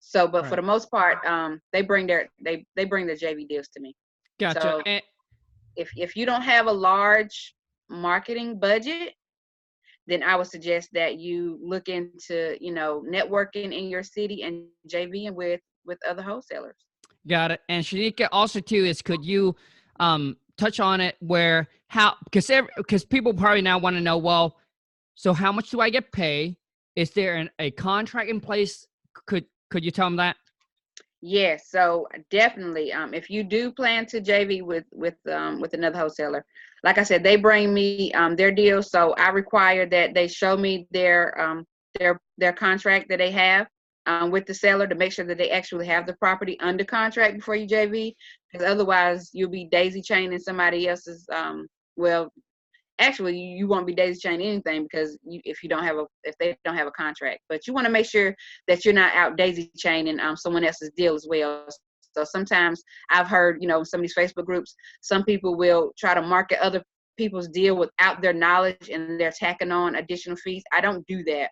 So, 0.00 0.26
but 0.26 0.42
right. 0.42 0.50
for 0.50 0.56
the 0.56 0.62
most 0.62 0.90
part, 0.90 1.24
um, 1.24 1.60
they 1.72 1.82
bring 1.82 2.06
their 2.06 2.28
they 2.44 2.64
they 2.76 2.84
bring 2.84 3.06
their 3.06 3.16
JV 3.16 3.48
deals 3.48 3.68
to 3.68 3.80
me. 3.80 3.94
Gotcha. 4.38 4.60
So 4.60 4.82
and- 4.86 5.02
if 5.76 5.90
if 5.96 6.16
you 6.16 6.26
don't 6.26 6.42
have 6.42 6.66
a 6.66 6.72
large 6.72 7.54
marketing 7.88 8.58
budget, 8.58 9.14
then 10.06 10.22
I 10.22 10.36
would 10.36 10.46
suggest 10.46 10.90
that 10.92 11.18
you 11.18 11.58
look 11.62 11.88
into 11.88 12.56
you 12.60 12.72
know 12.72 13.04
networking 13.08 13.76
in 13.76 13.88
your 13.88 14.02
city 14.02 14.42
and 14.42 14.64
JVing 14.88 15.34
with 15.34 15.60
with 15.86 15.98
other 16.08 16.22
wholesalers. 16.22 16.76
Got 17.26 17.52
it. 17.52 17.60
And 17.68 17.84
Shaneka, 17.84 18.28
also 18.32 18.60
too 18.60 18.84
is 18.84 19.02
could 19.02 19.24
you 19.24 19.54
um 20.00 20.36
touch 20.62 20.80
on 20.80 21.00
it 21.00 21.16
where 21.20 21.68
how 21.88 22.14
because 22.24 22.50
because 22.76 23.04
people 23.04 23.34
probably 23.34 23.62
now 23.62 23.78
want 23.78 23.96
to 23.96 24.00
know 24.00 24.16
well 24.16 24.56
so 25.14 25.32
how 25.32 25.52
much 25.52 25.70
do 25.70 25.80
i 25.80 25.90
get 25.90 26.10
paid? 26.12 26.56
Is 26.96 27.10
there 27.10 27.36
an, 27.36 27.48
a 27.58 27.70
contract 27.70 28.28
in 28.28 28.40
place? 28.40 28.86
Could 29.26 29.46
could 29.70 29.84
you 29.84 29.90
tell 29.90 30.06
them 30.06 30.16
that? 30.16 30.36
Yes 31.20 31.68
so 31.70 32.06
definitely 32.30 32.92
um 32.92 33.14
if 33.14 33.30
you 33.30 33.44
do 33.44 33.70
plan 33.70 34.06
to 34.06 34.20
jv 34.20 34.62
with 34.62 34.84
with 34.92 35.14
um 35.30 35.60
with 35.60 35.72
another 35.74 35.96
wholesaler 35.98 36.44
like 36.82 36.98
i 36.98 37.04
said 37.04 37.22
they 37.22 37.36
bring 37.36 37.72
me 37.72 38.12
um 38.14 38.34
their 38.34 38.50
deal 38.50 38.82
so 38.82 39.12
i 39.12 39.28
require 39.28 39.86
that 39.86 40.14
they 40.14 40.26
show 40.26 40.56
me 40.56 40.88
their 40.90 41.40
um 41.40 41.64
their 41.98 42.20
their 42.38 42.52
contract 42.52 43.08
that 43.08 43.18
they 43.18 43.30
have 43.30 43.68
um, 44.06 44.30
with 44.30 44.46
the 44.46 44.54
seller 44.54 44.86
to 44.86 44.94
make 44.94 45.12
sure 45.12 45.24
that 45.24 45.38
they 45.38 45.50
actually 45.50 45.86
have 45.86 46.06
the 46.06 46.14
property 46.14 46.58
under 46.60 46.84
contract 46.84 47.36
before 47.36 47.56
you 47.56 47.66
JV, 47.66 48.14
because 48.52 48.66
otherwise 48.66 49.30
you'll 49.32 49.50
be 49.50 49.68
daisy 49.70 50.02
chaining 50.02 50.38
somebody 50.38 50.88
else's. 50.88 51.26
Um, 51.32 51.66
well, 51.96 52.32
actually, 52.98 53.36
you 53.36 53.66
won't 53.66 53.86
be 53.86 53.94
daisy 53.94 54.20
chaining 54.20 54.48
anything 54.48 54.84
because 54.84 55.18
you, 55.24 55.40
if 55.44 55.62
you 55.62 55.68
don't 55.68 55.84
have 55.84 55.96
a 55.96 56.06
if 56.24 56.34
they 56.38 56.56
don't 56.64 56.76
have 56.76 56.86
a 56.86 56.92
contract, 56.92 57.40
but 57.48 57.66
you 57.66 57.72
want 57.72 57.86
to 57.86 57.92
make 57.92 58.06
sure 58.06 58.34
that 58.68 58.84
you're 58.84 58.94
not 58.94 59.14
out 59.14 59.36
daisy 59.36 59.70
chaining 59.76 60.20
um, 60.20 60.36
someone 60.36 60.64
else's 60.64 60.90
deal 60.96 61.14
as 61.14 61.26
well. 61.28 61.66
So 62.14 62.24
sometimes 62.24 62.82
I've 63.10 63.28
heard, 63.28 63.58
you 63.60 63.68
know, 63.68 63.84
some 63.84 64.00
of 64.00 64.02
these 64.02 64.14
Facebook 64.14 64.44
groups, 64.44 64.74
some 65.00 65.24
people 65.24 65.56
will 65.56 65.92
try 65.98 66.14
to 66.14 66.22
market 66.22 66.58
other 66.60 66.82
people's 67.16 67.48
deal 67.48 67.76
without 67.76 68.22
their 68.22 68.32
knowledge 68.32 68.90
and 68.90 69.18
they're 69.20 69.32
tacking 69.32 69.72
on 69.72 69.96
additional 69.96 70.36
fees. 70.36 70.62
I 70.72 70.80
don't 70.80 71.06
do 71.06 71.22
that. 71.24 71.50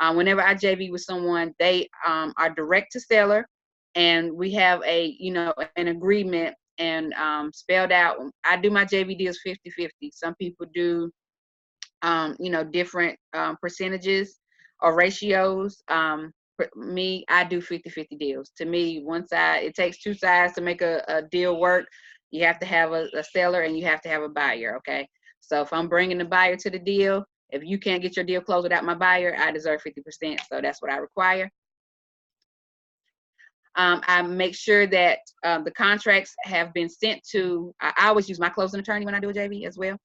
Um, 0.00 0.16
whenever 0.16 0.42
I 0.42 0.54
JV 0.54 0.90
with 0.90 1.02
someone, 1.02 1.52
they 1.58 1.88
um, 2.06 2.32
are 2.38 2.50
direct 2.50 2.92
to 2.92 3.00
seller, 3.00 3.46
and 3.94 4.32
we 4.32 4.52
have 4.52 4.82
a 4.84 5.16
you 5.18 5.32
know 5.32 5.52
an 5.76 5.88
agreement 5.88 6.54
and 6.78 7.12
um, 7.14 7.50
spelled 7.52 7.92
out. 7.92 8.16
I 8.44 8.56
do 8.56 8.70
my 8.70 8.84
JV 8.84 9.18
deals 9.18 9.38
50-50. 9.46 9.90
Some 10.12 10.34
people 10.36 10.66
do 10.74 11.10
um, 12.02 12.36
you 12.38 12.50
know 12.50 12.64
different 12.64 13.18
um, 13.34 13.56
percentages 13.60 14.38
or 14.80 14.94
ratios. 14.94 15.82
Um, 15.88 16.32
me, 16.74 17.24
I 17.28 17.44
do 17.44 17.60
50-50 17.60 18.18
deals. 18.18 18.50
To 18.56 18.64
me, 18.64 19.02
one 19.04 19.26
side 19.26 19.64
it 19.64 19.74
takes 19.74 20.02
two 20.02 20.14
sides 20.14 20.54
to 20.54 20.60
make 20.60 20.82
a, 20.82 21.04
a 21.08 21.22
deal 21.22 21.60
work. 21.60 21.86
You 22.30 22.44
have 22.44 22.58
to 22.60 22.66
have 22.66 22.92
a, 22.92 23.08
a 23.16 23.22
seller 23.22 23.62
and 23.62 23.78
you 23.78 23.84
have 23.86 24.00
to 24.02 24.08
have 24.08 24.22
a 24.22 24.28
buyer. 24.28 24.76
Okay, 24.78 25.08
so 25.40 25.62
if 25.62 25.72
I'm 25.72 25.88
bringing 25.88 26.18
the 26.18 26.24
buyer 26.24 26.56
to 26.56 26.70
the 26.70 26.78
deal, 26.78 27.24
if 27.50 27.64
you 27.64 27.78
can't 27.78 28.02
get 28.02 28.16
your 28.16 28.24
deal 28.24 28.40
closed 28.40 28.64
without 28.64 28.84
my 28.84 28.94
buyer, 28.94 29.36
I 29.38 29.50
deserve 29.52 29.80
50%. 29.82 30.38
So 30.50 30.60
that's 30.60 30.82
what 30.82 30.90
I 30.90 30.96
require. 30.96 31.50
Um, 33.76 34.02
I 34.06 34.22
make 34.22 34.54
sure 34.54 34.86
that 34.88 35.18
um, 35.44 35.62
the 35.64 35.70
contracts 35.70 36.34
have 36.42 36.74
been 36.74 36.88
sent 36.88 37.22
to, 37.30 37.72
I, 37.80 38.08
always 38.08 38.28
use 38.28 38.40
my 38.40 38.48
closing 38.48 38.80
attorney 38.80 39.04
when 39.04 39.14
I 39.14 39.20
do 39.20 39.28
a 39.28 39.32
JV 39.32 39.66
as 39.66 39.78
well. 39.78 39.96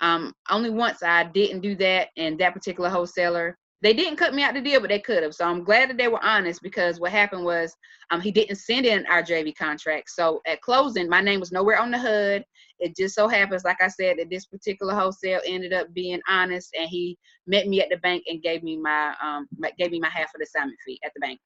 Um, 0.00 0.32
only 0.50 0.70
once 0.70 1.02
I 1.02 1.24
didn't 1.24 1.60
do 1.60 1.74
that, 1.76 2.08
and 2.16 2.38
that 2.38 2.54
particular 2.54 2.88
wholesaler 2.88 3.58
they 3.82 3.92
didn't 3.92 4.16
cut 4.16 4.34
me 4.34 4.42
out 4.42 4.54
the 4.54 4.60
deal, 4.60 4.80
but 4.80 4.88
they 4.88 4.98
could 4.98 5.22
have. 5.22 5.34
So 5.34 5.44
I'm 5.44 5.62
glad 5.62 5.90
that 5.90 5.98
they 5.98 6.08
were 6.08 6.24
honest 6.24 6.62
because 6.62 7.00
what 7.00 7.12
happened 7.12 7.44
was 7.44 7.76
um, 8.10 8.20
he 8.20 8.30
didn't 8.30 8.56
send 8.56 8.86
in 8.86 9.04
our 9.06 9.22
JV 9.22 9.54
contract. 9.54 10.10
So 10.10 10.40
at 10.46 10.62
closing, 10.62 11.08
my 11.08 11.20
name 11.20 11.40
was 11.40 11.52
nowhere 11.52 11.78
on 11.78 11.90
the 11.90 11.98
HUD. 11.98 12.44
It 12.78 12.96
just 12.96 13.14
so 13.14 13.28
happens, 13.28 13.64
like 13.64 13.82
I 13.82 13.88
said, 13.88 14.18
that 14.18 14.30
this 14.30 14.46
particular 14.46 14.94
wholesale 14.94 15.40
ended 15.46 15.72
up 15.72 15.92
being 15.92 16.20
honest, 16.28 16.74
and 16.78 16.88
he 16.88 17.18
met 17.46 17.68
me 17.68 17.82
at 17.82 17.90
the 17.90 17.98
bank 17.98 18.24
and 18.26 18.42
gave 18.42 18.62
me 18.62 18.76
my 18.76 19.14
um 19.22 19.48
gave 19.78 19.90
me 19.90 20.00
my 20.00 20.08
half 20.08 20.34
of 20.34 20.38
the 20.38 20.44
assignment 20.44 20.78
fee 20.86 20.98
at 21.04 21.12
the 21.14 21.20
bank. 21.20 21.38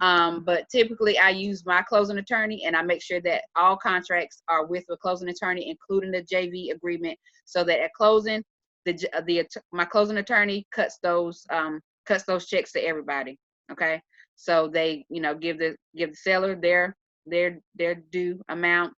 Um, 0.00 0.44
but 0.44 0.68
typically, 0.68 1.18
I 1.18 1.30
use 1.30 1.64
my 1.64 1.82
closing 1.82 2.18
attorney, 2.18 2.64
and 2.66 2.76
I 2.76 2.82
make 2.82 3.02
sure 3.02 3.20
that 3.22 3.44
all 3.56 3.76
contracts 3.76 4.42
are 4.48 4.66
with 4.66 4.84
a 4.90 4.96
closing 4.96 5.28
attorney, 5.28 5.70
including 5.70 6.10
the 6.10 6.22
JV 6.22 6.72
agreement, 6.72 7.18
so 7.44 7.64
that 7.64 7.80
at 7.80 7.92
closing, 7.94 8.44
the 8.84 9.08
uh, 9.14 9.22
the 9.26 9.46
my 9.72 9.84
closing 9.84 10.18
attorney 10.18 10.66
cuts 10.72 10.98
those 11.02 11.44
um 11.50 11.80
cuts 12.06 12.24
those 12.24 12.46
checks 12.46 12.72
to 12.72 12.80
everybody. 12.80 13.38
Okay, 13.72 14.00
so 14.36 14.68
they 14.72 15.04
you 15.08 15.20
know 15.20 15.34
give 15.34 15.58
the 15.58 15.76
give 15.96 16.10
the 16.10 16.16
seller 16.16 16.54
their 16.54 16.96
their 17.26 17.58
their 17.74 17.96
due 18.12 18.40
amount, 18.48 18.92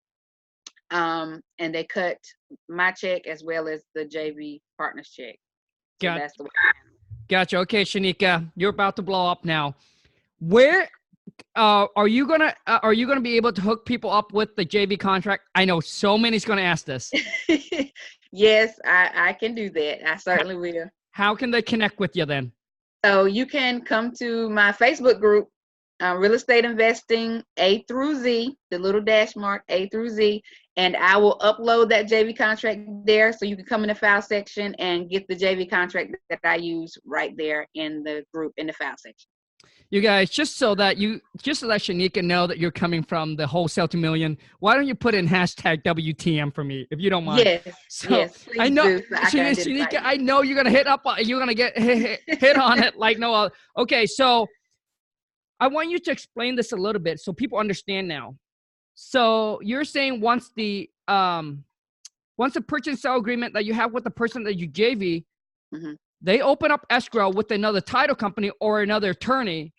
um, 0.90 1.40
and 1.58 1.74
they 1.74 1.84
cut 1.84 2.18
my 2.68 2.92
check 2.92 3.26
as 3.26 3.44
well 3.44 3.68
as 3.68 3.84
the 3.94 4.04
JV 4.04 4.60
partners 4.78 5.10
check. 5.10 5.36
So 6.02 6.08
that's 6.18 6.36
the 6.36 6.44
way. 6.44 6.50
Gotcha. 7.28 7.58
Okay, 7.58 7.82
Shaneka, 7.82 8.50
you're 8.54 8.70
about 8.70 8.96
to 8.96 9.02
blow 9.02 9.26
up 9.26 9.44
now. 9.44 9.74
Where 10.38 10.88
uh, 11.56 11.86
are 11.96 12.06
you 12.06 12.26
gonna 12.26 12.54
uh, 12.66 12.78
are 12.82 12.92
you 12.92 13.06
gonna 13.06 13.20
be 13.20 13.36
able 13.36 13.52
to 13.52 13.60
hook 13.60 13.84
people 13.84 14.10
up 14.10 14.32
with 14.32 14.54
the 14.56 14.64
JV 14.64 14.98
contract? 14.98 15.44
I 15.54 15.64
know 15.64 15.80
so 15.80 16.16
many's 16.16 16.44
gonna 16.44 16.62
ask 16.62 16.84
this. 16.84 17.10
Yes, 18.36 18.78
I, 18.84 19.10
I 19.14 19.32
can 19.32 19.54
do 19.54 19.70
that. 19.70 20.06
I 20.06 20.16
certainly 20.16 20.56
will. 20.56 20.90
How 21.12 21.34
can 21.34 21.50
they 21.50 21.62
connect 21.62 21.98
with 21.98 22.14
you 22.14 22.26
then? 22.26 22.52
So 23.02 23.24
you 23.24 23.46
can 23.46 23.80
come 23.80 24.12
to 24.18 24.50
my 24.50 24.72
Facebook 24.72 25.20
group, 25.20 25.48
uh, 26.02 26.16
Real 26.18 26.34
Estate 26.34 26.66
Investing 26.66 27.42
A 27.56 27.82
through 27.84 28.16
Z, 28.16 28.54
the 28.70 28.78
little 28.78 29.00
dash 29.00 29.36
mark 29.36 29.62
A 29.70 29.88
through 29.88 30.10
Z, 30.10 30.42
and 30.76 30.96
I 30.96 31.16
will 31.16 31.38
upload 31.38 31.88
that 31.88 32.08
JV 32.08 32.36
contract 32.36 32.80
there 33.06 33.32
so 33.32 33.46
you 33.46 33.56
can 33.56 33.64
come 33.64 33.84
in 33.84 33.88
the 33.88 33.94
file 33.94 34.20
section 34.20 34.74
and 34.74 35.08
get 35.08 35.26
the 35.28 35.34
JV 35.34 35.70
contract 35.70 36.14
that 36.28 36.40
I 36.44 36.56
use 36.56 36.98
right 37.06 37.34
there 37.38 37.66
in 37.74 38.02
the 38.02 38.22
group 38.34 38.52
in 38.58 38.66
the 38.66 38.74
file 38.74 38.96
section 38.98 39.30
you 39.90 40.00
guys, 40.00 40.30
just 40.30 40.56
so 40.56 40.74
that 40.74 40.96
you, 40.96 41.20
just 41.40 41.60
so 41.60 41.68
that 41.68 41.80
Shaneka 41.80 42.22
know 42.22 42.46
that 42.46 42.58
you're 42.58 42.72
coming 42.72 43.02
from 43.02 43.36
the 43.36 43.46
wholesale 43.46 43.86
to 43.88 43.96
million, 43.96 44.36
why 44.58 44.74
don't 44.74 44.86
you 44.86 44.94
put 44.94 45.14
in 45.14 45.28
hashtag 45.28 45.82
WTM 45.84 46.54
for 46.54 46.64
me, 46.64 46.86
if 46.90 47.00
you 47.00 47.08
don't 47.08 47.24
mind? 47.24 47.44
Yes, 47.44 47.62
so 47.88 48.10
yes, 48.10 48.48
I 48.58 48.68
know, 48.68 48.98
so 48.98 49.38
Shaneka, 49.38 50.00
I 50.02 50.16
know 50.16 50.42
you're 50.42 50.56
gonna 50.56 50.70
hit 50.70 50.86
up, 50.86 51.04
you're 51.18 51.38
gonna 51.38 51.54
get 51.54 51.78
hit, 51.78 52.20
hit 52.26 52.56
on 52.56 52.82
it 52.82 52.96
like 52.96 53.18
no 53.18 53.32
other. 53.32 53.54
Okay, 53.78 54.06
so 54.06 54.46
I 55.60 55.68
want 55.68 55.90
you 55.90 55.98
to 55.98 56.10
explain 56.10 56.56
this 56.56 56.72
a 56.72 56.76
little 56.76 57.00
bit 57.00 57.20
so 57.20 57.32
people 57.32 57.58
understand 57.58 58.08
now. 58.08 58.36
So 58.94 59.60
you're 59.62 59.84
saying 59.84 60.20
once 60.20 60.50
the 60.56 60.90
um, 61.06 61.64
once 62.38 62.54
the 62.54 62.60
purchase 62.60 63.02
sale 63.02 63.16
agreement 63.16 63.54
that 63.54 63.64
you 63.64 63.74
have 63.74 63.92
with 63.92 64.04
the 64.04 64.10
person 64.10 64.42
that 64.44 64.56
you 64.58 64.68
JV, 64.68 65.24
mm-hmm. 65.74 65.92
they 66.20 66.40
open 66.40 66.70
up 66.70 66.84
escrow 66.90 67.30
with 67.30 67.50
another 67.50 67.80
title 67.80 68.16
company 68.16 68.50
or 68.60 68.82
another 68.82 69.10
attorney 69.10 69.72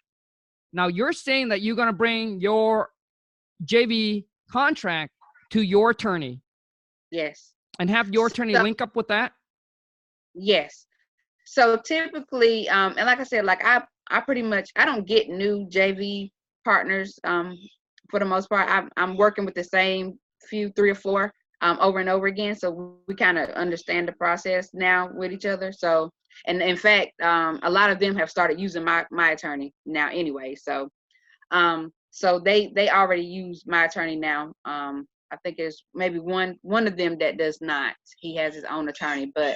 now 0.78 0.88
you're 0.88 1.12
saying 1.12 1.50
that 1.50 1.62
you're 1.62 1.76
going 1.76 1.88
to 1.88 1.94
bring 1.94 2.40
your 2.40 2.90
JV 3.66 4.26
contract 4.50 5.12
to 5.52 5.62
your 5.62 5.90
attorney. 5.90 6.42
Yes. 7.12 7.54
And 7.80 7.90
have 7.90 8.10
your 8.10 8.28
attorney 8.28 8.54
so, 8.54 8.62
link 8.62 8.82
up 8.82 8.96
with 8.96 9.08
that? 9.08 9.34
Yes. 10.36 10.86
So 11.46 11.78
typically, 11.78 12.70
um, 12.70 12.94
and 12.98 13.08
like 13.08 13.20
I 13.20 13.24
said, 13.24 13.46
like 13.46 13.63
I, 13.66 13.82
I 14.10 14.22
pretty 14.22 14.42
much 14.42 14.70
I 14.76 14.86
don't 14.86 15.08
get 15.08 15.30
new 15.30 15.68
JV 15.70 16.32
partners. 16.63 17.20
Um, 17.24 17.58
for 18.10 18.20
the 18.20 18.26
most 18.26 18.50
part, 18.50 18.70
I'm, 18.70 18.90
I'm 18.98 19.18
working 19.18 19.46
with 19.46 19.56
the 19.56 19.63
same 19.63 20.18
few, 20.50 20.70
three 20.76 20.92
or 20.92 20.96
four, 20.96 21.34
um, 21.62 21.78
over 21.82 22.00
and 22.00 22.10
over 22.10 22.28
again. 22.28 22.56
So 22.56 22.98
we 23.08 23.15
kind 23.15 23.38
of 23.38 23.50
understand 23.50 24.08
the 24.08 24.13
process 24.13 24.70
now 24.74 25.10
with 25.13 25.32
each 25.32 25.46
other. 25.46 25.72
So 25.72 26.12
and 26.46 26.62
in 26.62 26.78
fact 26.78 27.20
um, 27.22 27.60
a 27.63 27.70
lot 27.70 27.89
of 27.89 28.00
them 28.00 28.15
have 28.15 28.30
started 28.30 28.60
using 28.60 28.84
my 28.84 29.06
my 29.12 29.32
attorney 29.32 29.74
now 29.86 30.10
anyway 30.10 30.56
so 30.56 30.89
um, 31.52 31.91
so 32.12 32.39
they 32.39 32.72
they 32.76 32.89
already 32.89 33.24
use 33.24 33.63
my 33.65 33.86
attorney 33.86 34.15
now 34.15 34.54
um, 34.65 35.08
i 35.32 35.38
think 35.43 35.58
it's 35.58 35.84
maybe 35.93 36.20
one 36.20 36.56
one 36.62 36.88
of 36.88 36.98
them 36.98 37.17
that 37.17 37.38
does 37.38 37.60
not 37.62 37.96
he 38.20 38.36
has 38.36 38.54
his 38.54 38.65
own 38.65 38.89
attorney 38.89 39.32
but 39.34 39.56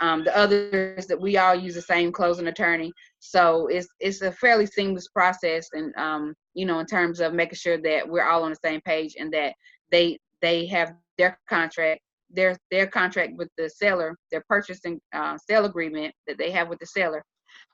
um, 0.00 0.24
the 0.24 0.36
others 0.36 1.06
that 1.06 1.20
we 1.20 1.36
all 1.36 1.54
use 1.54 1.74
the 1.74 1.82
same 1.82 2.10
closing 2.10 2.48
attorney 2.48 2.92
so 3.20 3.68
it's 3.68 3.88
it's 4.00 4.20
a 4.22 4.32
fairly 4.32 4.66
seamless 4.66 5.08
process 5.08 5.68
and 5.72 5.94
um, 5.96 6.34
you 6.54 6.66
know 6.66 6.80
in 6.80 6.86
terms 6.86 7.20
of 7.20 7.34
making 7.34 7.56
sure 7.56 7.78
that 7.78 8.08
we're 8.08 8.28
all 8.28 8.42
on 8.42 8.50
the 8.50 8.68
same 8.68 8.80
page 8.82 9.14
and 9.18 9.32
that 9.32 9.54
they 9.90 10.18
they 10.40 10.66
have 10.66 10.94
their 11.18 11.38
contract 11.48 12.00
their 12.34 12.56
their 12.70 12.86
contract 12.86 13.34
with 13.36 13.48
the 13.58 13.68
seller, 13.68 14.16
their 14.30 14.42
purchasing 14.48 14.98
uh, 15.12 15.36
sale 15.48 15.66
agreement 15.66 16.14
that 16.26 16.38
they 16.38 16.50
have 16.50 16.68
with 16.68 16.78
the 16.78 16.86
seller, 16.86 17.22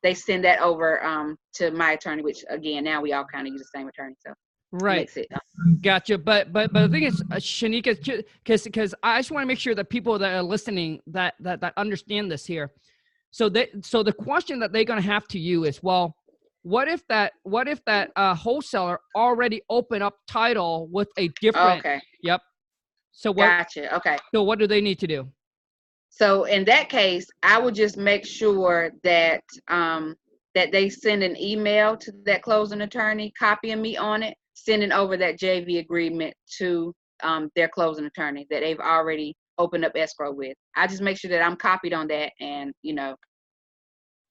they 0.02 0.14
send 0.14 0.44
that 0.44 0.60
over 0.60 1.04
um, 1.04 1.36
to 1.54 1.70
my 1.70 1.92
attorney. 1.92 2.22
Which 2.22 2.44
again, 2.48 2.84
now 2.84 3.00
we 3.00 3.12
all 3.12 3.24
kind 3.24 3.46
of 3.46 3.52
use 3.52 3.62
the 3.62 3.78
same 3.78 3.88
attorney. 3.88 4.14
So 4.26 4.32
Right. 4.70 5.08
It, 5.16 5.28
Gotcha. 5.80 6.18
But 6.18 6.52
but 6.52 6.72
but 6.72 6.82
the 6.82 6.88
thing 6.88 7.04
is, 7.04 7.22
uh, 7.32 7.36
Shaneka, 7.36 8.24
because 8.44 8.64
because 8.64 8.94
I 9.02 9.18
just 9.18 9.30
want 9.30 9.42
to 9.42 9.46
make 9.46 9.58
sure 9.58 9.74
that 9.74 9.88
people 9.88 10.18
that 10.18 10.34
are 10.34 10.42
listening 10.42 11.00
that 11.06 11.34
that 11.40 11.60
that 11.62 11.72
understand 11.76 12.30
this 12.30 12.44
here. 12.44 12.72
So 13.30 13.48
they 13.48 13.68
so 13.82 14.02
the 14.02 14.12
question 14.12 14.58
that 14.60 14.72
they're 14.72 14.84
gonna 14.84 15.00
have 15.00 15.26
to 15.28 15.38
you 15.38 15.64
is, 15.64 15.82
well, 15.82 16.14
what 16.62 16.86
if 16.86 17.06
that 17.08 17.32
what 17.44 17.66
if 17.66 17.82
that 17.86 18.10
uh, 18.16 18.34
wholesaler 18.34 19.00
already 19.16 19.62
opened 19.70 20.02
up 20.02 20.16
title 20.26 20.88
with 20.92 21.08
a 21.16 21.28
different? 21.40 21.80
okay. 21.80 22.00
So 23.18 23.32
what? 23.32 23.48
Gotcha. 23.48 23.96
Okay. 23.96 24.16
So 24.32 24.44
what 24.44 24.60
do 24.60 24.68
they 24.68 24.80
need 24.80 25.00
to 25.00 25.08
do? 25.08 25.28
So 26.08 26.44
in 26.44 26.64
that 26.66 26.88
case, 26.88 27.26
I 27.42 27.58
would 27.58 27.74
just 27.74 27.96
make 27.96 28.24
sure 28.24 28.92
that 29.02 29.42
um, 29.66 30.14
that 30.54 30.70
they 30.70 30.88
send 30.88 31.24
an 31.24 31.36
email 31.36 31.96
to 31.96 32.12
that 32.26 32.42
closing 32.42 32.82
attorney, 32.82 33.32
copying 33.36 33.82
me 33.82 33.96
on 33.96 34.22
it, 34.22 34.36
sending 34.54 34.92
over 34.92 35.16
that 35.16 35.36
JV 35.36 35.80
agreement 35.80 36.32
to 36.58 36.94
um, 37.24 37.50
their 37.56 37.68
closing 37.68 38.06
attorney 38.06 38.46
that 38.50 38.60
they've 38.60 38.78
already 38.78 39.34
opened 39.58 39.84
up 39.84 39.96
escrow 39.96 40.32
with. 40.32 40.54
I 40.76 40.86
just 40.86 41.02
make 41.02 41.18
sure 41.18 41.30
that 41.30 41.42
I'm 41.42 41.56
copied 41.56 41.94
on 41.94 42.06
that, 42.08 42.30
and 42.40 42.72
you 42.82 42.94
know, 42.94 43.16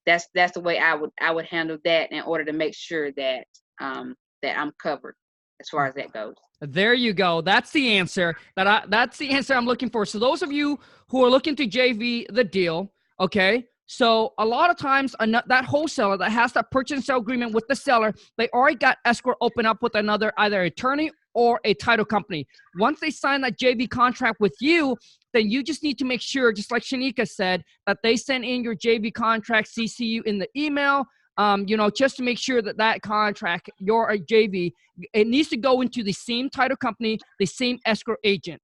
that's 0.06 0.30
that's 0.34 0.54
the 0.54 0.62
way 0.62 0.80
I 0.80 0.96
would 0.96 1.12
I 1.20 1.32
would 1.32 1.46
handle 1.46 1.78
that 1.84 2.14
in 2.14 2.22
order 2.22 2.46
to 2.46 2.54
make 2.54 2.74
sure 2.74 3.12
that 3.18 3.44
um, 3.82 4.16
that 4.44 4.58
I'm 4.58 4.72
covered 4.82 5.16
as 5.60 5.70
far 5.70 5.88
as 5.88 5.96
that 5.96 6.12
goes. 6.14 6.36
There 6.62 6.94
you 6.94 7.14
go. 7.14 7.42
That's 7.42 7.72
the 7.72 7.98
answer 7.98 8.36
that 8.56 8.68
I 8.68 8.84
that's 8.88 9.18
the 9.18 9.30
answer 9.30 9.54
I'm 9.54 9.66
looking 9.66 9.90
for. 9.90 10.06
So 10.06 10.20
those 10.20 10.42
of 10.42 10.52
you 10.52 10.80
who 11.10 11.24
are 11.24 11.30
looking 11.30 11.56
to 11.58 11.68
JV 11.68 12.26
the 12.34 12.44
deal, 12.44 12.92
okay? 13.20 13.66
So 13.86 14.34
a 14.38 14.46
lot 14.46 14.70
of 14.70 14.78
times 14.78 15.16
that 15.20 15.66
wholesaler 15.66 16.18
that 16.18 16.32
has 16.32 16.52
that 16.54 16.70
purchase 16.72 16.96
and 16.96 17.04
sale 17.04 17.20
agreement 17.20 17.54
with 17.54 17.66
the 17.68 17.76
seller, 17.76 18.14
they 18.38 18.50
already 18.50 18.76
got 18.76 18.98
escrow 19.06 19.36
open 19.40 19.66
up 19.66 19.82
with 19.82 19.96
another 19.96 20.34
either 20.38 20.64
attorney 20.64 21.10
or 21.34 21.62
a 21.64 21.74
title 21.76 22.04
company. 22.04 22.46
Once 22.80 23.00
they 23.00 23.12
sign 23.12 23.42
that 23.42 23.58
JV 23.58 23.90
contract 23.90 24.42
with 24.42 24.56
you, 24.60 24.98
then 25.34 25.50
you 25.50 25.64
just 25.64 25.84
need 25.84 25.98
to 26.00 26.06
make 26.06 26.20
sure, 26.20 26.52
just 26.52 26.72
like 26.72 26.82
Shaneka 26.82 27.28
said, 27.28 27.64
that 27.86 28.00
they 28.04 28.18
send 28.18 28.44
in 28.44 28.64
your 28.64 28.76
JV 28.76 29.14
contract, 29.14 29.70
CC 29.70 30.00
you 30.00 30.24
in 30.24 30.40
the 30.40 30.50
email, 30.58 31.06
um, 31.38 31.66
you 31.68 31.78
know, 31.78 31.90
just 31.90 32.18
to 32.18 32.24
make 32.24 32.38
sure 32.38 32.62
that 32.62 32.78
that 32.78 33.02
contract, 33.02 33.70
your 33.80 34.10
JV, 34.18 34.74
it 35.14 35.28
needs 35.28 35.50
to 35.50 35.58
go 35.58 35.82
into 35.82 36.04
the 36.04 36.14
same 36.14 36.50
title 36.50 36.78
company, 36.78 37.20
the 37.40 37.46
same 37.46 37.80
escrow 37.86 38.16
agent. 38.24 38.62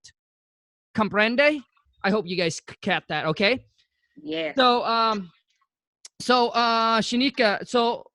Comprende? 0.96 1.62
I 2.04 2.10
hope 2.10 2.28
you 2.28 2.36
guys 2.36 2.60
cat 2.82 3.04
that, 3.10 3.26
okay? 3.28 3.64
Yeah. 4.22 4.54
So, 4.56 4.84
um, 4.84 5.32
so 6.20 6.50
uh, 6.50 7.00
Shaneka, 7.00 7.68
so 7.68 8.06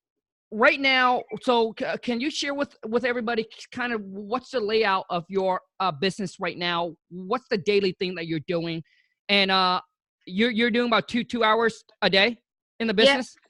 right 0.50 0.80
now, 0.80 1.22
so 1.42 1.74
can 2.02 2.20
you 2.20 2.30
share 2.30 2.54
with 2.54 2.74
with 2.86 3.04
everybody 3.04 3.46
kind 3.72 3.92
of 3.92 4.02
what's 4.02 4.50
the 4.50 4.60
layout 4.60 5.04
of 5.10 5.24
your 5.28 5.60
uh, 5.80 5.92
business 5.92 6.36
right 6.40 6.56
now? 6.56 6.94
What's 7.10 7.46
the 7.48 7.58
daily 7.58 7.94
thing 7.98 8.14
that 8.16 8.26
you're 8.26 8.40
doing? 8.46 8.82
And 9.28 9.50
uh, 9.50 9.80
you're 10.26 10.50
you're 10.50 10.70
doing 10.70 10.88
about 10.88 11.08
two 11.08 11.24
two 11.24 11.44
hours 11.44 11.84
a 12.02 12.10
day 12.10 12.38
in 12.80 12.86
the 12.86 12.94
business. 12.94 13.34
Yeah. 13.36 13.47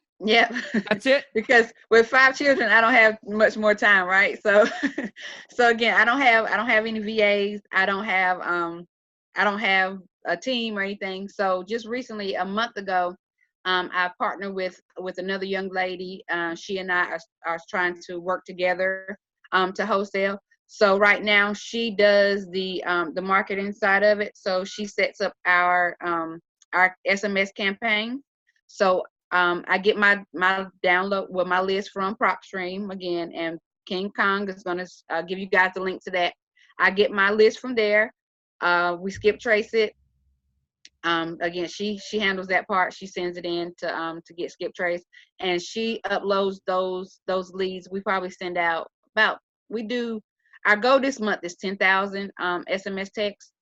That's 0.89 1.07
it. 1.07 1.25
because 1.35 1.73
with 1.91 2.09
five 2.09 2.37
children, 2.37 2.71
I 2.71 2.81
don't 2.81 2.93
have 2.93 3.19
much 3.25 3.57
more 3.57 3.75
time, 3.75 4.07
right? 4.07 4.41
So, 4.43 4.67
so 5.51 5.69
again, 5.69 5.95
I 5.95 6.05
don't 6.05 6.21
have 6.21 6.47
I 6.47 6.57
don't 6.57 6.69
have 6.69 6.87
any 6.87 7.01
VAs. 7.01 7.61
I 7.73 7.87
don't 7.87 8.05
have 8.05 8.41
um 8.41 8.87
I 9.37 9.45
don't 9.45 9.61
have 9.61 9.99
a 10.27 10.37
team 10.37 10.77
or 10.77 10.83
anything. 10.83 11.29
So 11.29 11.65
just 11.69 11.87
recently, 11.87 12.35
a 12.35 12.45
month 12.45 12.77
ago, 12.77 13.15
um, 13.65 13.91
I 13.93 14.11
partnered 14.19 14.55
with 14.55 14.81
with 14.99 15.19
another 15.19 15.45
young 15.45 15.69
lady. 15.69 16.25
Uh, 16.31 16.55
she 16.55 16.79
and 16.79 16.91
I 16.91 17.05
are, 17.05 17.21
are 17.47 17.59
trying 17.69 18.01
to 18.09 18.19
work 18.19 18.45
together 18.45 19.17
um, 19.53 19.73
to 19.75 19.87
wholesale. 19.87 20.39
So 20.67 20.99
right 20.99 21.23
now, 21.23 21.53
she 21.55 21.95
does 21.95 22.47
the 22.51 22.83
um, 22.85 23.15
the 23.15 23.23
marketing 23.23 23.73
side 23.73 24.03
of 24.03 24.21
it. 24.21 24.33
So 24.35 24.65
she 24.65 24.87
sets 24.87 25.21
up 25.21 25.33
our 25.47 25.97
um, 26.05 26.41
our 26.73 26.97
SMS 27.07 27.55
campaign. 27.55 28.23
So 28.67 29.03
um, 29.33 29.65
I 29.69 29.79
get 29.79 29.97
my 29.97 30.25
my 30.33 30.67
download 30.85 31.31
with 31.31 31.47
my 31.47 31.61
list 31.61 31.91
from 31.91 32.17
PropStream 32.17 32.91
again, 32.91 33.33
and 33.35 33.59
King 33.87 34.11
Kong 34.17 34.49
is 34.49 34.63
to 34.63 34.87
uh, 35.11 35.23
give 35.23 35.39
you 35.39 35.47
guys 35.47 35.73
the 35.75 35.83
link 35.83 36.03
to 36.05 36.11
that. 36.13 36.35
I 36.79 36.91
get 36.91 37.11
my 37.11 37.31
list 37.31 37.59
from 37.59 37.75
there. 37.75 38.13
Uh, 38.61 38.97
we 38.99 39.11
skip 39.11 39.39
trace 39.39 39.75
it. 39.75 39.95
Um, 41.05 41.37
again, 41.41 41.69
she 41.69 41.99
she 41.99 42.19
handles 42.19 42.49
that 42.49 42.67
part. 42.67 42.93
She 42.93 43.07
sends 43.07 43.37
it 43.37 43.45
in 43.45 43.73
to 43.79 43.95
um, 43.95 44.21
to 44.27 44.35
get 44.35 44.51
skip 44.51 44.75
trace, 44.75 45.05
and 45.41 45.61
she 45.61 46.01
uploads 46.07 46.59
those 46.67 47.21
those 47.27 47.53
leads. 47.53 47.89
We 47.91 48.01
probably 48.01 48.31
send 48.31 48.57
out 48.57 48.91
about 49.15 49.39
we 49.69 49.83
do 49.83 50.21
our 50.67 50.77
goal 50.77 51.01
this 51.01 51.21
month 51.21 51.41
is 51.43 51.57
ten 51.57 51.77
thousand 51.77 52.33
um, 52.41 52.65
SMS 52.71 53.13
texts. 53.13 53.53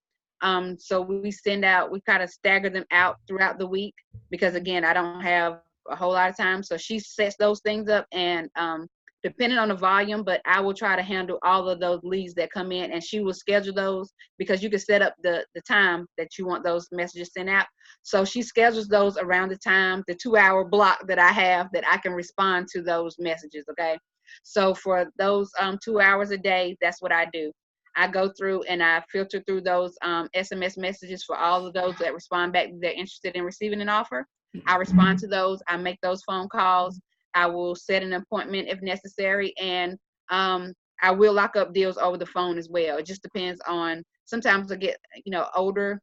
Um, 0.43 0.77
so 0.79 1.01
we 1.01 1.31
send 1.31 1.65
out 1.65 1.91
we 1.91 2.01
kind 2.03 2.23
of 2.23 2.31
stagger 2.31 2.71
them 2.71 2.85
out 2.91 3.17
throughout 3.27 3.59
the 3.59 3.67
week 3.67 3.95
because 4.31 4.55
again 4.55 4.85
I 4.85 4.93
don't 4.93 5.23
have 5.23 5.61
a 5.91 5.97
whole 5.97 6.13
lot 6.13 6.31
of 6.31 6.37
time. 6.37 6.63
So 6.63 6.77
she 6.77 6.99
sets 6.99 7.37
those 7.37 7.61
things 7.61 7.89
up 7.89 8.07
and 8.13 8.49
um, 8.57 8.89
depending 9.23 9.59
on 9.59 9.69
the 9.69 9.75
volume, 9.75 10.23
but 10.23 10.41
I 10.45 10.61
will 10.61 10.75
try 10.75 10.95
to 10.95 11.03
handle 11.03 11.39
all 11.43 11.69
of 11.69 11.81
those 11.81 12.01
leads 12.03 12.35
that 12.35 12.53
come 12.53 12.71
in 12.71 12.93
and 12.93 13.03
she 13.03 13.21
will 13.21 13.35
schedule 13.35 13.75
those 13.75 14.13
because 14.39 14.63
you 14.63 14.71
can 14.71 14.79
set 14.79 15.03
up 15.03 15.15
the, 15.23 15.45
the 15.55 15.63
time 15.63 16.07
that 16.19 16.39
you 16.39 16.47
want 16.47 16.65
those 16.65 16.87
messages 16.93 17.33
sent 17.33 17.51
out. 17.51 17.67
So 18.03 18.25
she 18.25 18.43
schedules 18.43 18.89
those 18.89 19.17
around 19.17 19.49
the 19.49 19.59
time, 19.59 20.05
the 20.07 20.15
two 20.15 20.37
hour 20.37 20.65
block 20.65 21.07
that 21.09 21.19
I 21.19 21.31
have 21.31 21.69
that 21.73 21.85
I 21.91 21.97
can 21.99 22.13
respond 22.13 22.69
to 22.69 22.83
those 22.83 23.17
messages. 23.19 23.65
Okay. 23.71 23.99
So 24.43 24.75
for 24.75 25.11
those 25.19 25.51
um, 25.59 25.79
two 25.83 26.01
hours 26.01 26.31
a 26.31 26.39
day, 26.39 26.77
that's 26.81 27.01
what 27.01 27.13
I 27.13 27.27
do. 27.33 27.53
I 27.97 28.09
go 28.09 28.29
through 28.29 28.63
and 28.65 28.83
I 28.83 29.03
filter 29.11 29.43
through 29.47 29.63
those 29.63 29.97
um, 30.03 30.29
SMS 30.37 30.77
messages 30.77 31.25
for 31.25 31.37
all 31.37 31.67
of 31.67 31.73
those 31.73 31.97
that 31.97 32.15
respond 32.15 32.53
back 32.53 32.69
they're 32.79 32.93
interested 32.93 33.35
in 33.35 33.43
receiving 33.43 33.81
an 33.81 33.89
offer. 33.89 34.27
I 34.67 34.77
respond 34.77 35.19
to 35.21 35.27
those. 35.27 35.63
I 35.69 35.77
make 35.77 36.01
those 36.01 36.23
phone 36.23 36.49
calls. 36.49 37.01
I 37.35 37.47
will 37.47 37.75
set 37.75 38.03
an 38.03 38.15
appointment 38.15 38.69
if 38.69 38.81
necessary, 38.81 39.55
and 39.61 39.99
um, 40.31 40.73
I 41.03 41.11
will 41.11 41.33
lock 41.33 41.57
up 41.57 41.75
deals 41.75 41.99
over 41.99 42.17
the 42.17 42.27
phone 42.27 42.57
as 42.57 42.69
well. 42.69 42.97
It 42.99 43.07
just 43.07 43.23
depends 43.23 43.61
on. 43.67 44.03
Sometimes 44.25 44.73
I 44.73 44.77
get 44.77 44.99
you 45.25 45.33
know 45.33 45.47
older 45.55 46.01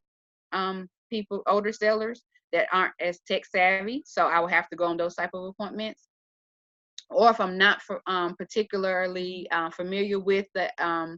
um, 0.52 0.88
people, 1.10 1.42
older 1.48 1.74
sellers 1.74 2.24
that 2.52 2.68
aren't 2.72 2.94
as 3.00 3.20
tech 3.28 3.46
savvy, 3.46 4.04
so 4.06 4.28
I 4.28 4.40
will 4.40 4.48
have 4.48 4.70
to 4.70 4.76
go 4.76 4.86
on 4.86 4.98
those 4.98 5.16
type 5.16 5.32
of 5.34 5.46
appointments. 5.46 6.08
Or 7.10 7.30
if 7.30 7.40
I'm 7.40 7.58
not 7.58 7.82
for, 7.82 8.02
um, 8.08 8.36
particularly 8.36 9.48
uh, 9.52 9.70
familiar 9.72 10.20
with 10.20 10.48
the 10.54 10.72
um, 10.84 11.18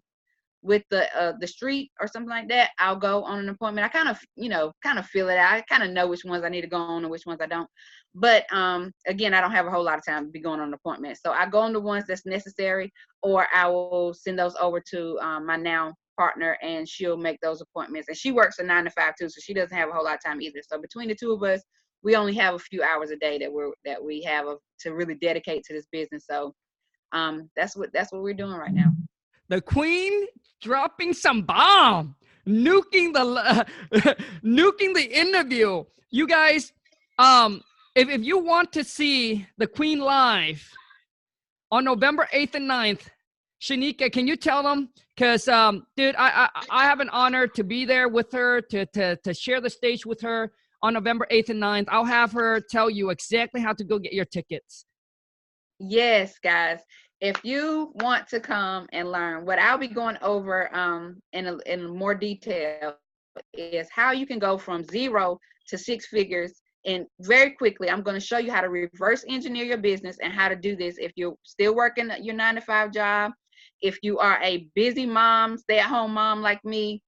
with 0.65 0.83
the 0.89 1.15
uh, 1.15 1.33
the 1.39 1.47
street 1.47 1.91
or 1.99 2.07
something 2.07 2.29
like 2.29 2.47
that, 2.49 2.71
I'll 2.79 2.95
go 2.95 3.23
on 3.23 3.39
an 3.39 3.49
appointment. 3.49 3.85
I 3.85 3.89
kind 3.89 4.09
of 4.09 4.19
you 4.35 4.49
know 4.49 4.73
kind 4.83 4.97
of 4.97 5.05
feel 5.05 5.29
it 5.29 5.37
out. 5.37 5.53
I 5.53 5.61
kind 5.61 5.83
of 5.83 5.91
know 5.91 6.07
which 6.07 6.25
ones 6.25 6.43
I 6.43 6.49
need 6.49 6.61
to 6.61 6.67
go 6.67 6.77
on 6.77 7.03
and 7.03 7.11
which 7.11 7.25
ones 7.25 7.39
I 7.41 7.45
don't. 7.45 7.69
But 8.15 8.51
um, 8.51 8.91
again, 9.07 9.33
I 9.33 9.41
don't 9.41 9.51
have 9.51 9.67
a 9.67 9.71
whole 9.71 9.83
lot 9.83 9.99
of 9.99 10.05
time 10.05 10.25
to 10.25 10.31
be 10.31 10.39
going 10.41 10.59
on 10.59 10.73
appointments, 10.73 11.21
so 11.23 11.31
I 11.31 11.47
go 11.47 11.59
on 11.59 11.73
the 11.73 11.79
ones 11.79 12.05
that's 12.07 12.25
necessary, 12.25 12.91
or 13.21 13.47
I 13.53 13.67
will 13.67 14.13
send 14.13 14.39
those 14.39 14.55
over 14.59 14.81
to 14.91 15.19
um, 15.19 15.45
my 15.45 15.55
now 15.55 15.93
partner, 16.17 16.57
and 16.61 16.89
she'll 16.89 17.17
make 17.17 17.39
those 17.41 17.61
appointments. 17.61 18.07
And 18.07 18.17
she 18.17 18.31
works 18.31 18.59
a 18.59 18.63
nine 18.63 18.85
to 18.85 18.89
five 18.89 19.13
too, 19.19 19.29
so 19.29 19.39
she 19.41 19.53
doesn't 19.53 19.77
have 19.77 19.89
a 19.89 19.93
whole 19.93 20.05
lot 20.05 20.15
of 20.15 20.23
time 20.23 20.41
either. 20.41 20.61
So 20.67 20.81
between 20.81 21.09
the 21.09 21.15
two 21.15 21.31
of 21.31 21.43
us, 21.43 21.61
we 22.01 22.15
only 22.15 22.33
have 22.35 22.55
a 22.55 22.59
few 22.59 22.81
hours 22.81 23.11
a 23.11 23.17
day 23.17 23.37
that 23.37 23.51
we're 23.51 23.71
that 23.85 24.03
we 24.03 24.23
have 24.23 24.45
to 24.79 24.93
really 24.93 25.15
dedicate 25.15 25.63
to 25.65 25.73
this 25.73 25.87
business. 25.91 26.25
So 26.29 26.53
um, 27.11 27.49
that's 27.55 27.75
what 27.75 27.93
that's 27.93 28.11
what 28.11 28.23
we're 28.23 28.33
doing 28.33 28.55
right 28.55 28.73
now 28.73 28.91
the 29.49 29.61
queen 29.61 30.25
dropping 30.61 31.13
some 31.13 31.43
bomb, 31.43 32.15
nuking 32.47 33.13
the 33.13 33.65
nuking 34.43 34.93
the 34.93 35.07
interview. 35.11 35.83
You 36.09 36.27
guys, 36.27 36.73
um, 37.19 37.61
if 37.95 38.09
if 38.09 38.23
you 38.23 38.39
want 38.39 38.71
to 38.73 38.83
see 38.83 39.47
the 39.57 39.67
queen 39.67 39.99
live 39.99 40.67
on 41.71 41.83
November 41.83 42.27
eighth 42.31 42.55
and 42.55 42.69
9th, 42.69 43.07
Shaneka, 43.61 44.11
can 44.11 44.27
you 44.27 44.35
tell 44.35 44.63
them? 44.63 44.89
Cause 45.17 45.47
um, 45.47 45.85
dude, 45.95 46.15
I, 46.17 46.49
I 46.55 46.65
I 46.69 46.83
have 46.85 46.99
an 46.99 47.09
honor 47.09 47.47
to 47.47 47.63
be 47.63 47.85
there 47.85 48.09
with 48.09 48.31
her 48.31 48.61
to 48.61 48.85
to 48.87 49.15
to 49.17 49.33
share 49.33 49.61
the 49.61 49.69
stage 49.69 50.05
with 50.05 50.21
her 50.21 50.51
on 50.81 50.93
November 50.93 51.25
8th 51.31 51.49
and 51.49 51.61
9th. 51.61 51.85
I'll 51.89 52.05
have 52.05 52.31
her 52.33 52.59
tell 52.59 52.89
you 52.89 53.09
exactly 53.11 53.61
how 53.61 53.73
to 53.73 53.83
go 53.83 53.97
get 53.97 54.13
your 54.13 54.25
tickets. 54.25 54.85
Yes, 55.79 56.37
guys 56.41 56.79
if 57.21 57.43
you 57.43 57.91
want 57.95 58.27
to 58.29 58.39
come 58.39 58.87
and 58.91 59.11
learn, 59.11 59.45
what 59.45 59.59
I'll 59.59 59.77
be 59.77 59.87
going 59.87 60.17
over 60.21 60.73
um, 60.75 61.21
in, 61.33 61.59
in 61.65 61.95
more 61.95 62.13
detail 62.13 62.95
is 63.53 63.87
how 63.91 64.11
you 64.11 64.25
can 64.25 64.39
go 64.39 64.57
from 64.57 64.83
zero 64.83 65.39
to 65.67 65.77
six 65.77 66.07
figures. 66.07 66.61
And 66.85 67.05
very 67.21 67.51
quickly, 67.51 67.89
I'm 67.89 68.03
going 68.03 68.19
to 68.19 68.25
show 68.25 68.37
you 68.37 68.51
how 68.51 68.61
to 68.61 68.69
reverse 68.69 69.25
engineer 69.27 69.65
your 69.65 69.77
business 69.77 70.17
and 70.21 70.31
how 70.31 70.49
to 70.49 70.55
do 70.55 70.75
this 70.75 70.97
if 70.99 71.13
you're 71.15 71.35
still 71.43 71.75
working 71.75 72.11
your 72.21 72.35
nine 72.35 72.55
to 72.55 72.61
five 72.61 72.91
job. 72.91 73.31
If 73.81 73.97
you 74.03 74.19
are 74.19 74.39
a 74.43 74.67
busy 74.75 75.05
mom, 75.05 75.57
stay 75.57 75.79
at 75.79 75.87
home 75.89 76.13
mom 76.13 76.41
like 76.41 76.63
me, 76.63 77.01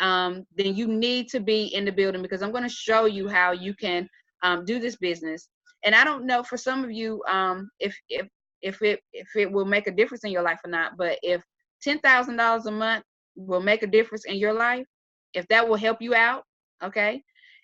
um, 0.00 0.44
then 0.56 0.74
you 0.74 0.86
need 0.86 1.28
to 1.30 1.40
be 1.40 1.66
in 1.74 1.84
the 1.84 1.92
building 1.92 2.22
because 2.22 2.42
I'm 2.42 2.52
going 2.52 2.62
to 2.62 2.68
show 2.68 3.06
you 3.06 3.28
how 3.28 3.52
you 3.52 3.74
can 3.74 4.08
um, 4.42 4.64
do 4.64 4.78
this 4.78 4.96
business. 4.96 5.48
And 5.84 5.94
I 5.94 6.04
don't 6.04 6.26
know 6.26 6.42
for 6.42 6.56
some 6.56 6.84
of 6.84 6.90
you 6.90 7.22
um, 7.28 7.68
if 7.80 7.96
if 8.08 8.28
if 8.62 8.82
it 8.82 9.00
if 9.12 9.28
it 9.36 9.50
will 9.50 9.64
make 9.64 9.86
a 9.86 9.92
difference 9.92 10.24
in 10.24 10.30
your 10.30 10.42
life 10.42 10.60
or 10.64 10.70
not. 10.70 10.96
But 10.96 11.18
if 11.22 11.42
$10,000 11.86 12.66
a 12.66 12.70
month 12.70 13.04
will 13.36 13.60
make 13.60 13.82
a 13.82 13.86
difference 13.86 14.24
in 14.24 14.36
your 14.36 14.52
life, 14.52 14.86
if 15.34 15.46
that 15.48 15.68
will 15.68 15.76
help 15.76 16.00
you 16.00 16.14
out, 16.14 16.44
okay? 16.82 17.22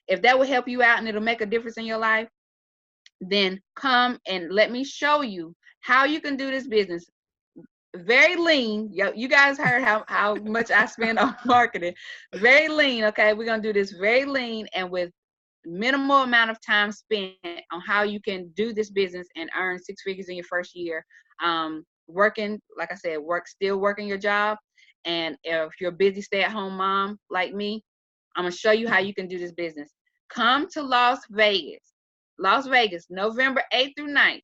If 0.09 0.22
that 0.22 0.38
will 0.38 0.46
help 0.46 0.68
you 0.68 0.83
out 0.83 0.98
and 0.98 1.09
it'll 1.09 1.22
make 1.22 1.40
a 1.40 1.46
difference 1.46 1.78
in 1.78 1.85
your 1.85 1.98
life, 1.98 2.28
then 3.20 3.61
come 3.76 4.18
and 4.26 4.52
let 4.52 4.70
me 4.70 4.85
show 4.85 5.22
you 5.22 5.55
how 5.81 6.05
you 6.05 6.20
can 6.20 6.37
do 6.37 6.50
this 6.50 6.66
business 6.66 7.07
very 7.96 8.37
lean. 8.37 8.90
You 8.92 9.28
guys 9.28 9.59
heard 9.59 9.83
how, 9.83 10.05
how 10.09 10.35
much 10.37 10.70
I 10.70 10.87
spend 10.87 11.18
on 11.18 11.37
marketing. 11.44 11.94
Very 12.35 12.68
lean. 12.68 13.05
Okay. 13.05 13.35
We're 13.35 13.46
to 13.46 13.61
do 13.61 13.72
this 13.72 13.92
very 13.92 14.24
lean 14.24 14.66
and 14.74 14.90
with 14.90 15.11
minimal 15.64 16.22
amount 16.22 16.51
of 16.51 16.59
time 16.64 16.92
spent 16.92 17.35
on 17.44 17.81
how 17.81 18.03
you 18.03 18.20
can 18.20 18.51
do 18.57 18.72
this 18.72 18.90
business 18.90 19.27
and 19.37 19.51
earn 19.57 19.79
six 19.79 20.03
figures 20.03 20.29
in 20.29 20.37
your 20.37 20.44
first 20.44 20.75
year. 20.75 21.05
Um, 21.42 21.85
working, 22.09 22.61
like 22.77 22.92
I 22.92 22.96
said, 22.96 23.18
work, 23.18 23.48
still 23.48 23.79
working 23.79 24.07
your 24.07 24.18
job. 24.18 24.59
And 25.05 25.37
if 25.44 25.72
you're 25.81 25.90
a 25.90 25.94
busy 25.94 26.22
stay 26.22 26.42
at 26.42 26.53
home 26.53 26.77
mom 26.77 27.18
like 27.31 27.55
me, 27.55 27.83
I'm 28.37 28.44
to 28.53 28.57
show 28.57 28.70
you 28.70 28.88
how 28.88 28.98
you 28.98 29.14
can 29.14 29.29
do 29.29 29.38
this 29.38 29.53
business. 29.53 29.90
Come 30.31 30.68
to 30.72 30.83
Las 30.83 31.20
Vegas. 31.31 31.92
Las 32.38 32.66
Vegas, 32.66 33.07
November 33.11 33.62
8th 33.72 33.92
through 33.96 34.14
9th. 34.14 34.40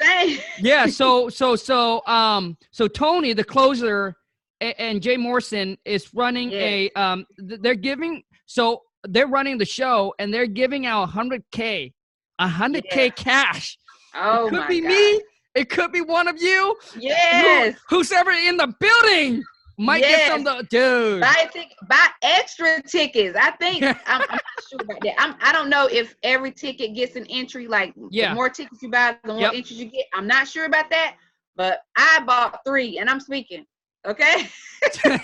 insane. 0.00 0.38
yeah. 0.60 0.86
So, 0.90 1.28
so, 1.28 1.56
so, 1.56 2.02
um, 2.06 2.56
so 2.70 2.88
Tony, 2.88 3.34
the 3.34 3.44
closer, 3.44 4.16
and, 4.62 4.74
and 4.78 5.02
Jay 5.02 5.18
Morrison 5.18 5.76
is 5.84 6.14
running 6.14 6.50
a, 6.52 6.88
um, 6.96 7.26
they're 7.36 7.74
giving, 7.74 8.22
so 8.46 8.80
they're 9.06 9.26
running 9.26 9.58
the 9.58 9.66
show 9.66 10.14
and 10.18 10.32
they're 10.32 10.46
giving 10.46 10.86
out 10.86 11.10
100K, 11.10 11.92
100K 12.40 12.82
yeah. 12.94 13.08
cash. 13.10 13.76
Oh, 14.14 14.46
it 14.46 14.50
could 14.50 14.68
be 14.68 14.80
God. 14.80 14.88
me. 14.88 15.22
It 15.54 15.68
could 15.68 15.92
be 15.92 16.00
one 16.00 16.26
of 16.26 16.40
you. 16.40 16.74
Yes. 16.98 17.76
Who, 17.90 17.96
who's 17.96 18.10
ever 18.10 18.30
in 18.30 18.56
the 18.56 18.74
building 18.80 19.44
might 19.76 20.00
yes. 20.00 20.28
get 20.28 20.30
some. 20.30 20.44
The, 20.44 20.66
dude. 20.68 21.20
Buy 21.20 21.48
tic- 21.52 21.74
buy 21.88 22.06
extra 22.22 22.82
tickets. 22.82 23.36
I 23.40 23.50
think 23.52 23.82
I'm, 23.82 23.96
I'm, 24.06 24.20
not 24.28 24.40
sure 24.68 24.80
about 24.82 25.00
that. 25.02 25.14
I'm, 25.18 25.34
I 25.40 25.52
don't 25.52 25.68
know 25.68 25.88
if 25.90 26.14
every 26.22 26.52
ticket 26.52 26.94
gets 26.94 27.16
an 27.16 27.26
entry. 27.28 27.66
Like 27.66 27.94
yeah. 28.10 28.30
the 28.30 28.34
more 28.34 28.48
tickets 28.48 28.82
you 28.82 28.90
buy, 28.90 29.16
the 29.24 29.32
more 29.32 29.40
yep. 29.40 29.54
entries 29.54 29.78
you 29.78 29.86
get. 29.86 30.06
I'm 30.14 30.26
not 30.26 30.48
sure 30.48 30.66
about 30.66 30.90
that, 30.90 31.16
but 31.56 31.80
I 31.96 32.22
bought 32.26 32.60
three, 32.66 32.98
and 32.98 33.08
I'm 33.10 33.20
speaking. 33.20 33.66
Okay. 34.06 34.48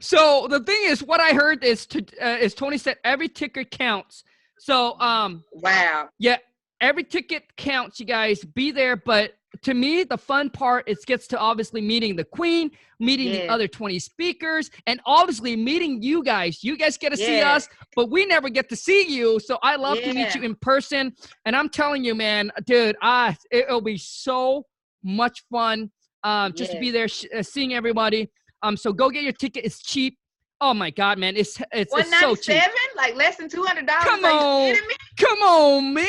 so 0.00 0.46
the 0.48 0.60
thing 0.60 0.80
is, 0.84 1.02
what 1.02 1.20
I 1.20 1.30
heard 1.30 1.64
is 1.64 1.86
to 1.86 2.04
uh, 2.22 2.38
is 2.40 2.54
Tony 2.54 2.78
said 2.78 2.96
every 3.04 3.28
ticket 3.28 3.70
counts. 3.70 4.24
So 4.58 4.98
um. 5.00 5.44
Wow. 5.52 6.08
Yeah, 6.18 6.38
every 6.80 7.04
ticket 7.04 7.44
counts. 7.56 8.00
You 8.00 8.06
guys 8.06 8.44
be 8.44 8.70
there, 8.70 8.96
but 8.96 9.32
to 9.62 9.72
me, 9.72 10.02
the 10.02 10.18
fun 10.18 10.50
part 10.50 10.88
is 10.88 11.04
gets 11.04 11.28
to 11.28 11.38
obviously 11.38 11.80
meeting 11.80 12.16
the 12.16 12.24
queen, 12.24 12.70
meeting 12.98 13.28
Yeah. 13.28 13.34
the 13.42 13.48
other 13.48 13.68
20 13.68 13.98
speakers, 14.00 14.68
and 14.86 15.00
obviously 15.06 15.54
meeting 15.54 16.02
you 16.02 16.24
guys. 16.24 16.64
You 16.64 16.76
guys 16.76 16.96
get 16.98 17.10
to 17.10 17.16
see 17.16 17.40
us, 17.40 17.68
but 17.94 18.10
we 18.10 18.26
never 18.26 18.48
get 18.48 18.68
to 18.70 18.76
see 18.76 19.06
you. 19.08 19.38
So 19.38 19.58
I 19.62 19.76
love 19.76 19.98
to 19.98 20.12
meet 20.12 20.34
you 20.34 20.42
in 20.42 20.56
person. 20.56 21.14
And 21.44 21.54
I'm 21.54 21.68
telling 21.68 22.04
you, 22.04 22.14
man, 22.14 22.50
dude, 22.66 22.96
I 23.00 23.36
it'll 23.52 23.80
be 23.80 23.96
so 23.96 24.66
much 25.04 25.44
fun 25.52 25.90
um, 26.24 26.52
just 26.54 26.72
to 26.72 26.80
be 26.80 26.90
there, 26.90 27.06
sh- 27.06 27.26
uh, 27.36 27.42
seeing 27.42 27.74
everybody. 27.74 28.30
Um, 28.62 28.76
so 28.76 28.92
go 28.92 29.10
get 29.10 29.22
your 29.22 29.32
ticket. 29.34 29.64
It's 29.64 29.82
cheap. 29.82 30.18
Oh 30.60 30.72
my 30.72 30.90
God, 30.90 31.18
man, 31.18 31.36
it's 31.36 31.60
it's, 31.72 31.92
it's 31.94 32.20
so 32.20 32.34
cheap. 32.34 32.56
seven, 32.56 32.70
like 32.96 33.14
less 33.14 33.36
than 33.36 33.48
two 33.48 33.62
hundred 33.62 33.86
dollars. 33.86 34.04
Come 34.04 34.24
on. 34.24 34.74
Come 35.18 35.38
on, 35.40 35.94
man. 35.94 36.06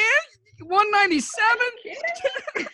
197 0.61 2.67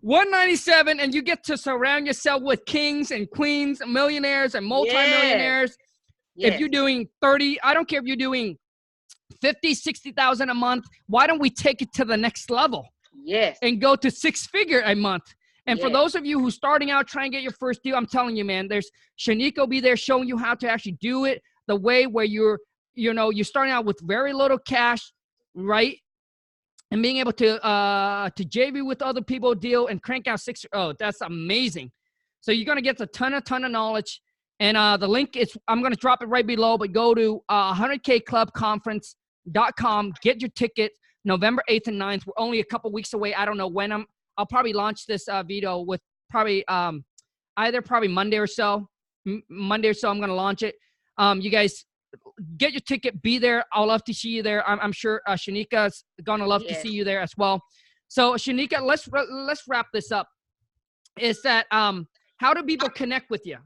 197 0.00 1.00
and 1.00 1.14
you 1.14 1.22
get 1.22 1.44
to 1.44 1.56
surround 1.56 2.06
yourself 2.06 2.42
with 2.42 2.64
kings 2.66 3.10
and 3.10 3.30
queens 3.30 3.80
millionaires 3.86 4.54
and 4.54 4.66
multimillionaires. 4.66 5.76
Yes. 6.36 6.54
if 6.54 6.60
you're 6.60 6.68
doing 6.68 7.08
30 7.20 7.60
i 7.62 7.74
don't 7.74 7.88
care 7.88 8.00
if 8.00 8.06
you're 8.06 8.16
doing 8.16 8.56
50 9.40 9.74
60000 9.74 10.50
a 10.50 10.54
month 10.54 10.86
why 11.06 11.26
don't 11.26 11.40
we 11.40 11.50
take 11.50 11.82
it 11.82 11.92
to 11.94 12.04
the 12.04 12.16
next 12.16 12.50
level? 12.50 12.86
Yes, 13.22 13.58
and 13.62 13.80
go 13.80 13.96
to 13.96 14.10
six 14.10 14.46
figure 14.46 14.82
a 14.84 14.94
month. 14.94 15.24
And 15.66 15.78
for 15.78 15.90
those 15.90 16.16
of 16.16 16.26
you 16.26 16.40
who 16.40 16.50
starting 16.50 16.90
out 16.90 17.06
trying 17.06 17.30
to 17.30 17.36
get 17.36 17.42
your 17.42 17.52
first 17.52 17.82
deal 17.84 17.94
i'm 17.94 18.06
telling 18.06 18.34
you 18.34 18.44
man 18.44 18.66
there's 18.66 18.90
will 19.56 19.66
be 19.68 19.80
there 19.80 19.96
showing 19.96 20.26
you 20.26 20.36
how 20.36 20.54
to 20.54 20.68
actually 20.68 20.96
do 21.00 21.26
it 21.26 21.42
the 21.68 21.76
way 21.76 22.06
where 22.06 22.24
you're 22.24 22.58
you 22.94 23.14
know 23.14 23.30
you're 23.30 23.44
starting 23.44 23.72
out 23.72 23.84
with 23.84 24.00
very 24.02 24.32
little 24.32 24.58
cash 24.58 25.12
right 25.54 25.98
and 26.90 27.02
being 27.02 27.18
able 27.18 27.32
to 27.32 27.64
uh 27.64 28.30
to 28.30 28.44
JV 28.44 28.86
with 28.86 29.02
other 29.02 29.22
people 29.22 29.54
deal 29.54 29.86
and 29.86 30.02
crank 30.02 30.26
out 30.26 30.40
six 30.40 30.66
oh 30.72 30.92
that's 30.98 31.20
amazing. 31.20 31.92
So 32.40 32.52
you're 32.52 32.66
gonna 32.66 32.82
get 32.82 33.00
a 33.00 33.06
ton 33.06 33.34
of 33.34 33.44
ton 33.44 33.64
of 33.64 33.70
knowledge 33.70 34.20
and 34.60 34.76
uh 34.76 34.96
the 34.96 35.08
link 35.08 35.36
is 35.36 35.56
i'm 35.66 35.82
gonna 35.82 35.96
drop 35.96 36.22
it 36.22 36.26
right 36.26 36.46
below 36.46 36.78
but 36.78 36.92
go 36.92 37.12
to 37.14 37.42
uh 37.48 37.74
100kclubconference.com 37.74 40.12
get 40.22 40.40
your 40.40 40.50
ticket 40.50 40.92
november 41.24 41.64
8th 41.68 41.88
and 41.88 42.00
9th 42.00 42.24
we're 42.26 42.34
only 42.36 42.60
a 42.60 42.64
couple 42.64 42.92
weeks 42.92 43.14
away. 43.14 43.34
I 43.34 43.44
don't 43.44 43.56
know 43.56 43.66
when 43.66 43.90
i'm 43.90 44.06
i'll 44.36 44.46
probably 44.46 44.72
launch 44.72 45.06
this 45.06 45.26
uh 45.28 45.42
video 45.42 45.80
with 45.80 46.00
probably 46.28 46.64
um 46.68 47.04
either 47.56 47.82
probably 47.82 48.06
monday 48.08 48.38
or 48.38 48.46
so 48.46 48.88
M- 49.26 49.42
monday 49.48 49.88
or 49.88 49.94
so 49.94 50.08
i'm 50.08 50.20
gonna 50.20 50.34
launch 50.34 50.62
it. 50.62 50.76
Um 51.18 51.40
you 51.40 51.50
guys 51.50 51.84
get 52.56 52.72
your 52.72 52.80
ticket 52.80 53.22
be 53.22 53.38
there 53.38 53.64
i'll 53.72 53.86
love 53.86 54.02
to 54.04 54.12
see 54.12 54.30
you 54.30 54.42
there 54.42 54.68
i'm, 54.68 54.80
I'm 54.80 54.92
sure 54.92 55.20
uh, 55.26 55.32
shaneka's 55.32 56.04
gonna 56.24 56.46
love 56.46 56.66
to 56.66 56.74
see 56.74 56.90
you 56.90 57.04
there 57.04 57.20
as 57.20 57.32
well 57.36 57.62
so 58.08 58.34
shaneka 58.34 58.80
let's 58.82 59.08
let's 59.30 59.62
wrap 59.68 59.86
this 59.92 60.10
up 60.10 60.28
is 61.18 61.40
that 61.42 61.66
um 61.70 62.06
how 62.38 62.54
do 62.54 62.62
people 62.62 62.88
connect 62.88 63.30
with 63.30 63.42
you 63.44 63.58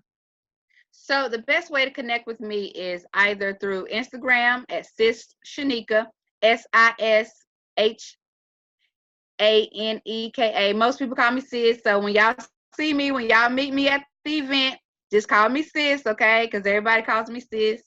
So 0.97 1.29
the 1.29 1.41
best 1.41 1.71
way 1.71 1.85
to 1.85 1.91
connect 1.91 2.27
with 2.27 2.41
me 2.41 2.67
is 2.67 3.05
either 3.15 3.59
through 3.61 3.89
Instagram 3.93 4.65
at 4.71 4.87
sis 4.87 5.35
shaneka 5.47 6.07
S 6.41 6.67
I 6.73 6.95
S 6.99 7.31
H 7.77 8.17
A 9.41 9.69
N 9.75 10.01
E 10.05 10.31
K 10.31 10.71
A. 10.71 10.75
Most 10.75 10.99
people 10.99 11.17
call 11.17 11.33
me 11.33 11.41
sis. 11.41 11.81
So 11.83 11.99
when 11.99 12.15
y'all 12.15 12.37
see 12.77 12.95
me, 12.95 13.11
when 13.11 13.29
y'all 13.29 13.51
meet 13.51 13.75
me 13.75 13.89
at 13.89 14.05
the 14.25 14.39
event, 14.39 14.77
just 15.13 15.29
call 15.29 15.49
me 15.49 15.63
sis, 15.63 16.07
okay? 16.07 16.49
Because 16.51 16.67
everybody 16.67 17.03
calls 17.03 17.29
me 17.29 17.41
sis. 17.41 17.83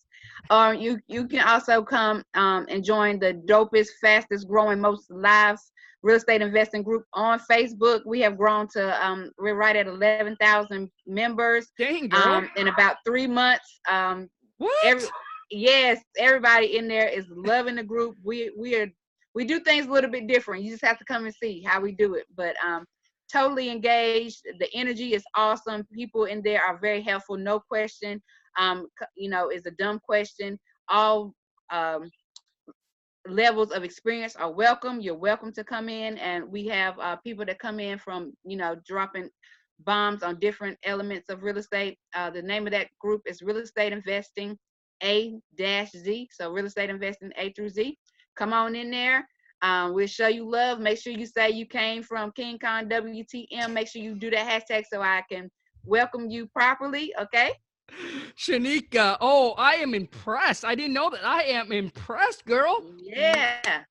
Or 0.49 0.73
you 0.73 0.99
you 1.07 1.27
can 1.27 1.47
also 1.47 1.83
come 1.83 2.23
um, 2.35 2.65
and 2.69 2.83
join 2.83 3.19
the 3.19 3.33
dopest, 3.47 3.89
fastest 4.01 4.47
growing, 4.47 4.79
most 4.79 5.09
live 5.09 5.57
real 6.03 6.17
estate 6.17 6.41
investing 6.41 6.83
group 6.83 7.03
on 7.13 7.39
Facebook. 7.51 8.01
We 8.05 8.21
have 8.21 8.37
grown 8.37 8.67
to 8.69 9.05
um, 9.05 9.31
we're 9.37 9.55
right 9.55 9.75
at 9.75 9.87
eleven 9.87 10.35
thousand 10.39 10.89
members 11.05 11.67
dang 11.77 12.09
girl 12.09 12.21
um, 12.21 12.49
in 12.55 12.67
about 12.67 12.97
three 13.05 13.27
months. 13.27 13.79
Um, 13.89 14.29
what 14.57 14.73
every, 14.85 15.07
yes, 15.51 16.01
everybody 16.17 16.77
in 16.77 16.87
there 16.87 17.07
is 17.07 17.25
loving 17.29 17.75
the 17.75 17.83
group. 17.83 18.15
We 18.23 18.51
we 18.57 18.75
are 18.75 18.87
we 19.35 19.45
do 19.45 19.59
things 19.59 19.87
a 19.87 19.91
little 19.91 20.09
bit 20.09 20.27
different. 20.27 20.63
You 20.63 20.71
just 20.71 20.85
have 20.85 20.97
to 20.99 21.05
come 21.05 21.25
and 21.25 21.35
see 21.35 21.61
how 21.61 21.81
we 21.81 21.91
do 21.91 22.15
it. 22.15 22.25
But 22.35 22.55
um, 22.65 22.85
totally 23.31 23.69
engaged. 23.69 24.41
The 24.59 24.69
energy 24.73 25.13
is 25.13 25.23
awesome. 25.35 25.85
People 25.93 26.25
in 26.25 26.41
there 26.41 26.63
are 26.63 26.79
very 26.79 27.01
helpful, 27.01 27.37
no 27.37 27.59
question. 27.59 28.21
Um, 28.57 28.87
you 29.15 29.29
know, 29.29 29.49
is 29.49 29.65
a 29.65 29.71
dumb 29.71 29.99
question. 29.99 30.59
All 30.89 31.33
um, 31.71 32.09
levels 33.27 33.71
of 33.71 33.83
experience 33.83 34.35
are 34.35 34.51
welcome. 34.51 35.01
You're 35.01 35.15
welcome 35.15 35.51
to 35.53 35.63
come 35.63 35.89
in, 35.89 36.17
and 36.17 36.49
we 36.49 36.67
have 36.67 36.97
uh, 36.99 37.17
people 37.17 37.45
that 37.45 37.59
come 37.59 37.79
in 37.79 37.97
from, 37.99 38.33
you 38.45 38.57
know, 38.57 38.75
dropping 38.85 39.29
bombs 39.81 40.23
on 40.23 40.39
different 40.39 40.77
elements 40.83 41.29
of 41.29 41.43
real 41.43 41.57
estate. 41.57 41.97
Uh, 42.15 42.29
the 42.29 42.41
name 42.41 42.65
of 42.65 42.71
that 42.71 42.87
group 42.99 43.21
is 43.25 43.41
Real 43.41 43.57
Estate 43.57 43.93
Investing 43.93 44.57
A 45.03 45.39
dash 45.55 45.91
Z. 45.91 46.29
So 46.31 46.51
Real 46.51 46.65
Estate 46.65 46.89
Investing 46.89 47.31
A 47.37 47.51
through 47.53 47.69
Z. 47.69 47.97
Come 48.35 48.53
on 48.53 48.75
in 48.75 48.89
there. 48.91 49.27
Um, 49.61 49.93
we'll 49.93 50.07
show 50.07 50.27
you 50.27 50.49
love. 50.49 50.79
Make 50.79 50.99
sure 50.99 51.13
you 51.13 51.25
say 51.25 51.49
you 51.49 51.65
came 51.65 52.03
from 52.03 52.31
King 52.33 52.59
Kong 52.59 52.87
WTM. 52.89 53.71
Make 53.71 53.87
sure 53.87 54.01
you 54.01 54.15
do 54.15 54.29
that 54.29 54.47
hashtag 54.47 54.83
so 54.91 55.01
I 55.01 55.23
can 55.31 55.49
welcome 55.85 56.29
you 56.29 56.47
properly. 56.47 57.13
Okay. 57.19 57.53
Shaneka, 58.37 59.17
oh, 59.21 59.53
I 59.57 59.75
am 59.75 59.93
impressed. 59.93 60.65
I 60.65 60.75
didn't 60.75 60.93
know 60.93 61.09
that. 61.09 61.25
I 61.25 61.43
am 61.43 61.71
impressed, 61.71 62.45
girl. 62.45 62.85
Yeah. 63.01 63.83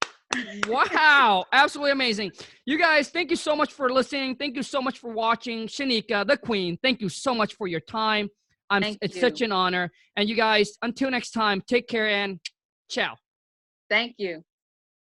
Wow, 0.66 1.44
absolutely 1.52 1.92
amazing. 1.92 2.32
You 2.64 2.78
guys, 2.78 3.08
thank 3.08 3.30
you 3.30 3.36
so 3.36 3.56
much 3.56 3.72
for 3.72 3.90
listening. 3.90 4.36
Thank 4.36 4.56
you 4.56 4.62
so 4.62 4.82
much 4.82 4.98
for 4.98 5.10
watching. 5.10 5.66
Shaneka, 5.66 6.26
the 6.26 6.36
queen, 6.36 6.78
thank 6.82 7.00
you 7.00 7.08
so 7.08 7.34
much 7.34 7.54
for 7.54 7.66
your 7.66 7.80
time. 7.80 8.28
I'm 8.68 8.82
Thank 8.82 8.98
it's 9.00 9.18
such 9.20 9.42
an 9.42 9.52
honor. 9.52 9.90
And 10.16 10.28
you 10.28 10.34
guys, 10.34 10.72
until 10.82 11.10
next 11.10 11.30
time, 11.30 11.62
take 11.66 11.86
care 11.86 12.08
and 12.08 12.40
ciao. 12.88 13.14
Thank 13.88 14.16
you. 14.18 14.42